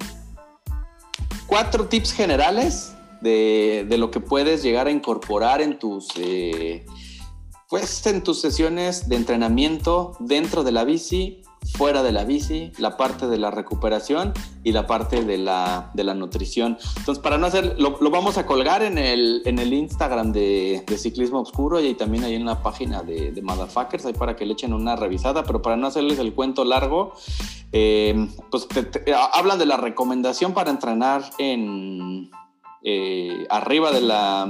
cuatro 1.46 1.86
tips 1.86 2.12
generales 2.12 2.94
de, 3.20 3.86
lo 3.98 4.10
que 4.10 4.20
puedes 4.20 4.62
llegar 4.62 4.86
a 4.86 4.90
incorporar 4.90 5.60
en 5.60 5.78
tus, 5.78 6.08
eh, 6.16 6.84
pues, 7.68 8.06
en 8.06 8.22
tus 8.22 8.40
sesiones 8.40 9.08
de 9.08 9.16
entrenamiento 9.16 10.16
dentro 10.20 10.62
de 10.62 10.72
la 10.72 10.84
bici 10.84 11.42
fuera 11.76 12.02
de 12.02 12.12
la 12.12 12.24
bici, 12.24 12.72
la 12.78 12.96
parte 12.96 13.26
de 13.26 13.38
la 13.38 13.50
recuperación 13.50 14.32
y 14.62 14.72
la 14.72 14.86
parte 14.86 15.24
de 15.24 15.38
la, 15.38 15.90
de 15.94 16.04
la 16.04 16.14
nutrición. 16.14 16.78
Entonces, 16.96 17.22
para 17.22 17.38
no 17.38 17.46
hacer, 17.46 17.76
lo, 17.78 17.98
vamos 18.10 18.38
a 18.38 18.46
colgar 18.46 18.82
en 18.82 18.98
el, 18.98 19.42
en 19.44 19.58
el 19.58 19.72
Instagram 19.72 20.32
de, 20.32 20.84
Ciclismo 20.96 21.40
Oscuro 21.40 21.80
y 21.80 21.94
también 21.94 22.24
ahí 22.24 22.34
en 22.34 22.46
la 22.46 22.62
página 22.62 23.02
de, 23.02 23.32
de 23.32 23.42
Motherfuckers, 23.42 24.06
ahí 24.06 24.14
para 24.14 24.34
que 24.36 24.46
le 24.46 24.54
echen 24.54 24.72
una 24.72 24.96
revisada, 24.96 25.42
pero 25.42 25.60
para 25.60 25.76
no 25.76 25.86
hacerles 25.86 26.18
el 26.18 26.32
cuento 26.34 26.64
largo, 26.64 27.12
eh, 27.72 28.28
pues 28.50 28.66
hablan 29.32 29.58
de 29.58 29.66
la 29.66 29.76
recomendación 29.76 30.54
para 30.54 30.70
entrenar 30.70 31.22
en, 31.38 32.30
eh, 32.82 33.46
arriba 33.50 33.90
de 33.90 34.00
la, 34.00 34.48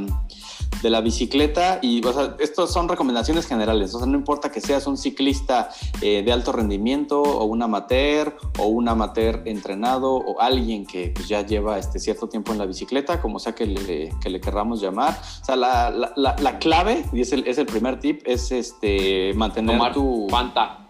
de 0.82 0.90
la 0.90 1.00
bicicleta 1.00 1.78
y 1.82 2.04
o 2.04 2.12
sea, 2.12 2.36
estos 2.38 2.72
son 2.72 2.88
recomendaciones 2.88 3.46
generales, 3.46 3.94
o 3.94 3.98
sea, 3.98 4.06
no 4.06 4.16
importa 4.16 4.50
que 4.50 4.60
seas 4.60 4.86
un 4.86 4.96
ciclista 4.96 5.70
eh, 6.00 6.22
de 6.22 6.32
alto 6.32 6.52
rendimiento 6.52 7.22
o 7.22 7.44
un 7.44 7.62
amateur 7.62 8.36
o 8.58 8.66
un 8.66 8.88
amateur 8.88 9.42
entrenado 9.46 10.14
o 10.14 10.40
alguien 10.40 10.86
que 10.86 11.12
pues, 11.14 11.28
ya 11.28 11.44
lleva 11.44 11.78
este 11.78 11.98
cierto 11.98 12.28
tiempo 12.28 12.52
en 12.52 12.58
la 12.58 12.66
bicicleta, 12.66 13.20
como 13.20 13.38
sea 13.38 13.54
que 13.54 13.66
le, 13.66 14.12
que 14.20 14.30
le 14.30 14.40
querramos 14.40 14.80
llamar. 14.80 15.18
O 15.42 15.44
sea, 15.44 15.56
la, 15.56 15.90
la, 15.90 16.36
la, 16.38 16.58
clave, 16.58 17.04
y 17.12 17.20
es 17.20 17.32
el, 17.32 17.46
es 17.46 17.58
el, 17.58 17.66
primer 17.66 18.00
tip, 18.00 18.22
es 18.24 18.52
este, 18.52 19.32
mantener 19.34 19.76
Tomar 19.76 19.92
tu... 19.92 20.26
Fanta. 20.28 20.88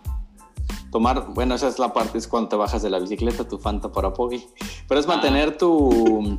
Tomar, 0.90 1.26
bueno, 1.34 1.54
esa 1.54 1.68
es 1.68 1.78
la 1.78 1.92
parte, 1.92 2.18
es 2.18 2.28
cuando 2.28 2.48
te 2.48 2.56
bajas 2.56 2.82
de 2.82 2.90
la 2.90 2.98
bicicleta, 2.98 3.46
tu 3.46 3.58
Fanta 3.58 3.90
para 3.90 4.12
Poggy. 4.12 4.46
Pero 4.88 5.00
es 5.00 5.06
mantener 5.06 5.58
tu 5.58 6.38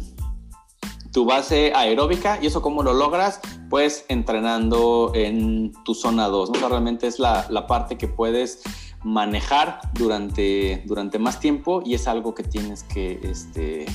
tu 1.12 1.26
base 1.26 1.74
aeróbica 1.76 2.40
y 2.42 2.48
eso 2.48 2.62
cómo 2.62 2.84
lo 2.84 2.94
logras 2.94 3.40
pues 3.70 4.06
entrenando 4.08 5.12
en 5.16 5.74
tu 5.84 5.94
zona 5.94 6.28
2 6.28 6.52
¿no? 6.52 6.70
realmente 6.70 7.08
es 7.08 7.20
la, 7.20 7.48
la, 7.50 7.68
parte 7.68 7.98
que 7.98 8.08
puedes 8.08 8.62
manejar 9.04 9.80
durante, 9.94 10.84
durante 10.86 11.20
más 11.20 11.40
tiempo 11.40 11.82
y 11.86 11.94
es 11.94 12.08
algo 12.08 12.34
que 12.34 12.44
tienes 12.44 12.84
que 12.84 13.20
este, 13.24 13.86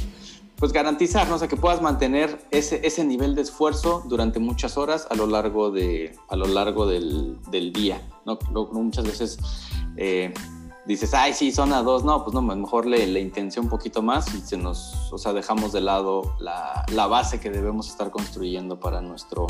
pues 0.63 0.73
garantizar, 0.73 1.29
¿no? 1.29 1.35
o 1.35 1.39
sea, 1.39 1.49
que 1.49 1.57
puedas 1.57 1.83
mantener 1.83 2.39
ese, 2.53 2.87
ese 2.87 3.05
nivel 3.05 3.35
de 3.35 3.43
esfuerzo 3.43 4.05
durante 4.07 4.39
muchas 4.39 4.79
horas 4.79 5.09
a 5.11 5.17
lo 5.17 5.27
largo, 5.27 5.73
de, 5.73 6.15
a 6.29 6.37
lo 6.37 6.47
largo 6.47 6.87
del, 6.87 7.37
del 7.51 7.73
día. 7.73 8.01
¿no? 8.25 8.39
Muchas 8.71 9.05
veces 9.05 9.39
eh, 9.97 10.33
dices, 10.87 11.15
ay, 11.15 11.33
sí, 11.33 11.53
zona 11.53 11.83
2, 11.83 12.05
no, 12.05 12.25
pues 12.25 12.35
no, 12.35 12.43
mejor 12.43 12.87
le, 12.87 13.07
le 13.07 13.21
intenté 13.21 13.61
un 13.61 13.69
poquito 13.69 14.03
más 14.03 14.35
y 14.35 14.41
se 14.41 14.57
nos, 14.57 15.13
o 15.13 15.19
sea, 15.19 15.33
dejamos 15.33 15.73
de 15.73 15.81
lado 15.81 16.35
la, 16.41 16.85
la, 16.93 17.07
base 17.07 17.41
que 17.41 17.51
debemos 17.51 17.89
estar 17.89 18.11
construyendo 18.11 18.81
para 18.81 19.01
nuestro, 19.01 19.47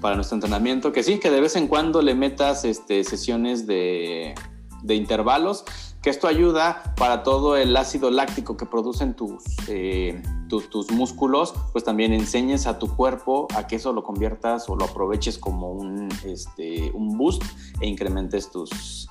para 0.00 0.16
nuestro 0.16 0.36
entrenamiento, 0.36 0.92
que 0.92 1.02
sí, 1.02 1.18
que 1.18 1.30
de 1.30 1.40
vez 1.40 1.56
en 1.56 1.68
cuando 1.68 2.00
le 2.02 2.14
metas 2.14 2.64
este, 2.64 3.04
sesiones 3.04 3.66
de, 3.66 4.34
de 4.82 4.94
intervalos, 4.94 5.64
que 6.02 6.10
esto 6.10 6.28
ayuda 6.28 6.94
para 6.96 7.22
todo 7.22 7.56
el 7.56 7.76
ácido 7.76 8.10
láctico 8.10 8.56
que 8.56 8.66
producen 8.66 9.14
tus, 9.14 9.42
eh, 9.66 10.22
tu, 10.48 10.60
tus 10.60 10.90
músculos, 10.92 11.54
pues 11.72 11.84
también 11.84 12.12
enseñes 12.12 12.66
a 12.66 12.78
tu 12.78 12.94
cuerpo 12.94 13.48
a 13.56 13.66
que 13.66 13.76
eso 13.76 13.92
lo 13.92 14.04
conviertas 14.04 14.68
o 14.68 14.76
lo 14.76 14.84
aproveches 14.84 15.38
como 15.38 15.72
un, 15.72 16.08
este, 16.24 16.92
un 16.94 17.18
boost 17.18 17.42
e 17.80 17.88
incrementes 17.88 18.50
tus, 18.50 19.08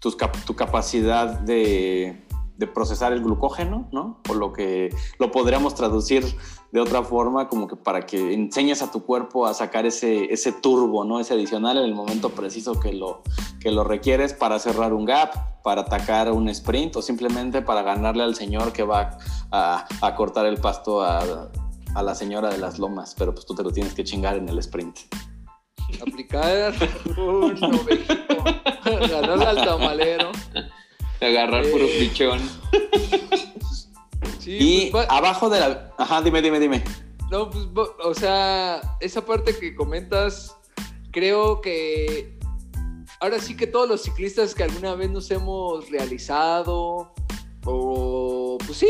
tus, 0.00 0.16
tu 0.46 0.56
capacidad 0.56 1.38
de, 1.40 2.20
de, 2.56 2.66
procesar 2.66 3.12
el 3.12 3.22
glucógeno, 3.22 3.88
¿no? 3.92 4.20
O 4.28 4.34
lo 4.34 4.52
que 4.52 4.94
lo 5.18 5.30
podríamos 5.30 5.74
traducir 5.74 6.24
de 6.72 6.80
otra 6.80 7.02
forma, 7.02 7.48
como 7.48 7.68
que 7.68 7.76
para 7.76 8.06
que 8.06 8.32
enseñes 8.32 8.82
a 8.82 8.90
tu 8.90 9.04
cuerpo 9.04 9.46
a 9.46 9.54
sacar 9.54 9.86
ese, 9.86 10.32
ese 10.32 10.52
turbo, 10.52 11.04
¿no? 11.04 11.20
Ese 11.20 11.34
adicional 11.34 11.78
en 11.78 11.84
el 11.84 11.94
momento 11.94 12.30
preciso 12.30 12.80
que 12.80 12.92
lo, 12.92 13.22
que 13.60 13.70
lo 13.70 13.84
requieres 13.84 14.32
para 14.32 14.58
cerrar 14.58 14.92
un 14.92 15.04
gap, 15.04 15.62
para 15.62 15.82
atacar 15.82 16.32
un 16.32 16.48
sprint 16.48 16.96
o 16.96 17.02
simplemente 17.02 17.62
para 17.62 17.82
ganarle 17.82 18.22
al 18.22 18.34
señor 18.34 18.72
que 18.72 18.82
va 18.82 19.18
a, 19.50 19.86
a 20.00 20.14
cortar 20.16 20.46
el 20.46 20.58
pasto 20.58 21.02
a, 21.02 21.50
a 21.94 22.02
la 22.02 22.14
señora 22.14 22.50
de 22.50 22.58
las 22.58 22.78
lomas, 22.78 23.14
pero 23.18 23.34
pues 23.34 23.46
tú 23.46 23.54
te 23.54 23.62
lo 23.62 23.70
tienes 23.70 23.94
que 23.94 24.04
chingar 24.04 24.36
en 24.36 24.48
el 24.48 24.58
sprint. 24.58 24.96
Aplicar 26.00 26.74
un. 27.16 27.54
Ganarle 28.84 29.44
al 29.46 29.56
tamalero. 29.64 30.32
Agarrar 31.20 31.64
puro 31.70 31.84
Eh. 31.84 31.96
pichón. 31.98 32.40
Sí, 34.38 34.56
Y 34.58 34.90
pues, 34.90 35.06
abajo 35.10 35.50
de 35.50 35.60
la... 35.60 35.92
Ajá, 35.98 36.22
dime, 36.22 36.40
dime, 36.40 36.58
dime. 36.58 36.82
No, 37.30 37.50
pues, 37.50 37.66
o 38.02 38.14
sea, 38.14 38.80
esa 39.00 39.24
parte 39.24 39.56
que 39.56 39.74
comentas, 39.74 40.56
creo 41.12 41.60
que 41.60 42.38
ahora 43.20 43.38
sí 43.38 43.56
que 43.56 43.66
todos 43.66 43.88
los 43.88 44.02
ciclistas 44.02 44.54
que 44.54 44.64
alguna 44.64 44.94
vez 44.94 45.10
nos 45.10 45.30
hemos 45.30 45.88
realizado, 45.90 47.12
o 47.64 48.58
pues 48.66 48.78
sí, 48.78 48.88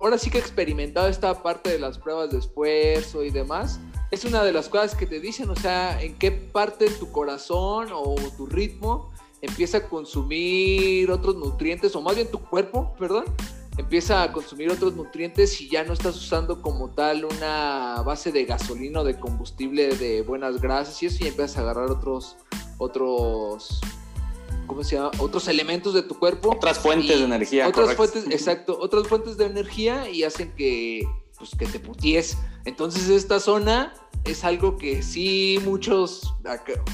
ahora 0.00 0.18
sí 0.18 0.30
que 0.30 0.36
he 0.38 0.40
experimentado 0.40 1.08
esta 1.08 1.42
parte 1.42 1.70
de 1.70 1.78
las 1.78 1.98
pruebas 1.98 2.30
de 2.30 2.38
esfuerzo 2.38 3.24
y 3.24 3.30
demás, 3.30 3.80
es 4.14 4.24
una 4.24 4.42
de 4.44 4.52
las 4.52 4.68
cosas 4.68 4.94
que 4.94 5.06
te 5.06 5.20
dicen, 5.20 5.50
o 5.50 5.56
sea, 5.56 6.00
en 6.00 6.14
qué 6.16 6.30
parte 6.30 6.88
tu 6.90 7.10
corazón 7.12 7.88
o 7.92 8.14
tu 8.36 8.46
ritmo 8.46 9.10
empieza 9.42 9.78
a 9.78 9.88
consumir 9.88 11.10
otros 11.10 11.36
nutrientes, 11.36 11.94
o 11.96 12.00
más 12.00 12.14
bien 12.14 12.30
tu 12.30 12.38
cuerpo, 12.40 12.94
perdón, 12.98 13.24
empieza 13.76 14.22
a 14.22 14.32
consumir 14.32 14.70
otros 14.70 14.94
nutrientes 14.94 15.60
y 15.60 15.68
ya 15.68 15.84
no 15.84 15.92
estás 15.92 16.16
usando 16.16 16.62
como 16.62 16.90
tal 16.90 17.24
una 17.24 18.02
base 18.06 18.30
de 18.32 18.44
gasolina 18.44 19.00
o 19.00 19.04
de 19.04 19.18
combustible 19.18 19.88
de 19.96 20.22
buenas 20.22 20.60
grasas 20.60 21.02
y 21.02 21.06
eso 21.06 21.24
y 21.24 21.28
empiezas 21.28 21.58
a 21.58 21.60
agarrar 21.62 21.90
otros 21.90 22.36
otros 22.78 23.80
¿cómo 24.68 24.84
se 24.84 24.96
llama? 24.96 25.10
otros 25.18 25.48
elementos 25.48 25.92
de 25.92 26.02
tu 26.02 26.18
cuerpo 26.18 26.50
Otras 26.52 26.78
fuentes 26.78 27.18
de 27.18 27.24
energía. 27.24 27.66
otras 27.68 27.94
correcto. 27.96 28.12
fuentes 28.20 28.32
exacto 28.32 28.78
otras 28.80 29.08
fuentes 29.08 29.36
de 29.36 29.46
energía 29.46 30.08
y 30.08 30.22
hacen 30.22 30.52
que 30.54 31.02
pues 31.36 31.50
que 31.58 31.66
te 31.66 31.80
puties 31.80 32.38
entonces 32.64 33.08
esta 33.08 33.40
zona 33.40 33.92
es 34.24 34.44
algo 34.44 34.76
que 34.76 35.02
sí 35.02 35.58
muchos 35.64 36.34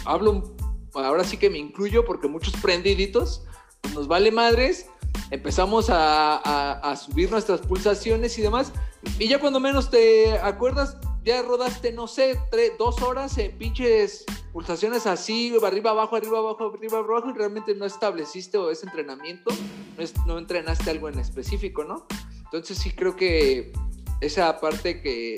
hablo 0.04 0.54
ahora 0.94 1.24
sí 1.24 1.36
que 1.36 1.50
me 1.50 1.58
incluyo 1.58 2.04
porque 2.04 2.28
muchos 2.28 2.54
prendiditos 2.60 3.44
pues 3.80 3.94
nos 3.94 4.08
vale 4.08 4.32
madres 4.32 4.86
empezamos 5.30 5.86
a, 5.90 6.94
subir 6.96 7.30
nuestras 7.30 7.60
pulsaciones 7.60 8.38
y 8.38 8.42
demás. 8.42 8.72
Y 9.18 9.28
ya 9.28 9.40
cuando 9.40 9.60
menos 9.60 9.90
te 9.90 10.38
acuerdas, 10.38 10.96
ya 11.24 11.42
rodaste, 11.42 11.92
no 11.92 12.06
sé, 12.06 12.38
tres, 12.50 12.72
dos 12.78 13.00
horas 13.02 13.38
en 13.38 13.56
pinches 13.56 14.24
pulsaciones 14.52 15.06
así, 15.06 15.54
arriba, 15.64 15.90
abajo, 15.90 16.16
arriba, 16.16 16.38
abajo, 16.38 16.72
arriba, 16.74 16.98
abajo, 16.98 17.30
y 17.30 17.32
realmente 17.32 17.74
no 17.74 17.86
estableciste 17.86 18.58
o 18.58 18.70
ese 18.70 18.86
entrenamiento, 18.86 19.50
no, 19.96 20.26
no 20.26 20.38
entrenaste 20.38 20.90
algo 20.90 21.08
en 21.08 21.18
específico, 21.18 21.84
¿no? 21.84 22.06
Entonces 22.44 22.78
sí 22.78 22.90
creo 22.90 23.14
que 23.14 23.72
esa 24.20 24.60
parte 24.60 25.00
que, 25.00 25.36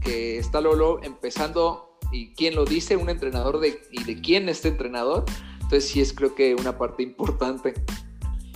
que 0.00 0.38
está 0.38 0.60
Lolo 0.60 1.02
empezando, 1.02 1.98
y 2.12 2.32
quién 2.34 2.54
lo 2.54 2.64
dice, 2.64 2.96
un 2.96 3.10
entrenador 3.10 3.60
de, 3.60 3.80
y 3.90 4.04
de 4.04 4.20
quién 4.20 4.48
este 4.48 4.68
entrenador, 4.68 5.24
entonces 5.54 5.88
sí 5.88 6.00
es 6.00 6.12
creo 6.12 6.34
que 6.34 6.54
una 6.54 6.78
parte 6.78 7.02
importante. 7.02 7.74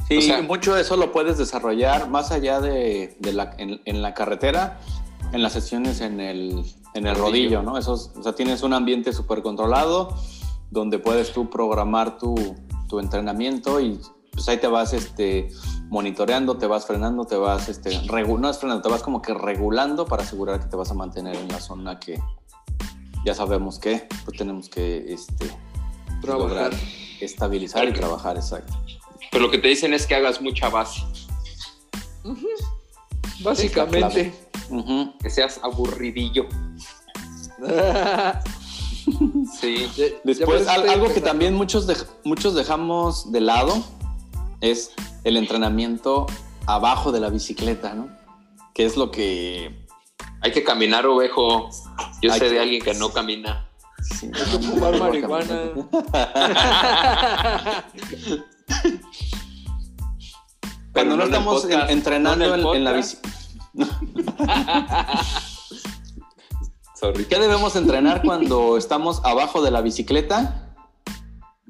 Sí, 0.09 0.19
O 0.19 0.23
sea- 0.23 0.43
mucho 0.43 0.75
de 0.75 0.83
eso 0.83 0.97
lo 0.97 1.13
puedes 1.13 1.39
desarrollar 1.39 2.09
más 2.09 2.31
allá 2.33 2.61
de, 2.61 3.17
de 3.19 3.33
la, 3.33 3.55
en, 3.59 3.81
en 3.85 4.01
la 4.03 4.15
carretera, 4.15 4.81
en 5.33 5.43
las 5.43 5.53
sesiones 5.53 6.01
en 6.01 6.21
el, 6.21 6.65
en 6.95 7.07
el 7.07 7.15
rodillo, 7.15 7.59
Rodillo. 7.59 7.63
¿no? 7.63 7.77
Esos, 7.79 8.13
o 8.17 8.23
sea, 8.23 8.35
tienes 8.35 8.63
un 8.63 8.73
ambiente 8.73 9.13
súper 9.13 9.43
controlado 9.43 10.15
donde 10.71 10.99
puedes 10.99 11.33
tú 11.33 11.51
programar 11.51 12.19
tu, 12.19 12.35
tu 12.89 13.01
entrenamiento 13.01 13.81
y 13.81 14.01
pues 14.39 14.49
ahí 14.51 14.59
te 14.59 14.69
vas 14.69 14.93
este, 14.93 15.49
monitoreando, 15.89 16.57
te 16.59 16.69
vas 16.69 16.87
frenando, 16.87 17.25
te 17.25 17.35
vas, 17.35 17.69
este, 17.69 17.91
no 18.07 18.49
es 18.49 18.59
frenando, 18.59 18.83
te 18.83 18.89
vas 18.89 19.03
como 19.03 19.21
que 19.21 19.35
regulando 19.35 20.07
para 20.07 20.23
asegurar 20.23 20.61
que 20.61 20.67
te 20.67 20.77
vas 20.77 20.93
a 20.93 20.95
mantener 20.95 21.35
en 21.35 21.49
la 21.49 21.59
zona 21.59 21.99
que 21.99 22.21
ya 23.25 23.35
sabemos 23.35 23.81
que 23.81 24.07
pues 24.25 24.39
tenemos 24.39 24.69
que 24.69 25.13
este, 25.13 25.51
Trabajar. 26.23 26.71
lograr 26.71 26.73
estabilizar 27.21 27.89
y 27.89 27.93
trabajar, 27.93 28.37
exacto. 28.37 28.73
Pero 29.33 29.47
lo 29.47 29.51
que 29.51 29.59
te 29.59 29.67
dicen 29.67 29.93
es 29.93 30.07
que 30.07 30.15
hagas 30.15 30.41
mucha 30.41 30.69
base, 30.69 31.03
Básicamente. 33.43 34.33
Que 35.21 35.31
seas 35.31 35.59
aburridillo. 35.65 36.47
Sí. 39.59 39.89
Después, 40.23 40.69
algo 40.69 41.13
que 41.13 41.23
también 41.23 41.55
muchos, 41.55 41.89
dej- 41.89 42.07
muchos 42.25 42.55
dejamos 42.55 43.33
de 43.33 43.41
lado 43.41 43.83
es 44.61 44.93
el 45.25 45.37
entrenamiento 45.37 46.27
abajo 46.67 47.13
de 47.13 47.21
la 47.21 47.31
bicicleta, 47.31 47.95
¿no? 47.95 48.09
Que 48.75 48.85
es 48.85 48.97
lo 48.97 49.11
que... 49.11 49.87
Hay 50.41 50.53
que 50.53 50.63
caminar, 50.65 51.07
ovejo. 51.07 51.69
Yo 52.23 52.33
Hay 52.33 52.39
sé 52.39 52.47
que- 52.47 52.53
de 52.53 52.61
alguien 52.61 52.83
que 52.83 52.95
no 52.95 53.11
camina. 53.13 53.69
sí, 54.03 54.27
Hay 54.27 54.33
que 54.59 54.67
fumar 54.67 54.93
no, 54.93 54.99
marihuana. 54.99 55.71
Cuando 60.93 61.17
no 61.17 61.25
estamos 61.25 61.65
en- 61.65 61.71
podcast, 61.71 61.91
entrenando 61.91 62.47
no 62.49 62.55
en 62.55 62.61
en, 62.61 62.67
el 62.67 62.77
en 62.77 62.85
la 62.85 62.91
podcast. 62.93 63.25
bici... 63.25 63.39
Sorry. 66.95 67.25
¿Qué 67.27 67.39
debemos 67.39 67.77
entrenar 67.77 68.23
cuando 68.23 68.77
estamos 68.77 69.21
abajo 69.25 69.63
de 69.63 69.71
la 69.71 69.81
bicicleta? 69.83 70.75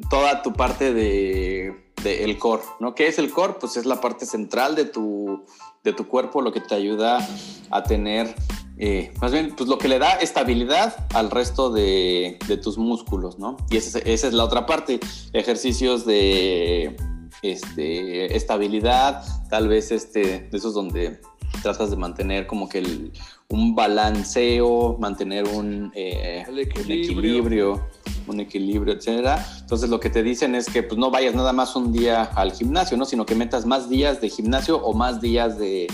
Toda 0.08 0.40
tu 0.42 0.54
parte 0.54 0.94
de, 0.94 1.87
de 2.02 2.24
el 2.24 2.38
core, 2.38 2.62
¿no? 2.80 2.94
¿Qué 2.94 3.06
es 3.08 3.18
el 3.18 3.30
core? 3.30 3.54
Pues 3.60 3.76
es 3.76 3.86
la 3.86 4.00
parte 4.00 4.26
central 4.26 4.74
de 4.74 4.84
tu, 4.84 5.44
de 5.84 5.92
tu 5.92 6.06
cuerpo, 6.06 6.42
lo 6.42 6.52
que 6.52 6.60
te 6.60 6.74
ayuda 6.74 7.26
a 7.70 7.82
tener, 7.82 8.34
eh, 8.78 9.12
más 9.20 9.32
bien, 9.32 9.54
pues 9.56 9.68
lo 9.68 9.78
que 9.78 9.88
le 9.88 9.98
da 9.98 10.12
estabilidad 10.12 11.06
al 11.14 11.30
resto 11.30 11.70
de, 11.70 12.38
de 12.46 12.56
tus 12.56 12.78
músculos, 12.78 13.38
¿no? 13.38 13.56
Y 13.70 13.76
esa 13.76 13.98
es, 13.98 14.06
esa 14.06 14.28
es 14.28 14.34
la 14.34 14.44
otra 14.44 14.66
parte, 14.66 15.00
ejercicios 15.32 16.06
de 16.06 16.96
este, 17.42 18.36
estabilidad, 18.36 19.22
tal 19.50 19.68
vez 19.68 19.90
este, 19.90 20.48
de 20.50 20.56
esos 20.56 20.74
donde 20.74 21.20
tratas 21.62 21.90
de 21.90 21.96
mantener 21.96 22.46
como 22.46 22.68
que 22.68 22.78
el, 22.78 23.12
un 23.48 23.74
balanceo, 23.74 24.96
mantener 24.98 25.48
un, 25.48 25.90
eh, 25.94 26.44
un 26.48 26.58
equilibrio. 26.58 27.86
Un 28.30 28.40
equilibrio, 28.40 28.94
etcétera. 28.94 29.44
Entonces 29.60 29.90
lo 29.90 30.00
que 30.00 30.10
te 30.10 30.22
dicen 30.22 30.54
es 30.54 30.66
que 30.66 30.82
pues 30.82 30.98
no 30.98 31.10
vayas 31.10 31.34
nada 31.34 31.52
más 31.52 31.76
un 31.76 31.92
día 31.92 32.22
al 32.22 32.52
gimnasio, 32.52 32.96
¿no? 32.96 33.04
Sino 33.04 33.26
que 33.26 33.34
metas 33.34 33.66
más 33.66 33.88
días 33.88 34.20
de 34.20 34.28
gimnasio 34.28 34.78
o 34.78 34.92
más 34.92 35.20
días 35.20 35.58
de, 35.58 35.86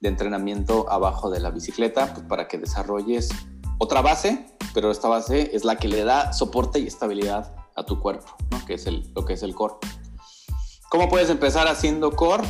de 0.00 0.08
entrenamiento 0.08 0.90
abajo 0.90 1.30
de 1.30 1.40
la 1.40 1.50
bicicleta, 1.50 2.14
pues 2.14 2.26
para 2.26 2.48
que 2.48 2.58
desarrolles 2.58 3.28
otra 3.78 4.02
base, 4.02 4.46
pero 4.74 4.90
esta 4.90 5.08
base 5.08 5.50
es 5.54 5.64
la 5.64 5.76
que 5.76 5.88
le 5.88 6.04
da 6.04 6.32
soporte 6.32 6.78
y 6.80 6.86
estabilidad 6.86 7.54
a 7.76 7.84
tu 7.84 8.00
cuerpo, 8.00 8.36
¿no? 8.50 8.64
Que 8.66 8.74
es 8.74 8.86
el, 8.86 9.10
lo 9.14 9.24
que 9.24 9.34
es 9.34 9.42
el 9.42 9.54
core. 9.54 9.74
¿Cómo 10.90 11.08
puedes 11.08 11.30
empezar 11.30 11.68
haciendo 11.68 12.12
core? 12.12 12.44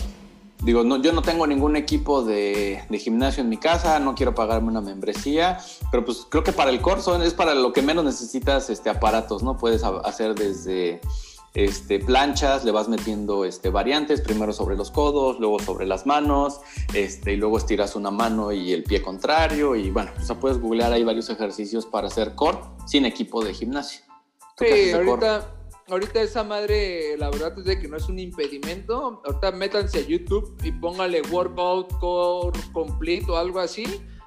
Digo, 0.63 0.83
no, 0.83 1.01
yo 1.01 1.13
no 1.13 1.23
tengo 1.23 1.47
ningún 1.47 1.77
equipo 1.77 2.25
de, 2.25 2.83
de 2.89 2.99
gimnasio 2.99 3.43
en 3.43 3.49
mi 3.49 3.59
casa, 3.59 4.01
no 4.01 4.15
quiero 4.17 4.35
pagarme 4.35 4.69
una 4.69 4.81
membresía, 4.81 5.59
pero 5.93 6.05
pues 6.05 6.27
creo 6.29 6.43
que 6.43 6.53
para 6.53 6.71
el 6.71 6.81
core 6.81 7.01
son- 7.01 7.23
es 7.23 7.33
para 7.33 7.55
lo 7.55 7.73
que 7.73 7.81
menos 7.81 8.05
necesitas 8.05 8.69
este, 8.69 8.91
aparatos, 8.91 9.43
¿no? 9.45 9.57
Puedes 9.57 9.85
hacer 9.85 10.35
desde 10.35 11.01
este, 11.55 12.01
planchas, 12.01 12.65
le 12.65 12.73
vas 12.73 12.89
metiendo 12.89 13.45
este, 13.45 13.71
variantes, 13.71 14.21
primero 14.21 14.53
sobre 14.53 14.77
los 14.77 14.91
codos, 14.91 15.39
luego 15.39 15.61
sobre 15.61 15.87
las 15.87 16.07
manos, 16.07 16.61
este, 16.93 17.33
y 17.35 17.37
luego 17.37 17.57
estiras 17.57 17.95
una 17.97 18.11
mano 18.11 18.51
y 18.53 18.73
el 18.73 18.83
pie 18.83 19.01
contrario, 19.01 19.77
y 19.77 19.91
bueno, 19.91 20.11
o 20.21 20.25
sea, 20.25 20.39
puedes 20.41 20.61
googlear 20.61 20.93
ahí 20.93 21.05
varios 21.05 21.31
ejercicios 21.31 21.87
para 21.87 22.09
hacer 22.09 22.35
core 22.35 22.59
sin 22.85 23.07
equipo 23.07 23.45
de 23.45 23.55
gimnasio. 23.55 24.03
¿Tú 24.57 24.65
qué 24.65 24.73
haces 24.73 24.85
Sí, 24.93 24.99
de 24.99 25.05
core? 25.07 25.58
Ahorita, 25.89 26.21
esa 26.21 26.45
madre, 26.45 27.17
la 27.17 27.31
verdad 27.31 27.59
es 27.59 27.65
de 27.65 27.79
que 27.79 27.89
no 27.89 27.97
es 27.97 28.09
un 28.09 28.19
impedimento. 28.19 29.23
Ahorita 29.25 29.53
métanse 29.53 29.99
a 29.99 30.03
YouTube 30.03 30.57
y 30.63 30.73
póngale 30.73 31.23
workout 31.31 31.99
core 31.99 32.59
complete 32.73 33.31
o 33.31 33.37
algo 33.37 33.61
así. 33.61 33.85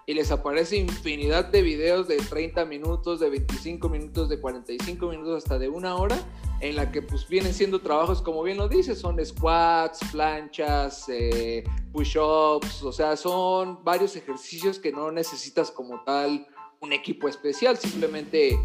Y 0.08 0.14
les 0.14 0.32
aparece 0.32 0.78
infinidad 0.78 1.46
de 1.46 1.62
videos 1.62 2.08
de 2.08 2.18
30 2.18 2.66
minutos, 2.66 3.20
de 3.20 3.30
25 3.30 3.88
minutos, 3.88 4.30
de 4.30 4.40
45 4.40 5.08
minutos, 5.08 5.44
hasta 5.44 5.60
de 5.60 5.70
una 5.70 5.96
hora, 5.96 6.18
en 6.60 6.76
la 6.76 6.92
que 6.92 7.02
pues 7.02 7.28
vienen 7.28 7.54
siendo 7.54 7.80
trabajos, 7.80 8.22
como 8.22 8.42
bien 8.44 8.58
lo 8.58 8.68
dices, 8.68 9.00
son 9.00 9.24
squats, 9.24 10.00
planchas, 10.12 11.06
eh, 11.08 11.64
push-ups, 11.94 12.84
o 12.84 12.92
sea, 12.92 13.16
son 13.16 13.84
varios 13.84 14.16
ejercicios 14.16 14.80
que 14.80 14.92
no 14.92 15.12
necesitas 15.12 15.72
como 15.72 16.04
tal 16.04 16.48
un 16.82 16.94
equipo 16.94 17.30
especial, 17.30 17.78
simplemente 17.78 18.58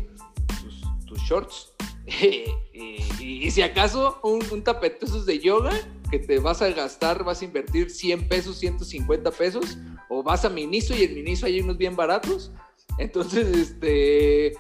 tus, 0.63 0.83
tus 1.07 1.21
shorts. 1.21 1.77
y, 2.73 3.51
si 3.51 3.63
acaso 3.63 4.19
un, 4.23 4.45
un 4.51 4.63
tapete 4.63 5.07
de 5.25 5.39
yoga 5.39 5.73
que 6.11 6.19
te 6.19 6.39
vas 6.39 6.63
a 6.63 6.69
gastar, 6.71 7.25
vas 7.25 7.43
a 7.43 7.45
invertir 7.45 7.91
100 7.91 8.29
pesos, 8.29 8.59
150 8.59 9.31
pesos, 9.31 9.79
o 10.09 10.23
vas 10.23 10.45
a 10.45 10.49
Miniso 10.49 10.95
y 10.95 11.05
en 11.05 11.15
Miniso 11.15 11.47
hay 11.47 11.61
unos 11.61 11.77
bien 11.77 11.97
baratos. 11.97 12.53
Entonces, 12.99 13.49
este, 13.57 14.57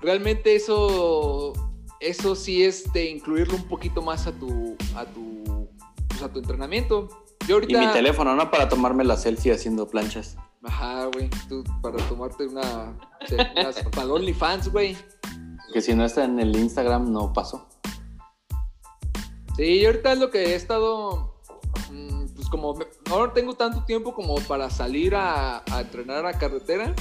realmente 0.00 0.54
eso, 0.54 1.52
eso 2.00 2.34
sí 2.34 2.64
es 2.64 2.90
de 2.92 3.10
incluirlo 3.10 3.56
un 3.56 3.68
poquito 3.68 4.02
más 4.02 4.26
a 4.26 4.32
tu, 4.32 4.76
a 4.96 5.04
tu, 5.04 5.68
pues, 6.08 6.22
a 6.22 6.32
tu 6.32 6.38
entrenamiento. 6.38 7.08
Yo 7.46 7.60
Y 7.60 7.74
mi 7.74 7.86
teléfono, 7.88 8.34
¿no? 8.36 8.50
Para 8.50 8.68
tomarme 8.68 9.04
la 9.04 9.16
selfie 9.16 9.52
haciendo 9.52 9.88
planchas. 9.88 10.36
Ajá, 10.62 11.06
güey, 11.06 11.30
tú 11.48 11.64
para 11.80 11.96
tomarte 12.08 12.46
una, 12.46 12.94
unas, 13.56 13.82
para 13.94 14.12
OnlyFans, 14.12 14.70
güey. 14.70 14.96
Que 15.72 15.80
si 15.80 15.94
no 15.94 16.04
está 16.04 16.24
en 16.24 16.38
el 16.40 16.56
Instagram, 16.56 17.12
no 17.12 17.32
pasó. 17.32 17.66
Sí, 19.56 19.84
ahorita 19.84 20.12
es 20.12 20.18
lo 20.18 20.30
que 20.30 20.38
he 20.38 20.54
estado, 20.54 21.34
mm, 21.90 22.26
pues 22.34 22.48
como 22.48 22.78
no 23.08 23.30
tengo 23.32 23.54
tanto 23.54 23.84
tiempo 23.84 24.14
como 24.14 24.36
para 24.36 24.70
salir 24.70 25.14
a, 25.14 25.62
entrenar 25.78 26.24
a 26.24 26.38
carretera, 26.38 26.94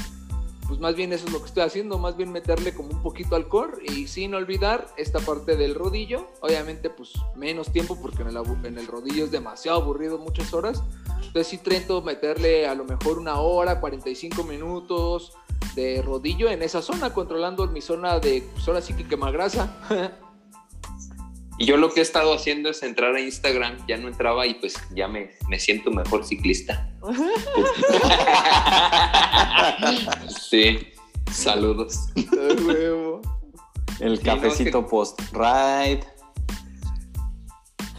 pues 0.68 0.80
más 0.80 0.94
bien 0.96 1.14
eso 1.14 1.26
es 1.26 1.32
lo 1.32 1.40
que 1.40 1.46
estoy 1.46 1.64
haciendo, 1.64 1.98
más 1.98 2.18
bien 2.18 2.32
meterle 2.32 2.74
como 2.74 2.90
un 2.90 3.02
poquito 3.02 3.36
al 3.36 3.48
core 3.48 3.78
y 3.90 4.08
sin 4.08 4.36
olvidar 4.36 4.88
esta 4.98 5.20
parte 5.20 5.56
del 5.56 5.74
rodillo, 5.74 6.28
obviamente 6.42 6.90
pues 6.90 7.14
menos 7.36 7.72
tiempo 7.72 7.98
porque 8.02 8.24
en 8.24 8.28
el, 8.28 8.38
en 8.66 8.78
el 8.78 8.88
rodillo 8.88 9.24
es 9.24 9.32
demasiado 9.32 9.82
aburrido 9.82 10.18
muchas 10.18 10.54
horas, 10.54 10.84
entonces 11.16 11.48
sí 11.48 11.56
intento 11.56 12.02
meterle 12.02 12.68
a 12.68 12.76
lo 12.76 12.84
mejor 12.84 13.20
una 13.20 13.40
hora, 13.40 13.80
45 13.80 14.44
minutos 14.44 15.34
de 15.76 16.02
rodillo 16.02 16.50
en 16.50 16.62
esa 16.64 16.82
zona, 16.82 17.14
controlando 17.14 17.68
mi 17.68 17.82
zona 17.82 18.20
de, 18.20 18.44
pues 18.54 18.68
ahora 18.68 18.82
sí 18.82 18.94
que 18.94 19.06
quema 19.08 19.32
grasa. 19.32 19.76
Y 21.62 21.66
yo 21.66 21.76
lo 21.76 21.94
que 21.94 22.00
he 22.00 22.04
estado 22.04 22.34
haciendo 22.34 22.70
es 22.70 22.82
entrar 22.84 23.14
a 23.14 23.20
Instagram, 23.20 23.86
ya 23.86 23.98
no 23.98 24.08
entraba 24.08 24.48
y 24.48 24.54
pues 24.54 24.76
ya 24.96 25.10
me, 25.10 25.32
me 25.50 25.60
siento 25.60 25.92
mejor 25.92 26.26
ciclista. 26.26 26.90
sí, 30.50 30.88
saludos. 31.32 32.08
El 34.00 34.18
Sí, 34.20 34.24
cafecito 34.24 34.82
no, 34.84 34.88
post-ride, 34.88 36.00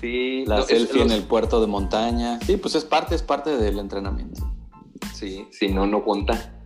Sí, 0.01 0.45
la 0.47 0.57
no, 0.57 0.62
es- 0.62 0.68
selfie 0.68 1.03
en 1.03 1.11
el 1.11 1.25
puerto 1.25 1.61
de 1.61 1.66
montaña. 1.66 2.41
Sí, 2.47 2.57
pues 2.57 2.75
es 2.75 2.87
parte, 2.87 3.14
es 3.14 3.23
parte 3.23 3.59
del 3.59 3.79
entrenamiento. 3.79 4.51
Sí, 5.12 5.47
si 5.53 5.68
no, 5.68 5.87
no 5.87 6.03
cuenta. 6.03 6.59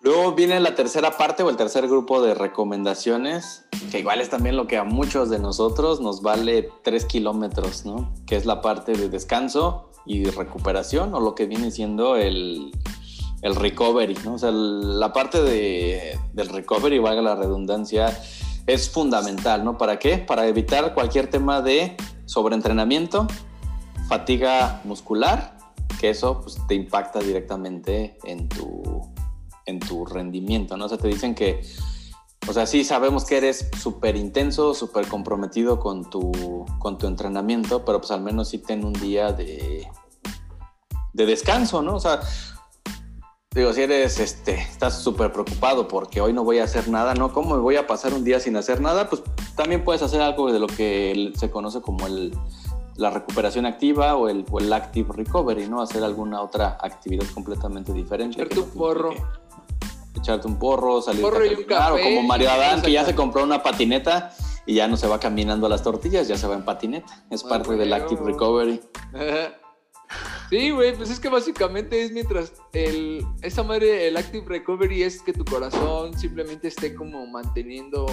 Luego 0.00 0.32
viene 0.32 0.60
la 0.60 0.74
tercera 0.74 1.16
parte 1.16 1.42
o 1.42 1.50
el 1.50 1.56
tercer 1.56 1.88
grupo 1.88 2.22
de 2.22 2.32
recomendaciones, 2.34 3.64
que 3.90 3.98
igual 3.98 4.20
es 4.20 4.30
también 4.30 4.56
lo 4.56 4.66
que 4.68 4.78
a 4.78 4.84
muchos 4.84 5.28
de 5.28 5.38
nosotros 5.40 6.00
nos 6.00 6.22
vale 6.22 6.70
tres 6.84 7.04
kilómetros, 7.04 7.84
¿no? 7.84 8.14
Que 8.26 8.36
es 8.36 8.46
la 8.46 8.62
parte 8.62 8.92
de 8.92 9.08
descanso 9.08 9.90
y 10.06 10.24
recuperación 10.24 11.14
o 11.14 11.20
lo 11.20 11.34
que 11.34 11.46
viene 11.46 11.72
siendo 11.72 12.14
el, 12.16 12.70
el 13.42 13.56
recovery, 13.56 14.16
¿no? 14.24 14.34
O 14.34 14.38
sea, 14.38 14.50
el- 14.50 15.00
la 15.00 15.12
parte 15.12 15.42
de, 15.42 16.16
del 16.32 16.48
recovery, 16.48 17.00
valga 17.00 17.20
la 17.20 17.34
redundancia, 17.34 18.16
es 18.68 18.88
fundamental, 18.88 19.64
¿no? 19.64 19.76
¿Para 19.76 19.98
qué? 19.98 20.18
Para 20.18 20.46
evitar 20.46 20.94
cualquier 20.94 21.28
tema 21.28 21.60
de 21.60 21.96
sobreentrenamiento, 22.24 23.26
fatiga 24.08 24.80
muscular, 24.84 25.57
que 25.98 26.10
eso 26.10 26.40
pues, 26.40 26.56
te 26.66 26.74
impacta 26.74 27.18
directamente 27.18 28.18
en 28.24 28.48
tu, 28.48 29.12
en 29.66 29.80
tu 29.80 30.06
rendimiento, 30.06 30.76
¿no? 30.76 30.86
O 30.86 30.88
sea, 30.88 30.98
te 30.98 31.08
dicen 31.08 31.34
que, 31.34 31.60
o 32.48 32.52
sea, 32.52 32.66
sí 32.66 32.84
sabemos 32.84 33.24
que 33.24 33.36
eres 33.36 33.68
súper 33.80 34.16
intenso, 34.16 34.74
súper 34.74 35.06
comprometido 35.08 35.78
con 35.78 36.08
tu, 36.08 36.64
con 36.78 36.96
tu 36.98 37.06
entrenamiento, 37.06 37.84
pero 37.84 37.98
pues 37.98 38.10
al 38.10 38.22
menos 38.22 38.48
sí 38.48 38.58
ten 38.58 38.84
un 38.84 38.94
día 38.94 39.32
de, 39.32 39.86
de 41.12 41.26
descanso, 41.26 41.82
¿no? 41.82 41.96
O 41.96 42.00
sea, 42.00 42.20
digo, 43.54 43.72
si 43.72 43.82
eres, 43.82 44.20
este, 44.20 44.54
estás 44.54 45.02
súper 45.02 45.32
preocupado 45.32 45.88
porque 45.88 46.20
hoy 46.20 46.32
no 46.32 46.44
voy 46.44 46.60
a 46.60 46.64
hacer 46.64 46.88
nada, 46.88 47.14
¿no? 47.14 47.32
¿Cómo 47.32 47.56
me 47.56 47.60
voy 47.60 47.76
a 47.76 47.86
pasar 47.86 48.14
un 48.14 48.24
día 48.24 48.40
sin 48.40 48.56
hacer 48.56 48.80
nada? 48.80 49.10
Pues 49.10 49.22
también 49.56 49.84
puedes 49.84 50.02
hacer 50.02 50.22
algo 50.22 50.52
de 50.52 50.60
lo 50.60 50.68
que 50.68 51.32
se 51.36 51.50
conoce 51.50 51.80
como 51.80 52.06
el, 52.06 52.32
la 52.98 53.10
recuperación 53.10 53.64
activa 53.64 54.16
o 54.16 54.28
el, 54.28 54.44
o 54.50 54.58
el 54.58 54.72
active 54.72 55.08
recovery, 55.14 55.68
¿no? 55.68 55.80
Hacer 55.80 56.02
alguna 56.02 56.42
otra 56.42 56.78
actividad 56.80 57.24
completamente 57.32 57.92
diferente. 57.92 58.42
Echarte 58.42 58.56
no 58.56 58.62
un 58.64 58.70
porro. 58.70 59.14
Echarte 60.16 60.46
un 60.48 60.58
porro, 60.58 61.00
salir 61.00 61.22
Porro 61.22 61.38
a 61.38 61.48
caminar, 61.48 61.92
o 61.92 62.02
como 62.02 62.22
Mario 62.24 62.50
Adán, 62.50 62.82
que 62.82 62.90
ya 62.90 63.04
se 63.04 63.14
compró 63.14 63.44
una 63.44 63.62
patineta 63.62 64.34
y 64.66 64.74
ya 64.74 64.88
no 64.88 64.96
se 64.96 65.06
va 65.06 65.20
caminando 65.20 65.66
a 65.66 65.68
las 65.68 65.82
tortillas, 65.82 66.26
ya 66.26 66.36
se 66.36 66.48
va 66.48 66.54
en 66.56 66.64
patineta. 66.64 67.24
Es 67.30 67.44
Ah, 67.44 67.50
parte 67.50 67.76
del 67.76 67.92
active 67.92 68.20
recovery. 68.24 68.80
Sí, 70.50 70.70
güey, 70.70 70.96
pues 70.96 71.10
es 71.10 71.20
que 71.20 71.28
básicamente 71.28 72.02
es 72.02 72.12
mientras 72.12 72.54
el, 72.72 73.22
esa 73.42 73.62
madre, 73.62 74.08
el 74.08 74.16
Active 74.16 74.46
Recovery 74.46 75.02
es 75.02 75.20
que 75.20 75.34
tu 75.34 75.44
corazón 75.44 76.18
simplemente 76.18 76.68
esté 76.68 76.94
como 76.94 77.26
manteniendo, 77.26 78.06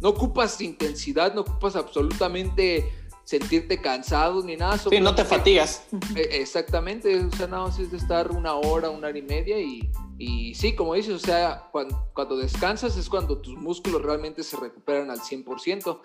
no 0.00 0.10
ocupas 0.10 0.60
intensidad, 0.60 1.34
no 1.34 1.40
ocupas 1.40 1.74
absolutamente 1.74 2.88
sentirte 3.30 3.80
cansado 3.80 4.42
ni 4.42 4.56
nada. 4.56 4.76
Sí, 4.76 4.98
no 4.98 5.14
te 5.14 5.24
fatigas. 5.24 5.84
Eh, 6.16 6.40
Exactamente, 6.40 7.16
o 7.16 7.30
sea, 7.30 7.46
nada 7.46 7.66
más 7.66 7.78
es 7.78 7.92
de 7.92 7.96
estar 7.96 8.32
una 8.32 8.54
hora, 8.54 8.90
una 8.90 9.06
hora 9.06 9.16
y 9.18 9.22
media 9.22 9.56
y, 9.60 9.88
y 10.18 10.52
sí, 10.56 10.74
como 10.74 10.94
dices, 10.94 11.14
o 11.14 11.18
sea, 11.24 11.68
cuando, 11.70 12.08
cuando 12.12 12.36
descansas 12.36 12.96
es 12.96 13.08
cuando 13.08 13.38
tus 13.38 13.54
músculos 13.56 14.02
realmente 14.02 14.42
se 14.42 14.56
recuperan 14.56 15.12
al 15.12 15.20
100%. 15.20 16.00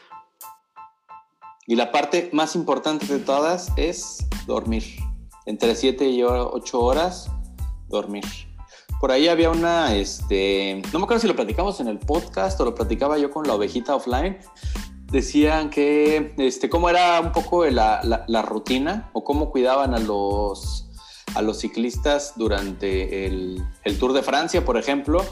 Y 1.65 1.76
la 1.76 1.91
parte 1.91 2.30
más 2.32 2.55
importante 2.55 3.07
de 3.07 3.17
todas 3.17 3.71
es 3.76 4.23
dormir. 4.45 4.84
Entre 5.47 5.73
7 5.73 6.07
y 6.07 6.21
8 6.21 6.80
horas, 6.80 7.32
dormir. 7.88 8.23
Por 8.99 9.11
ahí 9.11 9.28
había 9.28 9.49
una, 9.49 9.95
este, 9.95 10.84
no 10.93 10.99
me 10.99 11.05
acuerdo 11.05 11.21
si 11.21 11.28
lo 11.28 11.36
platicamos 11.36 11.80
en 11.80 11.88
el 11.88 11.97
podcast 11.97 12.59
o 12.61 12.65
lo 12.65 12.76
platicaba 12.76 13.17
yo 13.17 13.32
con 13.32 13.47
la 13.47 13.55
ovejita 13.55 13.95
offline. 13.95 14.38
Decían 15.12 15.70
que, 15.70 16.34
este, 16.38 16.70
cómo 16.70 16.89
era 16.89 17.20
un 17.20 17.32
poco 17.32 17.66
la, 17.66 18.01
la- 18.03 18.26
la 18.28 18.41
rutina 18.41 19.10
o 19.14 19.24
cómo 19.24 19.51
cuidaban 19.51 19.93
a 19.93 19.99
los, 19.99 20.88
a 21.36 21.41
los 21.41 21.60
ciclistas 21.60 22.34
durante 22.36 23.26
el, 23.28 23.64
el 23.84 23.99
Tour 23.99 24.14
de 24.14 24.24
Francia, 24.24 24.66
por 24.66 24.78
ejemplo. 24.78 25.24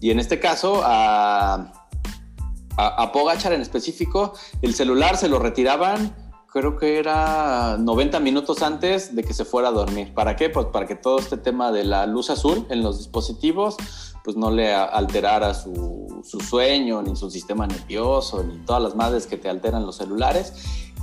Y 0.00 0.10
en 0.10 0.18
este 0.18 0.40
caso, 0.40 0.82
a, 0.84 1.72
a, 2.76 2.86
a 3.02 3.12
Pogachar 3.12 3.52
en 3.52 3.60
específico, 3.60 4.34
el 4.62 4.74
celular 4.74 5.16
se 5.16 5.28
lo 5.28 5.38
retiraban 5.38 6.14
creo 6.52 6.76
que 6.76 6.98
era 6.98 7.76
90 7.78 8.18
minutos 8.18 8.62
antes 8.62 9.14
de 9.14 9.22
que 9.22 9.32
se 9.32 9.44
fuera 9.44 9.68
a 9.68 9.70
dormir. 9.70 10.12
¿Para 10.14 10.34
qué? 10.34 10.50
Pues 10.50 10.66
para 10.66 10.84
que 10.84 10.96
todo 10.96 11.20
este 11.20 11.36
tema 11.36 11.70
de 11.70 11.84
la 11.84 12.06
luz 12.06 12.28
azul 12.28 12.66
en 12.70 12.82
los 12.82 12.98
dispositivos 12.98 13.76
pues 14.24 14.36
no 14.36 14.50
le 14.50 14.72
alterara 14.74 15.54
su, 15.54 16.22
su 16.24 16.40
sueño, 16.40 17.02
ni 17.02 17.16
su 17.16 17.30
sistema 17.30 17.66
nervioso, 17.66 18.42
ni 18.42 18.58
todas 18.64 18.82
las 18.82 18.94
madres 18.94 19.26
que 19.26 19.36
te 19.36 19.48
alteran 19.48 19.86
los 19.86 19.96
celulares. 19.96 20.52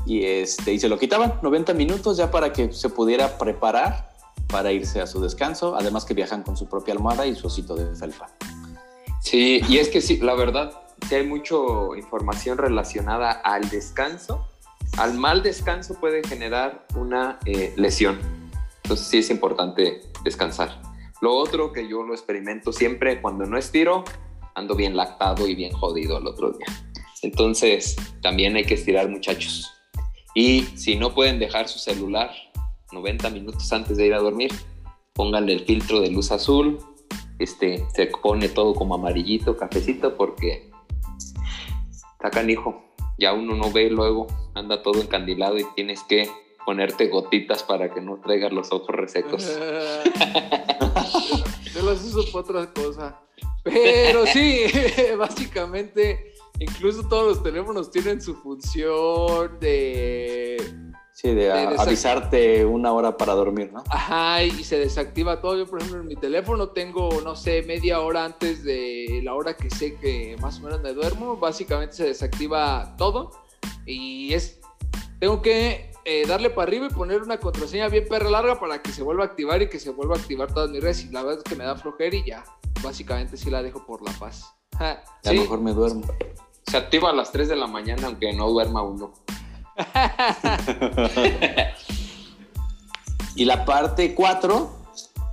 Y, 0.05 0.24
este, 0.24 0.74
y 0.74 0.80
se 0.80 0.88
lo 0.88 0.97
quitaban 0.97 1.39
90 1.41 1.74
minutos 1.74 2.18
ya 2.18 2.32
para 2.32 2.53
que 2.53 2.72
se 2.72 2.89
pudiera 2.89 3.38
preparar 3.38 4.15
para 4.47 4.72
irse 4.72 5.01
a 5.01 5.07
su 5.07 5.20
descanso, 5.20 5.76
además 5.76 6.05
que 6.05 6.13
viajan 6.13 6.43
con 6.43 6.55
su 6.55 6.68
propia 6.68 6.93
almohada 6.93 7.26
y 7.26 7.36
su 7.36 7.47
osito 7.47 7.76
de 7.76 7.93
felpa. 7.95 8.28
Sí, 9.22 9.61
y 9.68 9.78
es 9.78 9.89
que 9.89 9.99
sí, 9.99 10.18
la 10.18 10.36
verdad, 10.36 10.72
que 11.09 11.18
hay 11.18 11.28
mucha 11.28 11.55
información 11.97 12.57
relacionada 12.57 13.32
al 13.32 13.70
descanso. 13.70 14.47
Al 14.97 15.15
mal 15.15 15.43
descanso 15.43 15.95
puede 15.95 16.26
generar 16.26 16.86
una 16.95 17.39
eh, 17.45 17.74
lesión. 17.76 18.18
Entonces 18.84 19.07
sí 19.07 19.18
es 19.18 19.30
importante 19.30 20.01
descansar. 20.24 20.86
Lo 21.22 21.36
otro 21.36 21.74
que 21.74 21.88
yo 21.88 22.03
lo 22.03 22.13
experimento 22.13 22.72
siempre 22.72 23.22
cuando 23.22 23.45
no 23.45 23.57
estiro, 23.57 24.03
ando 24.55 24.76
bien 24.76 24.95
lactado 24.95 25.47
y 25.47 25.55
bien 25.55 25.72
jodido 25.72 26.18
el 26.18 26.28
otro 26.28 26.51
día. 26.51 26.68
Entonces 27.22 27.95
también 28.22 28.55
hay 28.55 28.65
que 28.65 28.76
estirar 28.76 29.09
muchachos. 29.09 29.72
Y 30.36 30.63
si 30.76 30.95
no 30.95 31.13
pueden 31.13 31.39
dejar 31.39 31.68
su 31.68 31.80
celular 31.80 32.32
90 32.91 33.30
minutos 33.32 33.72
antes 33.74 33.97
de 33.97 34.07
ir 34.07 34.13
a 34.13 34.20
dormir, 34.20 34.51
pónganle 35.13 35.53
el 35.53 35.61
filtro 35.61 35.99
de 35.99 36.11
luz 36.11 36.32
azul, 36.32 36.78
este, 37.39 37.84
se 37.93 38.07
pone 38.07 38.49
todo 38.49 38.74
como 38.74 38.95
amarillito, 38.95 39.57
cafecito, 39.57 40.15
porque 40.15 40.70
está 42.13 42.30
canijo. 42.30 42.84
Ya 43.20 43.34
uno 43.34 43.55
no 43.55 43.72
ve 43.72 43.89
luego, 43.89 44.28
anda 44.53 44.84
todo 44.84 45.01
encandilado 45.01 45.57
y 45.57 45.65
tienes 45.76 46.03
que 46.03 46.30
ponerte 46.65 47.07
gotitas 47.07 47.63
para 47.63 47.93
que 47.93 48.01
no 48.01 48.20
traigas 48.20 48.51
los 48.51 48.72
ojos 48.72 48.95
resecos. 48.95 49.57
Los 51.88 52.03
uso 52.03 52.23
para 52.31 52.61
otra 52.61 52.73
cosa. 52.73 53.19
Pero 53.63 54.25
sí, 54.25 54.63
básicamente, 55.17 56.33
incluso 56.59 57.07
todos 57.07 57.35
los 57.35 57.43
teléfonos 57.43 57.91
tienen 57.91 58.21
su 58.21 58.35
función 58.35 59.59
de 59.59 60.57
Sí, 61.17 61.33
de, 61.33 61.51
avisarte 61.51 62.63
una 62.63 62.93
hora 62.93 63.17
para 63.17 63.33
dormir, 63.33 63.71
¿no? 63.73 63.83
Ajá, 63.89 64.43
y 64.43 64.63
se 64.63 64.77
desactiva 64.77 65.41
todo. 65.41 65.57
Yo, 65.57 65.65
por 65.65 65.79
ejemplo, 65.79 66.01
en 66.01 66.07
mi 66.07 66.15
teléfono 66.15 66.69
tengo, 66.69 67.09
no 67.23 67.35
sé, 67.35 67.63
media 67.63 68.01
hora 68.01 68.23
antes 68.23 68.63
de 68.63 69.21
la 69.23 69.33
hora 69.33 69.57
que 69.57 69.67
sé 69.71 69.95
que 69.95 70.38
más 70.39 70.59
o 70.59 70.61
menos 70.61 70.79
me 70.81 70.93
duermo. 70.93 71.35
Básicamente 71.35 71.95
se 71.95 72.03
desactiva 72.03 72.95
todo. 72.99 73.31
Y 73.88 74.31
es. 74.31 74.59
Tengo 75.19 75.41
que 75.41 75.89
eh, 76.09 76.25
darle 76.25 76.49
para 76.49 76.69
arriba 76.69 76.87
y 76.89 76.89
poner 76.89 77.21
una 77.21 77.37
contraseña 77.37 77.89
bien 77.89 78.05
perra 78.07 78.29
larga 78.29 78.57
para 78.57 78.81
que 78.81 78.93
se 78.93 79.03
vuelva 79.03 79.25
a 79.25 79.27
activar 79.27 79.61
y 79.61 79.67
que 79.67 79.77
se 79.77 79.89
vuelva 79.89 80.15
a 80.15 80.19
activar 80.19 80.53
todas 80.53 80.69
mis 80.69 80.81
redes. 80.81 81.03
Y 81.03 81.09
la 81.09 81.21
verdad 81.21 81.39
es 81.39 81.43
que 81.43 81.57
me 81.57 81.65
da 81.65 81.75
flojera 81.75 82.15
y 82.15 82.25
ya. 82.25 82.45
Básicamente 82.81 83.35
sí 83.35 83.49
la 83.49 83.61
dejo 83.61 83.85
por 83.85 84.01
la 84.01 84.13
paz. 84.13 84.53
A 84.79 85.03
lo 85.25 85.41
mejor 85.41 85.59
me 85.59 85.73
duermo. 85.73 86.03
Se 86.65 86.77
activa 86.77 87.09
a 87.09 87.13
las 87.13 87.31
3 87.31 87.49
de 87.49 87.57
la 87.57 87.67
mañana, 87.67 88.07
aunque 88.07 88.31
no 88.31 88.49
duerma 88.49 88.83
uno. 88.83 89.13
y 93.35 93.45
la 93.45 93.65
parte 93.65 94.15
4, 94.15 94.69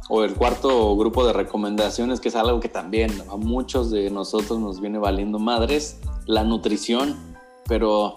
o 0.08 0.24
el 0.24 0.34
cuarto 0.34 0.96
grupo 0.96 1.26
de 1.26 1.32
recomendaciones, 1.32 2.20
que 2.20 2.28
es 2.28 2.36
algo 2.36 2.60
que 2.60 2.68
también 2.68 3.10
a 3.30 3.36
muchos 3.36 3.90
de 3.90 4.10
nosotros 4.10 4.58
nos 4.58 4.80
viene 4.80 4.98
valiendo 4.98 5.38
madres, 5.38 6.00
la 6.26 6.44
nutrición, 6.44 7.36
pero 7.66 8.16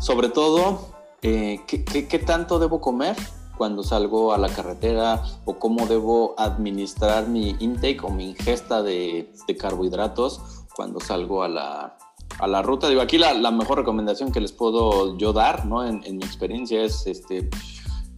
sobre 0.00 0.28
todo, 0.28 0.99
eh, 1.22 1.60
¿qué, 1.66 2.18
tanto 2.18 2.58
debo 2.58 2.80
comer? 2.80 3.16
cuando 3.56 3.82
salgo 3.82 4.32
a 4.32 4.38
la 4.38 4.48
carretera 4.48 5.22
o 5.44 5.58
cómo 5.58 5.86
debo 5.86 6.34
administrar 6.38 7.28
mi 7.28 7.54
intake 7.58 8.00
o 8.02 8.08
mi 8.08 8.30
ingesta 8.30 8.82
de 8.82 9.30
carbohidratos 9.58 10.40
cuando 10.74 10.98
salgo 10.98 11.42
a 11.42 11.48
la, 11.48 11.98
a 12.38 12.46
la 12.46 12.62
ruta. 12.62 12.88
Digo, 12.88 13.00
aquí 13.00 13.18
la, 13.18 13.50
mejor 13.50 13.78
recomendación 13.78 14.32
que 14.32 14.40
les 14.40 14.52
puedo 14.52 15.16
yo 15.18 15.32
dar, 15.32 15.66
¿no? 15.66 15.84
En, 15.84 16.00
mi 16.16 16.24
experiencia 16.24 16.82
es, 16.82 17.06
este, 17.06 17.48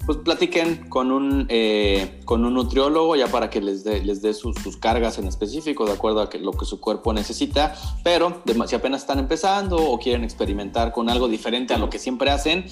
pues 0.07 0.19
platiquen 0.19 0.89
con 0.89 1.13
un, 1.13 1.47
eh, 1.49 2.21
con 2.25 2.45
un 2.45 2.55
nutriólogo 2.55 3.15
ya 3.17 3.29
para 3.29 3.51
que 3.51 3.61
les 3.61 3.85
dé 3.85 4.05
les 4.05 4.21
dé 4.23 4.35
sus, 4.35 4.57
cargas 4.79 5.19
en 5.19 5.27
específico, 5.27 5.87
de 5.87 5.93
acuerdo 5.93 6.21
a 6.21 6.31
que, 6.31 6.39
lo 6.39 6.53
que 6.53 6.65
su 6.65 6.81
cuerpo 6.81 7.13
necesita, 7.13 7.75
pero 8.03 8.43
si 8.67 8.75
apenas 8.75 9.03
están 9.03 9.19
empezando 9.19 9.77
o 9.77 9.99
quieren 9.99 10.25
experimentar 10.25 10.93
con 10.93 11.09
algo 11.09 11.29
diferente 11.29 11.75
a 11.75 11.79
lo 11.79 11.89
que 11.89 11.99
siempre 11.99 12.31
hacen, 12.31 12.67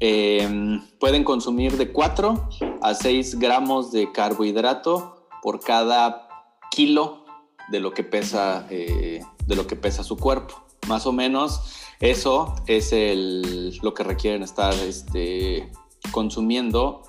eh, 0.00 0.80
pueden 0.98 1.24
consumir 1.24 1.76
de 1.76 1.92
4 1.92 2.48
a 2.80 2.94
6 2.94 3.38
gramos 3.38 3.92
de 3.92 4.10
carbohidrato 4.10 5.28
por 5.42 5.60
cada 5.60 6.28
kilo 6.70 7.24
de 7.68 7.80
lo 7.80 7.92
que 7.92 8.02
pesa, 8.02 8.66
eh, 8.70 9.22
de 9.46 9.56
lo 9.56 9.66
que 9.66 9.76
pesa 9.76 10.02
su 10.02 10.16
cuerpo. 10.16 10.54
Más 10.88 11.06
o 11.06 11.12
menos 11.12 11.60
eso 12.00 12.56
es 12.66 12.92
el, 12.92 13.78
lo 13.82 13.94
que 13.94 14.02
requieren 14.02 14.42
estar 14.42 14.74
este, 14.74 15.70
consumiendo 16.10 17.02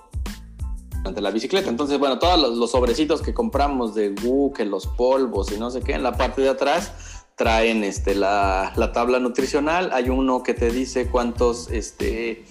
durante 0.97 1.21
la 1.21 1.31
bicicleta. 1.31 1.69
Entonces, 1.69 1.99
bueno, 1.99 2.19
todos 2.19 2.57
los, 2.57 2.71
sobrecitos 2.71 3.21
que 3.21 3.33
compramos 3.33 3.93
de 3.93 4.09
Gu, 4.09 4.53
que 4.53 4.65
los 4.65 4.87
polvos 4.87 5.51
y 5.51 5.59
no 5.59 5.69
sé 5.69 5.81
qué, 5.81 5.93
en 5.93 6.03
la 6.03 6.13
parte 6.13 6.41
de 6.41 6.49
atrás 6.49 7.25
traen 7.35 7.83
este, 7.83 8.15
la, 8.15 8.71
la 8.75 8.91
tabla 8.91 9.19
nutricional. 9.19 9.91
Hay 9.93 10.09
uno 10.09 10.43
que 10.43 10.53
te 10.53 10.71
dice 10.71 11.09
cuántos, 11.09 11.69
este, 11.71 12.45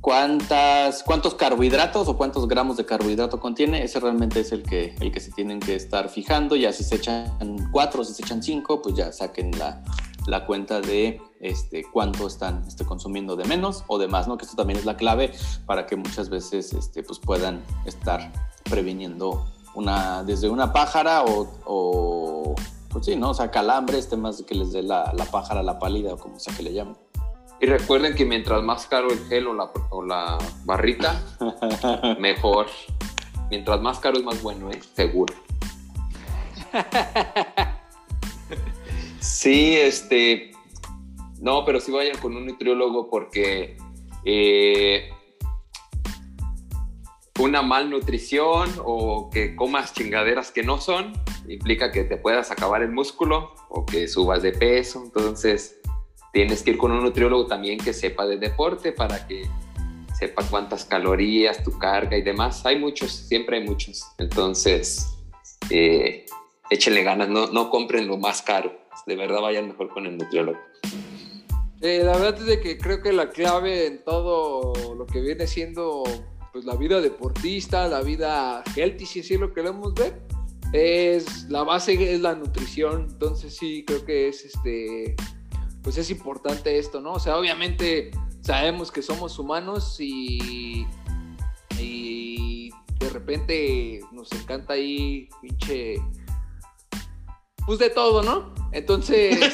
cuántas, 0.00 1.04
cuántos 1.04 1.34
carbohidratos 1.34 2.08
o 2.08 2.16
cuántos 2.16 2.48
gramos 2.48 2.76
de 2.76 2.84
carbohidrato 2.84 3.38
contiene, 3.38 3.84
ese 3.84 4.00
realmente 4.00 4.40
es 4.40 4.50
el 4.52 4.64
que, 4.64 4.96
el 5.00 5.12
que 5.12 5.20
se 5.20 5.30
tienen 5.30 5.60
que 5.60 5.76
estar 5.76 6.08
fijando. 6.08 6.56
Ya 6.56 6.72
si 6.72 6.84
se 6.84 6.96
echan 6.96 7.30
cuatro, 7.70 8.04
si 8.04 8.12
se 8.12 8.22
echan 8.22 8.42
cinco, 8.42 8.82
pues 8.82 8.96
ya 8.96 9.12
saquen 9.12 9.52
la, 9.58 9.82
la 10.26 10.46
cuenta 10.46 10.80
de 10.80 11.20
este, 11.40 11.84
cuánto 11.90 12.26
están 12.26 12.64
este, 12.66 12.84
consumiendo 12.84 13.36
de 13.36 13.44
menos 13.44 13.84
o 13.88 13.98
de 13.98 14.08
más, 14.08 14.28
¿no? 14.28 14.38
Que 14.38 14.44
esto 14.44 14.56
también 14.56 14.78
es 14.78 14.84
la 14.84 14.96
clave 14.96 15.32
para 15.66 15.86
que 15.86 15.96
muchas 15.96 16.28
veces 16.28 16.72
este, 16.72 17.02
pues 17.02 17.18
puedan 17.18 17.62
estar 17.84 18.32
previniendo 18.64 19.46
una, 19.74 20.22
desde 20.22 20.48
una 20.48 20.72
pájara 20.72 21.24
o, 21.24 21.48
o 21.64 22.54
pues 22.90 23.06
sí, 23.06 23.16
¿no? 23.16 23.30
O 23.30 23.34
sea, 23.34 23.50
calambres, 23.50 24.08
temas 24.08 24.42
que 24.42 24.54
les 24.54 24.72
dé 24.72 24.82
la, 24.82 25.12
la 25.14 25.24
pájara, 25.24 25.62
la 25.62 25.78
pálida 25.78 26.14
o 26.14 26.18
como 26.18 26.38
sea 26.38 26.54
que 26.54 26.62
le 26.62 26.72
llamen. 26.72 26.96
Y 27.60 27.66
recuerden 27.66 28.14
que 28.14 28.24
mientras 28.24 28.62
más 28.62 28.86
caro 28.86 29.10
el 29.10 29.18
gel 29.28 29.46
o 29.46 29.54
la, 29.54 29.70
o 29.90 30.02
la 30.02 30.38
barrita, 30.64 31.20
mejor. 32.18 32.66
Mientras 33.50 33.80
más 33.80 33.98
caro 33.98 34.18
es 34.18 34.24
más 34.24 34.42
bueno, 34.42 34.70
¿eh? 34.70 34.80
Seguro. 34.94 35.34
Sí, 39.22 39.76
este. 39.76 40.50
No, 41.40 41.64
pero 41.64 41.78
sí 41.78 41.92
vayan 41.92 42.18
con 42.18 42.36
un 42.36 42.44
nutriólogo 42.44 43.08
porque 43.08 43.76
eh, 44.24 45.10
una 47.38 47.62
malnutrición 47.62 48.70
o 48.84 49.30
que 49.30 49.54
comas 49.54 49.94
chingaderas 49.94 50.50
que 50.50 50.64
no 50.64 50.80
son 50.80 51.12
implica 51.48 51.92
que 51.92 52.04
te 52.04 52.16
puedas 52.16 52.50
acabar 52.50 52.82
el 52.82 52.90
músculo 52.90 53.54
o 53.68 53.86
que 53.86 54.08
subas 54.08 54.42
de 54.42 54.52
peso. 54.52 55.02
Entonces, 55.04 55.80
tienes 56.32 56.64
que 56.64 56.72
ir 56.72 56.78
con 56.78 56.90
un 56.90 57.04
nutriólogo 57.04 57.46
también 57.46 57.78
que 57.78 57.92
sepa 57.92 58.26
de 58.26 58.38
deporte 58.38 58.90
para 58.90 59.26
que 59.28 59.48
sepa 60.18 60.42
cuántas 60.50 60.84
calorías, 60.84 61.62
tu 61.62 61.78
carga 61.78 62.16
y 62.16 62.22
demás. 62.22 62.66
Hay 62.66 62.76
muchos, 62.76 63.12
siempre 63.12 63.58
hay 63.58 63.64
muchos. 63.64 64.04
Entonces, 64.18 65.16
eh, 65.70 66.26
échenle 66.70 67.04
ganas, 67.04 67.28
no, 67.28 67.46
no 67.48 67.70
compren 67.70 68.08
lo 68.08 68.16
más 68.16 68.42
caro. 68.42 68.81
De 69.06 69.16
verdad 69.16 69.40
vayan 69.40 69.68
mejor 69.68 69.88
con 69.90 70.06
el 70.06 70.16
nutriólogo. 70.16 70.58
Eh, 71.80 72.02
la 72.04 72.12
verdad 72.12 72.38
es 72.38 72.46
de 72.46 72.60
que 72.60 72.78
creo 72.78 73.02
que 73.02 73.12
la 73.12 73.30
clave 73.30 73.86
en 73.86 74.04
todo 74.04 74.94
lo 74.94 75.04
que 75.04 75.20
viene 75.20 75.48
siendo 75.48 76.04
pues 76.52 76.64
la 76.64 76.76
vida 76.76 77.00
deportista, 77.00 77.88
la 77.88 78.02
vida 78.02 78.62
healthy, 78.76 79.06
si 79.06 79.20
así 79.20 79.36
lo 79.36 79.52
queremos 79.52 79.94
ver, 79.94 80.22
es 80.72 81.44
la 81.48 81.64
base 81.64 82.14
es 82.14 82.20
la 82.20 82.36
nutrición. 82.36 83.08
Entonces 83.10 83.56
sí 83.56 83.84
creo 83.84 84.04
que 84.04 84.28
es 84.28 84.44
este 84.44 85.16
pues 85.82 85.98
es 85.98 86.10
importante 86.10 86.78
esto, 86.78 87.00
¿no? 87.00 87.14
O 87.14 87.18
sea, 87.18 87.36
obviamente 87.36 88.12
sabemos 88.40 88.92
que 88.92 89.02
somos 89.02 89.36
humanos 89.40 89.96
y, 89.98 90.86
y 91.80 92.70
de 93.00 93.10
repente 93.10 94.00
nos 94.12 94.30
encanta 94.30 94.74
ahí 94.74 95.28
pinche 95.40 95.96
pues 97.66 97.80
de 97.80 97.90
todo, 97.90 98.22
¿no? 98.22 98.61
Entonces 98.72 99.38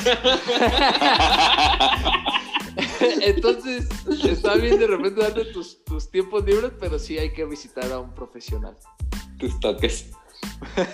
Entonces 3.20 3.88
está 4.24 4.54
bien 4.54 4.78
de 4.78 4.86
repente 4.86 5.20
darte 5.20 5.44
tus, 5.46 5.84
tus 5.84 6.10
tiempos 6.10 6.44
libres, 6.44 6.72
pero 6.78 6.98
sí 6.98 7.18
hay 7.18 7.32
que 7.32 7.44
visitar 7.44 7.90
a 7.92 7.98
un 7.98 8.14
profesional. 8.14 8.76
Tus 9.38 9.58
toques. 9.60 10.10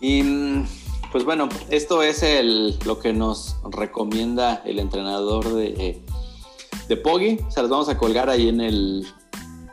y 0.00 0.22
pues 1.12 1.24
bueno, 1.24 1.48
esto 1.70 2.02
es 2.02 2.22
el, 2.22 2.78
lo 2.84 2.98
que 2.98 3.12
nos 3.12 3.56
recomienda 3.70 4.62
el 4.64 4.78
entrenador 4.78 5.48
de, 5.54 6.02
de 6.88 6.96
Poggy. 6.96 7.38
Se 7.48 7.60
las 7.60 7.70
vamos 7.70 7.88
a 7.88 7.98
colgar 7.98 8.28
ahí 8.30 8.48
en, 8.48 8.60
el, 8.60 9.06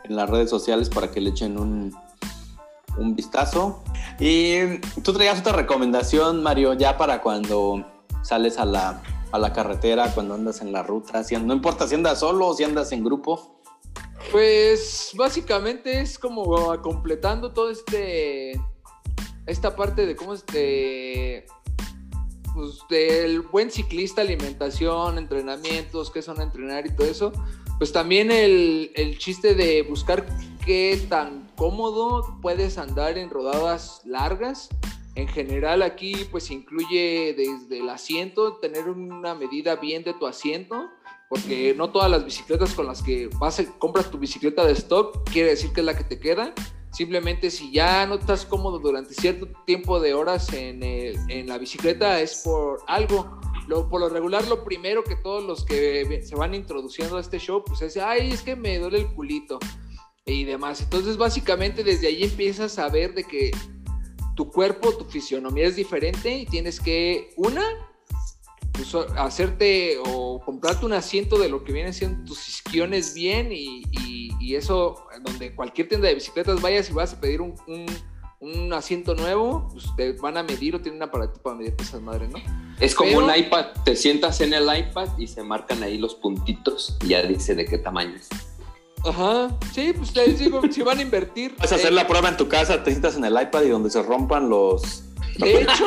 en 0.04 0.16
las 0.16 0.28
redes 0.28 0.50
sociales 0.50 0.88
para 0.88 1.10
que 1.10 1.20
le 1.20 1.30
echen 1.30 1.58
un, 1.58 1.94
un 2.96 3.14
vistazo. 3.14 3.82
Y 4.18 4.78
tú 5.02 5.12
traías 5.12 5.40
otra 5.40 5.52
recomendación, 5.52 6.42
Mario, 6.42 6.74
ya 6.74 6.96
para 6.96 7.20
cuando 7.22 7.84
sales 8.22 8.58
a 8.58 8.64
la, 8.64 9.02
a 9.32 9.38
la 9.38 9.52
carretera, 9.52 10.12
cuando 10.14 10.34
andas 10.34 10.60
en 10.60 10.72
la 10.72 10.82
ruta, 10.82 11.22
no 11.40 11.54
importa 11.54 11.86
si 11.88 11.94
andas 11.94 12.20
solo 12.20 12.48
o 12.48 12.54
si 12.54 12.64
andas 12.64 12.92
en 12.92 13.04
grupo. 13.04 13.60
Pues 14.30 15.10
básicamente 15.16 16.00
es 16.00 16.18
como 16.18 16.80
completando 16.80 17.52
todo 17.52 17.70
este 17.70 18.60
esta 19.46 19.74
parte 19.74 20.06
de 20.06 20.14
cómo 20.14 20.34
este 20.34 21.46
pues 22.54 22.84
buen 23.50 23.70
ciclista, 23.70 24.20
alimentación, 24.20 25.18
entrenamientos, 25.18 26.10
qué 26.10 26.22
son 26.22 26.40
entrenar 26.40 26.86
y 26.86 26.94
todo 26.94 27.06
eso, 27.06 27.32
pues 27.78 27.92
también 27.92 28.30
el, 28.30 28.92
el 28.94 29.18
chiste 29.18 29.54
de 29.54 29.82
buscar 29.82 30.26
qué 30.64 31.04
tan 31.08 31.41
cómodo 31.62 32.40
puedes 32.42 32.76
andar 32.76 33.16
en 33.16 33.30
rodadas 33.30 34.02
largas. 34.04 34.68
En 35.14 35.28
general 35.28 35.82
aquí 35.82 36.26
pues 36.28 36.50
incluye 36.50 37.36
desde 37.38 37.78
el 37.78 37.88
asiento, 37.88 38.54
tener 38.54 38.88
una 38.88 39.36
medida 39.36 39.76
bien 39.76 40.02
de 40.02 40.12
tu 40.12 40.26
asiento, 40.26 40.88
porque 41.28 41.72
no 41.78 41.92
todas 41.92 42.10
las 42.10 42.24
bicicletas 42.24 42.74
con 42.74 42.86
las 42.86 43.00
que 43.00 43.30
vas 43.38 43.60
a, 43.60 43.78
compras 43.78 44.10
tu 44.10 44.18
bicicleta 44.18 44.64
de 44.64 44.72
stock 44.72 45.22
quiere 45.30 45.50
decir 45.50 45.72
que 45.72 45.82
es 45.82 45.86
la 45.86 45.96
que 45.96 46.02
te 46.02 46.18
queda. 46.18 46.52
Simplemente 46.90 47.48
si 47.48 47.70
ya 47.70 48.06
no 48.06 48.16
estás 48.16 48.44
cómodo 48.44 48.80
durante 48.80 49.14
cierto 49.14 49.46
tiempo 49.64 50.00
de 50.00 50.14
horas 50.14 50.52
en, 50.52 50.82
en 50.82 51.46
la 51.46 51.58
bicicleta 51.58 52.20
es 52.20 52.42
por 52.44 52.80
algo. 52.88 53.38
Lo, 53.68 53.88
por 53.88 54.00
lo 54.00 54.08
regular, 54.08 54.44
lo 54.48 54.64
primero 54.64 55.04
que 55.04 55.14
todos 55.14 55.44
los 55.44 55.64
que 55.64 56.24
se 56.24 56.34
van 56.34 56.56
introduciendo 56.56 57.18
a 57.18 57.20
este 57.20 57.38
show, 57.38 57.62
pues 57.64 57.82
es, 57.82 57.96
ay, 57.96 58.32
es 58.32 58.42
que 58.42 58.56
me 58.56 58.80
duele 58.80 58.98
el 58.98 59.06
culito 59.14 59.60
y 60.26 60.44
demás. 60.44 60.80
Entonces, 60.80 61.16
básicamente 61.16 61.82
desde 61.84 62.08
ahí 62.08 62.24
empiezas 62.24 62.78
a 62.78 62.88
ver 62.88 63.14
de 63.14 63.24
que 63.24 63.50
tu 64.34 64.50
cuerpo, 64.50 64.96
tu 64.96 65.04
fisionomía 65.04 65.66
es 65.66 65.76
diferente 65.76 66.38
y 66.38 66.46
tienes 66.46 66.80
que, 66.80 67.30
una, 67.36 67.62
pues, 68.72 68.94
hacerte 69.16 69.98
o 70.06 70.40
comprarte 70.44 70.86
un 70.86 70.92
asiento 70.92 71.38
de 71.38 71.48
lo 71.48 71.64
que 71.64 71.72
vienen 71.72 71.92
siendo 71.92 72.24
tus 72.24 72.48
isquiones 72.48 73.14
bien 73.14 73.50
y, 73.52 73.82
y, 73.90 74.54
eso, 74.54 75.06
donde 75.22 75.54
cualquier 75.54 75.88
tienda 75.88 76.08
de 76.08 76.14
bicicletas 76.14 76.60
vayas 76.60 76.90
y 76.90 76.92
vas 76.92 77.14
a 77.14 77.20
pedir 77.20 77.40
un, 77.40 77.54
un, 78.40 78.72
asiento 78.74 79.14
nuevo, 79.14 79.66
pues 79.72 79.86
te 79.96 80.12
van 80.12 80.36
a 80.36 80.42
medir 80.42 80.74
o 80.74 80.80
tienen 80.82 80.98
un 80.98 81.08
aparato 81.08 81.40
para 81.40 81.56
medir 81.56 81.74
esas 81.78 82.02
madres, 82.02 82.28
¿no? 82.28 82.38
Es 82.78 82.94
como 82.94 83.16
un 83.16 83.34
iPad, 83.34 83.68
te 83.82 83.96
sientas 83.96 84.42
en 84.42 84.52
el 84.52 84.64
iPad 84.64 85.08
y 85.16 85.26
se 85.26 85.42
marcan 85.42 85.82
ahí 85.82 85.96
los 85.96 86.14
puntitos 86.14 86.98
y 87.02 87.08
ya 87.08 87.22
dice 87.22 87.54
de 87.54 87.64
qué 87.64 87.78
tamaño 87.78 88.14
es. 88.16 88.28
Ajá, 89.04 89.48
sí, 89.72 89.92
pues 89.96 90.14
les 90.14 90.38
digo, 90.38 90.60
si 90.70 90.82
van 90.82 90.98
a 90.98 91.02
invertir. 91.02 91.54
Vas 91.58 91.72
a 91.72 91.74
hacer 91.74 91.92
la 91.92 92.06
prueba 92.06 92.28
en 92.28 92.36
tu 92.36 92.48
casa, 92.48 92.82
te 92.82 92.90
sientas 92.90 93.16
en 93.16 93.24
el 93.24 93.32
iPad 93.40 93.62
y 93.62 93.68
donde 93.68 93.90
se 93.90 94.02
rompan 94.02 94.48
los. 94.48 95.04
De 95.38 95.62
hecho, 95.62 95.86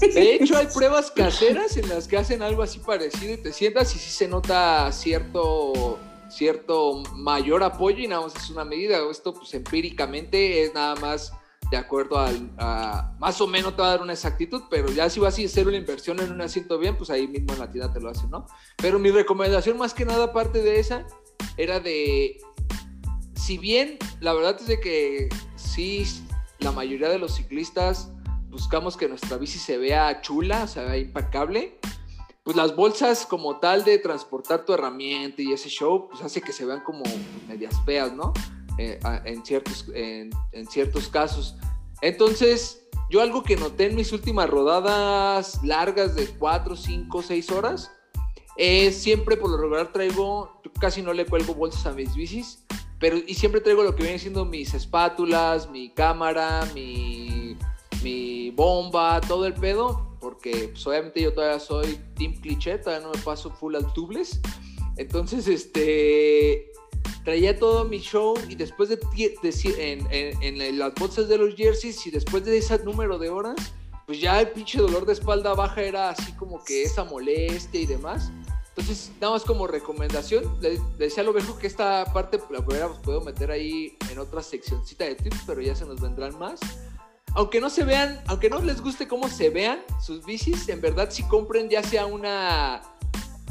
de 0.00 0.34
hecho, 0.34 0.56
hay 0.56 0.66
pruebas 0.66 1.10
caseras 1.10 1.76
en 1.76 1.88
las 1.88 2.08
que 2.08 2.16
hacen 2.16 2.40
algo 2.40 2.62
así 2.62 2.78
parecido 2.78 3.34
y 3.34 3.36
te 3.36 3.52
sientas 3.52 3.94
y 3.94 3.98
sí 3.98 4.10
se 4.10 4.28
nota 4.28 4.90
cierto 4.92 5.98
cierto 6.30 7.02
mayor 7.16 7.62
apoyo 7.64 7.98
y 7.98 8.06
nada 8.06 8.22
más 8.22 8.36
es 8.36 8.50
una 8.50 8.64
medida. 8.64 8.98
Esto, 9.10 9.34
pues 9.34 9.52
empíricamente 9.54 10.64
es 10.64 10.72
nada 10.72 10.94
más 10.96 11.32
de 11.70 11.76
acuerdo 11.76 12.18
al, 12.18 12.50
a, 12.58 13.14
más 13.18 13.40
o 13.40 13.46
menos 13.46 13.76
te 13.76 13.82
va 13.82 13.88
a 13.88 13.90
dar 13.92 14.02
una 14.02 14.12
exactitud, 14.12 14.62
pero 14.68 14.90
ya 14.90 15.08
si 15.08 15.20
vas 15.20 15.38
a 15.38 15.42
hacer 15.42 15.68
una 15.68 15.76
inversión 15.76 16.18
en 16.20 16.32
un 16.32 16.40
asiento 16.40 16.78
bien, 16.78 16.96
pues 16.96 17.10
ahí 17.10 17.28
mismo 17.28 17.52
en 17.52 17.60
la 17.60 17.70
tienda 17.70 17.92
te 17.92 18.00
lo 18.00 18.10
hacen, 18.10 18.30
¿no? 18.30 18.46
Pero 18.76 18.98
mi 18.98 19.10
recomendación 19.10 19.78
más 19.78 19.94
que 19.94 20.04
nada, 20.04 20.24
aparte 20.24 20.62
de 20.62 20.80
esa, 20.80 21.06
era 21.56 21.78
de, 21.78 22.38
si 23.34 23.58
bien 23.58 23.98
la 24.20 24.32
verdad 24.34 24.56
es 24.58 24.66
de 24.66 24.80
que 24.80 25.28
sí, 25.56 26.04
la 26.58 26.72
mayoría 26.72 27.08
de 27.08 27.18
los 27.18 27.36
ciclistas 27.36 28.10
buscamos 28.48 28.96
que 28.96 29.08
nuestra 29.08 29.36
bici 29.36 29.58
se 29.58 29.78
vea 29.78 30.20
chula, 30.20 30.66
se 30.66 30.84
vea 30.84 30.96
impecable, 30.96 31.78
pues 32.42 32.56
las 32.56 32.74
bolsas 32.74 33.26
como 33.26 33.58
tal 33.58 33.84
de 33.84 33.98
transportar 33.98 34.64
tu 34.64 34.72
herramienta 34.72 35.40
y 35.40 35.52
ese 35.52 35.68
show, 35.68 36.08
pues 36.08 36.22
hace 36.22 36.40
que 36.40 36.52
se 36.52 36.64
vean 36.64 36.80
como 36.80 37.04
medias 37.46 37.74
feas, 37.84 38.12
¿no? 38.12 38.32
Eh, 38.82 38.98
en, 39.26 39.44
ciertos, 39.44 39.84
en, 39.92 40.32
ciertos 40.70 41.08
casos. 41.08 41.54
Entonces, 42.00 42.88
yo 43.10 43.20
algo 43.20 43.42
que 43.42 43.54
noté 43.54 43.84
en 43.84 43.94
mis 43.94 44.10
últimas 44.10 44.48
rodadas 44.48 45.62
largas 45.62 46.14
de 46.14 46.26
4, 46.26 46.76
5, 46.76 47.22
6 47.22 47.50
horas, 47.50 47.92
es 48.56 48.96
siempre 48.96 49.36
por 49.36 49.50
lo 49.50 49.58
regular 49.58 49.92
traigo, 49.92 50.62
casi 50.80 51.02
no 51.02 51.12
le 51.12 51.26
cuelgo 51.26 51.54
bolsas 51.54 51.84
a 51.84 51.92
mis 51.92 52.14
bicis, 52.14 52.64
pero 52.98 53.18
y 53.18 53.34
siempre 53.34 53.60
traigo 53.60 53.82
lo 53.82 53.94
que 53.94 54.02
viene 54.02 54.18
siendo 54.18 54.46
mis 54.46 54.72
espátulas, 54.72 55.68
mi 55.68 55.90
cámara, 55.90 56.66
mi, 56.72 57.58
mi 58.02 58.50
bomba, 58.50 59.20
todo 59.20 59.44
el 59.44 59.52
pedo, 59.52 60.16
porque 60.20 60.70
pues, 60.72 60.86
obviamente 60.86 61.20
yo 61.20 61.34
todavía 61.34 61.60
soy 61.60 62.00
team 62.14 62.32
cliché, 62.40 62.78
todavía 62.78 63.06
no 63.06 63.12
me 63.12 63.20
paso 63.20 63.50
full 63.50 63.74
al 63.74 63.92
tubeless. 63.92 64.40
Entonces, 64.96 65.48
este, 65.48 66.69
traía 67.24 67.58
todo 67.58 67.84
mi 67.84 67.98
show 67.98 68.34
y 68.48 68.54
después 68.54 68.88
de, 68.88 68.98
en, 70.42 70.78
las 70.78 70.94
bolsas 70.94 71.28
de 71.28 71.38
los 71.38 71.54
jerseys 71.54 72.06
y 72.06 72.10
después 72.10 72.44
de 72.44 72.58
ese 72.58 72.78
número 72.84 73.18
de 73.18 73.28
horas, 73.28 73.56
pues 74.06 74.20
ya 74.20 74.40
el 74.40 74.50
pinche 74.50 74.78
dolor 74.78 75.06
de 75.06 75.12
espalda 75.12 75.54
baja 75.54 75.82
era 75.82 76.10
así 76.10 76.32
como 76.32 76.62
que 76.64 76.82
esa 76.82 77.04
molestia 77.04 77.80
y 77.80 77.86
demás. 77.86 78.32
Entonces, 78.70 79.12
nada 79.20 79.34
más 79.34 79.44
como 79.44 79.66
recomendación, 79.66 80.44
le, 80.60 80.80
decía 80.96 81.22
a 81.22 81.26
lo 81.26 81.32
mejor 81.32 81.58
que 81.58 81.66
esta 81.66 82.04
parte 82.12 82.40
la 82.50 82.64
puedo 82.64 83.20
meter 83.20 83.50
ahí 83.50 83.96
en 84.10 84.18
otra 84.18 84.42
seccioncita 84.42 85.04
de 85.04 85.16
tips, 85.16 85.42
pero 85.46 85.60
ya 85.60 85.74
se 85.74 85.84
nos 85.84 86.00
vendrán 86.00 86.38
más. 86.38 86.60
Aunque 87.34 87.60
no 87.60 87.70
se 87.70 87.84
vean, 87.84 88.20
aunque 88.26 88.50
no 88.50 88.60
les 88.60 88.80
guste 88.80 89.06
cómo 89.06 89.28
se 89.28 89.50
vean 89.50 89.80
sus 90.00 90.24
bicis, 90.24 90.68
en 90.68 90.80
verdad 90.80 91.10
si 91.10 91.22
compren 91.24 91.68
ya 91.68 91.82
sea 91.82 92.06
una 92.06 92.82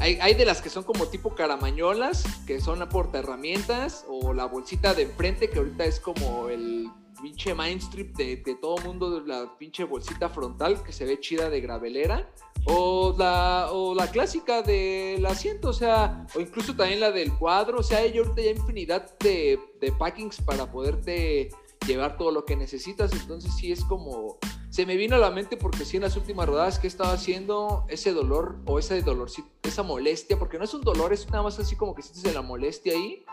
hay, 0.00 0.34
de 0.34 0.44
las 0.44 0.62
que 0.62 0.70
son 0.70 0.82
como 0.84 1.06
tipo 1.06 1.34
caramañolas, 1.34 2.24
que 2.46 2.60
son 2.60 2.86
porta 2.88 3.18
herramientas, 3.18 4.06
o 4.08 4.32
la 4.32 4.46
bolsita 4.46 4.94
de 4.94 5.02
enfrente, 5.02 5.50
que 5.50 5.58
ahorita 5.58 5.84
es 5.84 6.00
como 6.00 6.48
el 6.48 6.88
pinche 7.20 7.54
mainstream 7.54 8.12
de, 8.14 8.36
de 8.36 8.54
todo 8.54 8.78
mundo, 8.78 9.20
la 9.20 9.58
pinche 9.58 9.84
bolsita 9.84 10.30
frontal 10.30 10.82
que 10.82 10.92
se 10.92 11.04
ve 11.04 11.20
chida 11.20 11.50
de 11.50 11.60
gravelera, 11.60 12.30
o 12.64 13.14
la, 13.18 13.68
o 13.72 13.94
la 13.94 14.10
clásica 14.10 14.62
del 14.62 15.24
asiento, 15.26 15.68
o 15.68 15.74
sea, 15.74 16.26
o 16.34 16.40
incluso 16.40 16.74
también 16.74 17.00
la 17.00 17.10
del 17.10 17.32
cuadro, 17.34 17.80
o 17.80 17.82
sea, 17.82 17.98
hay 17.98 18.16
ahorita 18.16 18.42
ya 18.42 18.50
infinidad 18.52 19.18
de, 19.18 19.58
de 19.80 19.92
packings 19.92 20.40
para 20.40 20.70
poderte 20.70 21.50
llevar 21.86 22.16
todo 22.16 22.30
lo 22.30 22.46
que 22.46 22.56
necesitas, 22.56 23.12
entonces 23.12 23.54
sí 23.54 23.70
es 23.70 23.84
como 23.84 24.38
se 24.70 24.86
me 24.86 24.96
vino 24.96 25.16
a 25.16 25.18
la 25.18 25.30
mente 25.30 25.56
porque 25.56 25.84
sí 25.84 25.96
en 25.96 26.04
las 26.04 26.16
últimas 26.16 26.48
rodadas 26.48 26.78
que 26.78 26.86
estaba 26.86 27.12
haciendo 27.12 27.84
ese 27.88 28.12
dolor 28.12 28.60
o 28.66 28.78
ese 28.78 29.02
dolor, 29.02 29.28
esa 29.64 29.82
molestia, 29.82 30.38
porque 30.38 30.58
no 30.58 30.64
es 30.64 30.72
un 30.72 30.82
dolor, 30.82 31.12
es 31.12 31.28
nada 31.28 31.42
más 31.42 31.58
así 31.58 31.74
como 31.74 31.94
que 31.94 32.02
sientes 32.02 32.32
la 32.32 32.42
molestia 32.42 32.92
ahí 32.92 33.24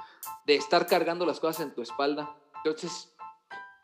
de 0.48 0.56
estar 0.56 0.88
cargando 0.88 1.26
las 1.28 1.40
cosas 1.40 1.62
en 1.62 1.76
tu 1.76 1.84
espalda. 1.84 2.36
Entonces, 2.66 3.14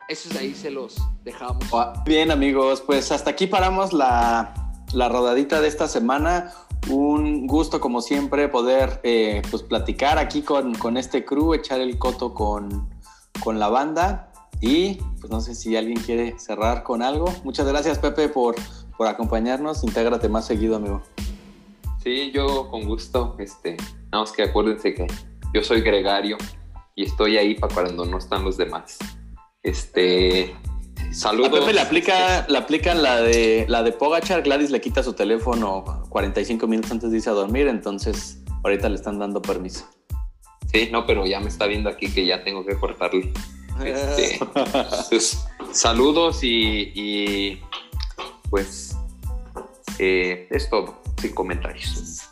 esos 0.08 0.34
ahí 0.36 0.52
se 0.52 0.70
los 0.70 0.96
dejamos. 1.22 1.64
Bien 2.04 2.32
amigos, 2.32 2.80
pues 2.80 3.12
hasta 3.12 3.30
aquí 3.30 3.46
paramos 3.46 3.92
la, 3.92 4.52
la 4.92 5.08
rodadita 5.08 5.60
de 5.60 5.68
esta 5.68 5.86
semana. 5.86 6.52
Un 6.90 7.46
gusto 7.46 7.80
como 7.80 8.02
siempre 8.02 8.48
poder 8.48 9.00
eh, 9.04 9.42
pues 9.48 9.62
platicar 9.62 10.18
aquí 10.18 10.42
con, 10.42 10.74
con 10.74 10.96
este 10.96 11.24
crew, 11.24 11.54
echar 11.54 11.80
el 11.80 11.98
coto 11.98 12.34
con, 12.34 12.90
con 13.44 13.60
la 13.60 13.68
banda. 13.68 14.32
Y 14.66 14.94
pues 15.20 15.30
no 15.30 15.42
sé 15.42 15.54
si 15.54 15.76
alguien 15.76 16.00
quiere 16.00 16.38
cerrar 16.38 16.84
con 16.84 17.02
algo. 17.02 17.30
Muchas 17.44 17.66
gracias 17.66 17.98
Pepe 17.98 18.30
por, 18.30 18.54
por 18.96 19.06
acompañarnos. 19.06 19.84
Intégrate 19.84 20.30
más 20.30 20.46
seguido, 20.46 20.76
amigo. 20.76 21.02
Sí, 22.02 22.30
yo 22.32 22.70
con 22.70 22.86
gusto. 22.86 23.36
Este, 23.38 23.76
nada 24.10 24.24
más 24.24 24.32
que 24.32 24.44
acuérdense 24.44 24.94
que 24.94 25.06
yo 25.52 25.62
soy 25.62 25.82
gregario 25.82 26.38
y 26.94 27.04
estoy 27.04 27.36
ahí 27.36 27.56
para 27.56 27.74
cuando 27.74 28.06
no 28.06 28.16
están 28.16 28.42
los 28.42 28.56
demás. 28.56 28.96
Este, 29.62 30.56
saludos. 31.12 31.50
A 31.50 31.60
Pepe 31.60 31.74
le 31.74 31.80
aplica, 31.82 32.46
le 32.48 32.56
aplican 32.56 33.02
la 33.02 33.20
de 33.20 33.66
la 33.68 33.82
de 33.82 33.92
Pogachar. 33.92 34.40
Gladys 34.40 34.70
le 34.70 34.80
quita 34.80 35.02
su 35.02 35.12
teléfono 35.12 36.04
45 36.08 36.66
minutos 36.66 36.90
antes 36.90 37.10
de 37.10 37.18
irse 37.18 37.28
a 37.28 37.34
dormir, 37.34 37.68
entonces 37.68 38.42
ahorita 38.62 38.88
le 38.88 38.94
están 38.94 39.18
dando 39.18 39.42
permiso. 39.42 39.84
Sí, 40.72 40.88
no, 40.90 41.04
pero 41.04 41.26
ya 41.26 41.38
me 41.38 41.48
está 41.48 41.66
viendo 41.66 41.90
aquí 41.90 42.10
que 42.10 42.24
ya 42.24 42.42
tengo 42.42 42.64
que 42.64 42.76
cortarle. 42.76 43.30
Este, 43.82 44.40
pues, 45.10 45.44
saludos 45.72 46.40
y, 46.42 47.60
pues 48.50 48.96
eh, 49.98 50.46
es 50.50 50.68
todo, 50.70 51.02
sin 51.20 51.34
comentarios. 51.34 52.22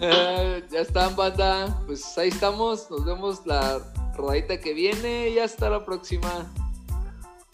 Eh, 0.00 0.64
ya 0.70 0.80
están, 0.80 1.16
banda. 1.16 1.82
Pues 1.86 2.16
ahí 2.18 2.28
estamos. 2.28 2.90
Nos 2.90 3.04
vemos 3.04 3.46
la 3.46 3.80
rodadita 4.16 4.60
que 4.60 4.74
viene 4.74 5.30
y 5.30 5.38
hasta 5.38 5.70
la 5.70 5.84
próxima. 5.84 6.46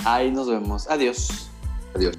Ahí 0.05 0.30
nos 0.30 0.49
vemos. 0.49 0.88
Adiós. 0.88 1.49
Adiós. 1.95 2.16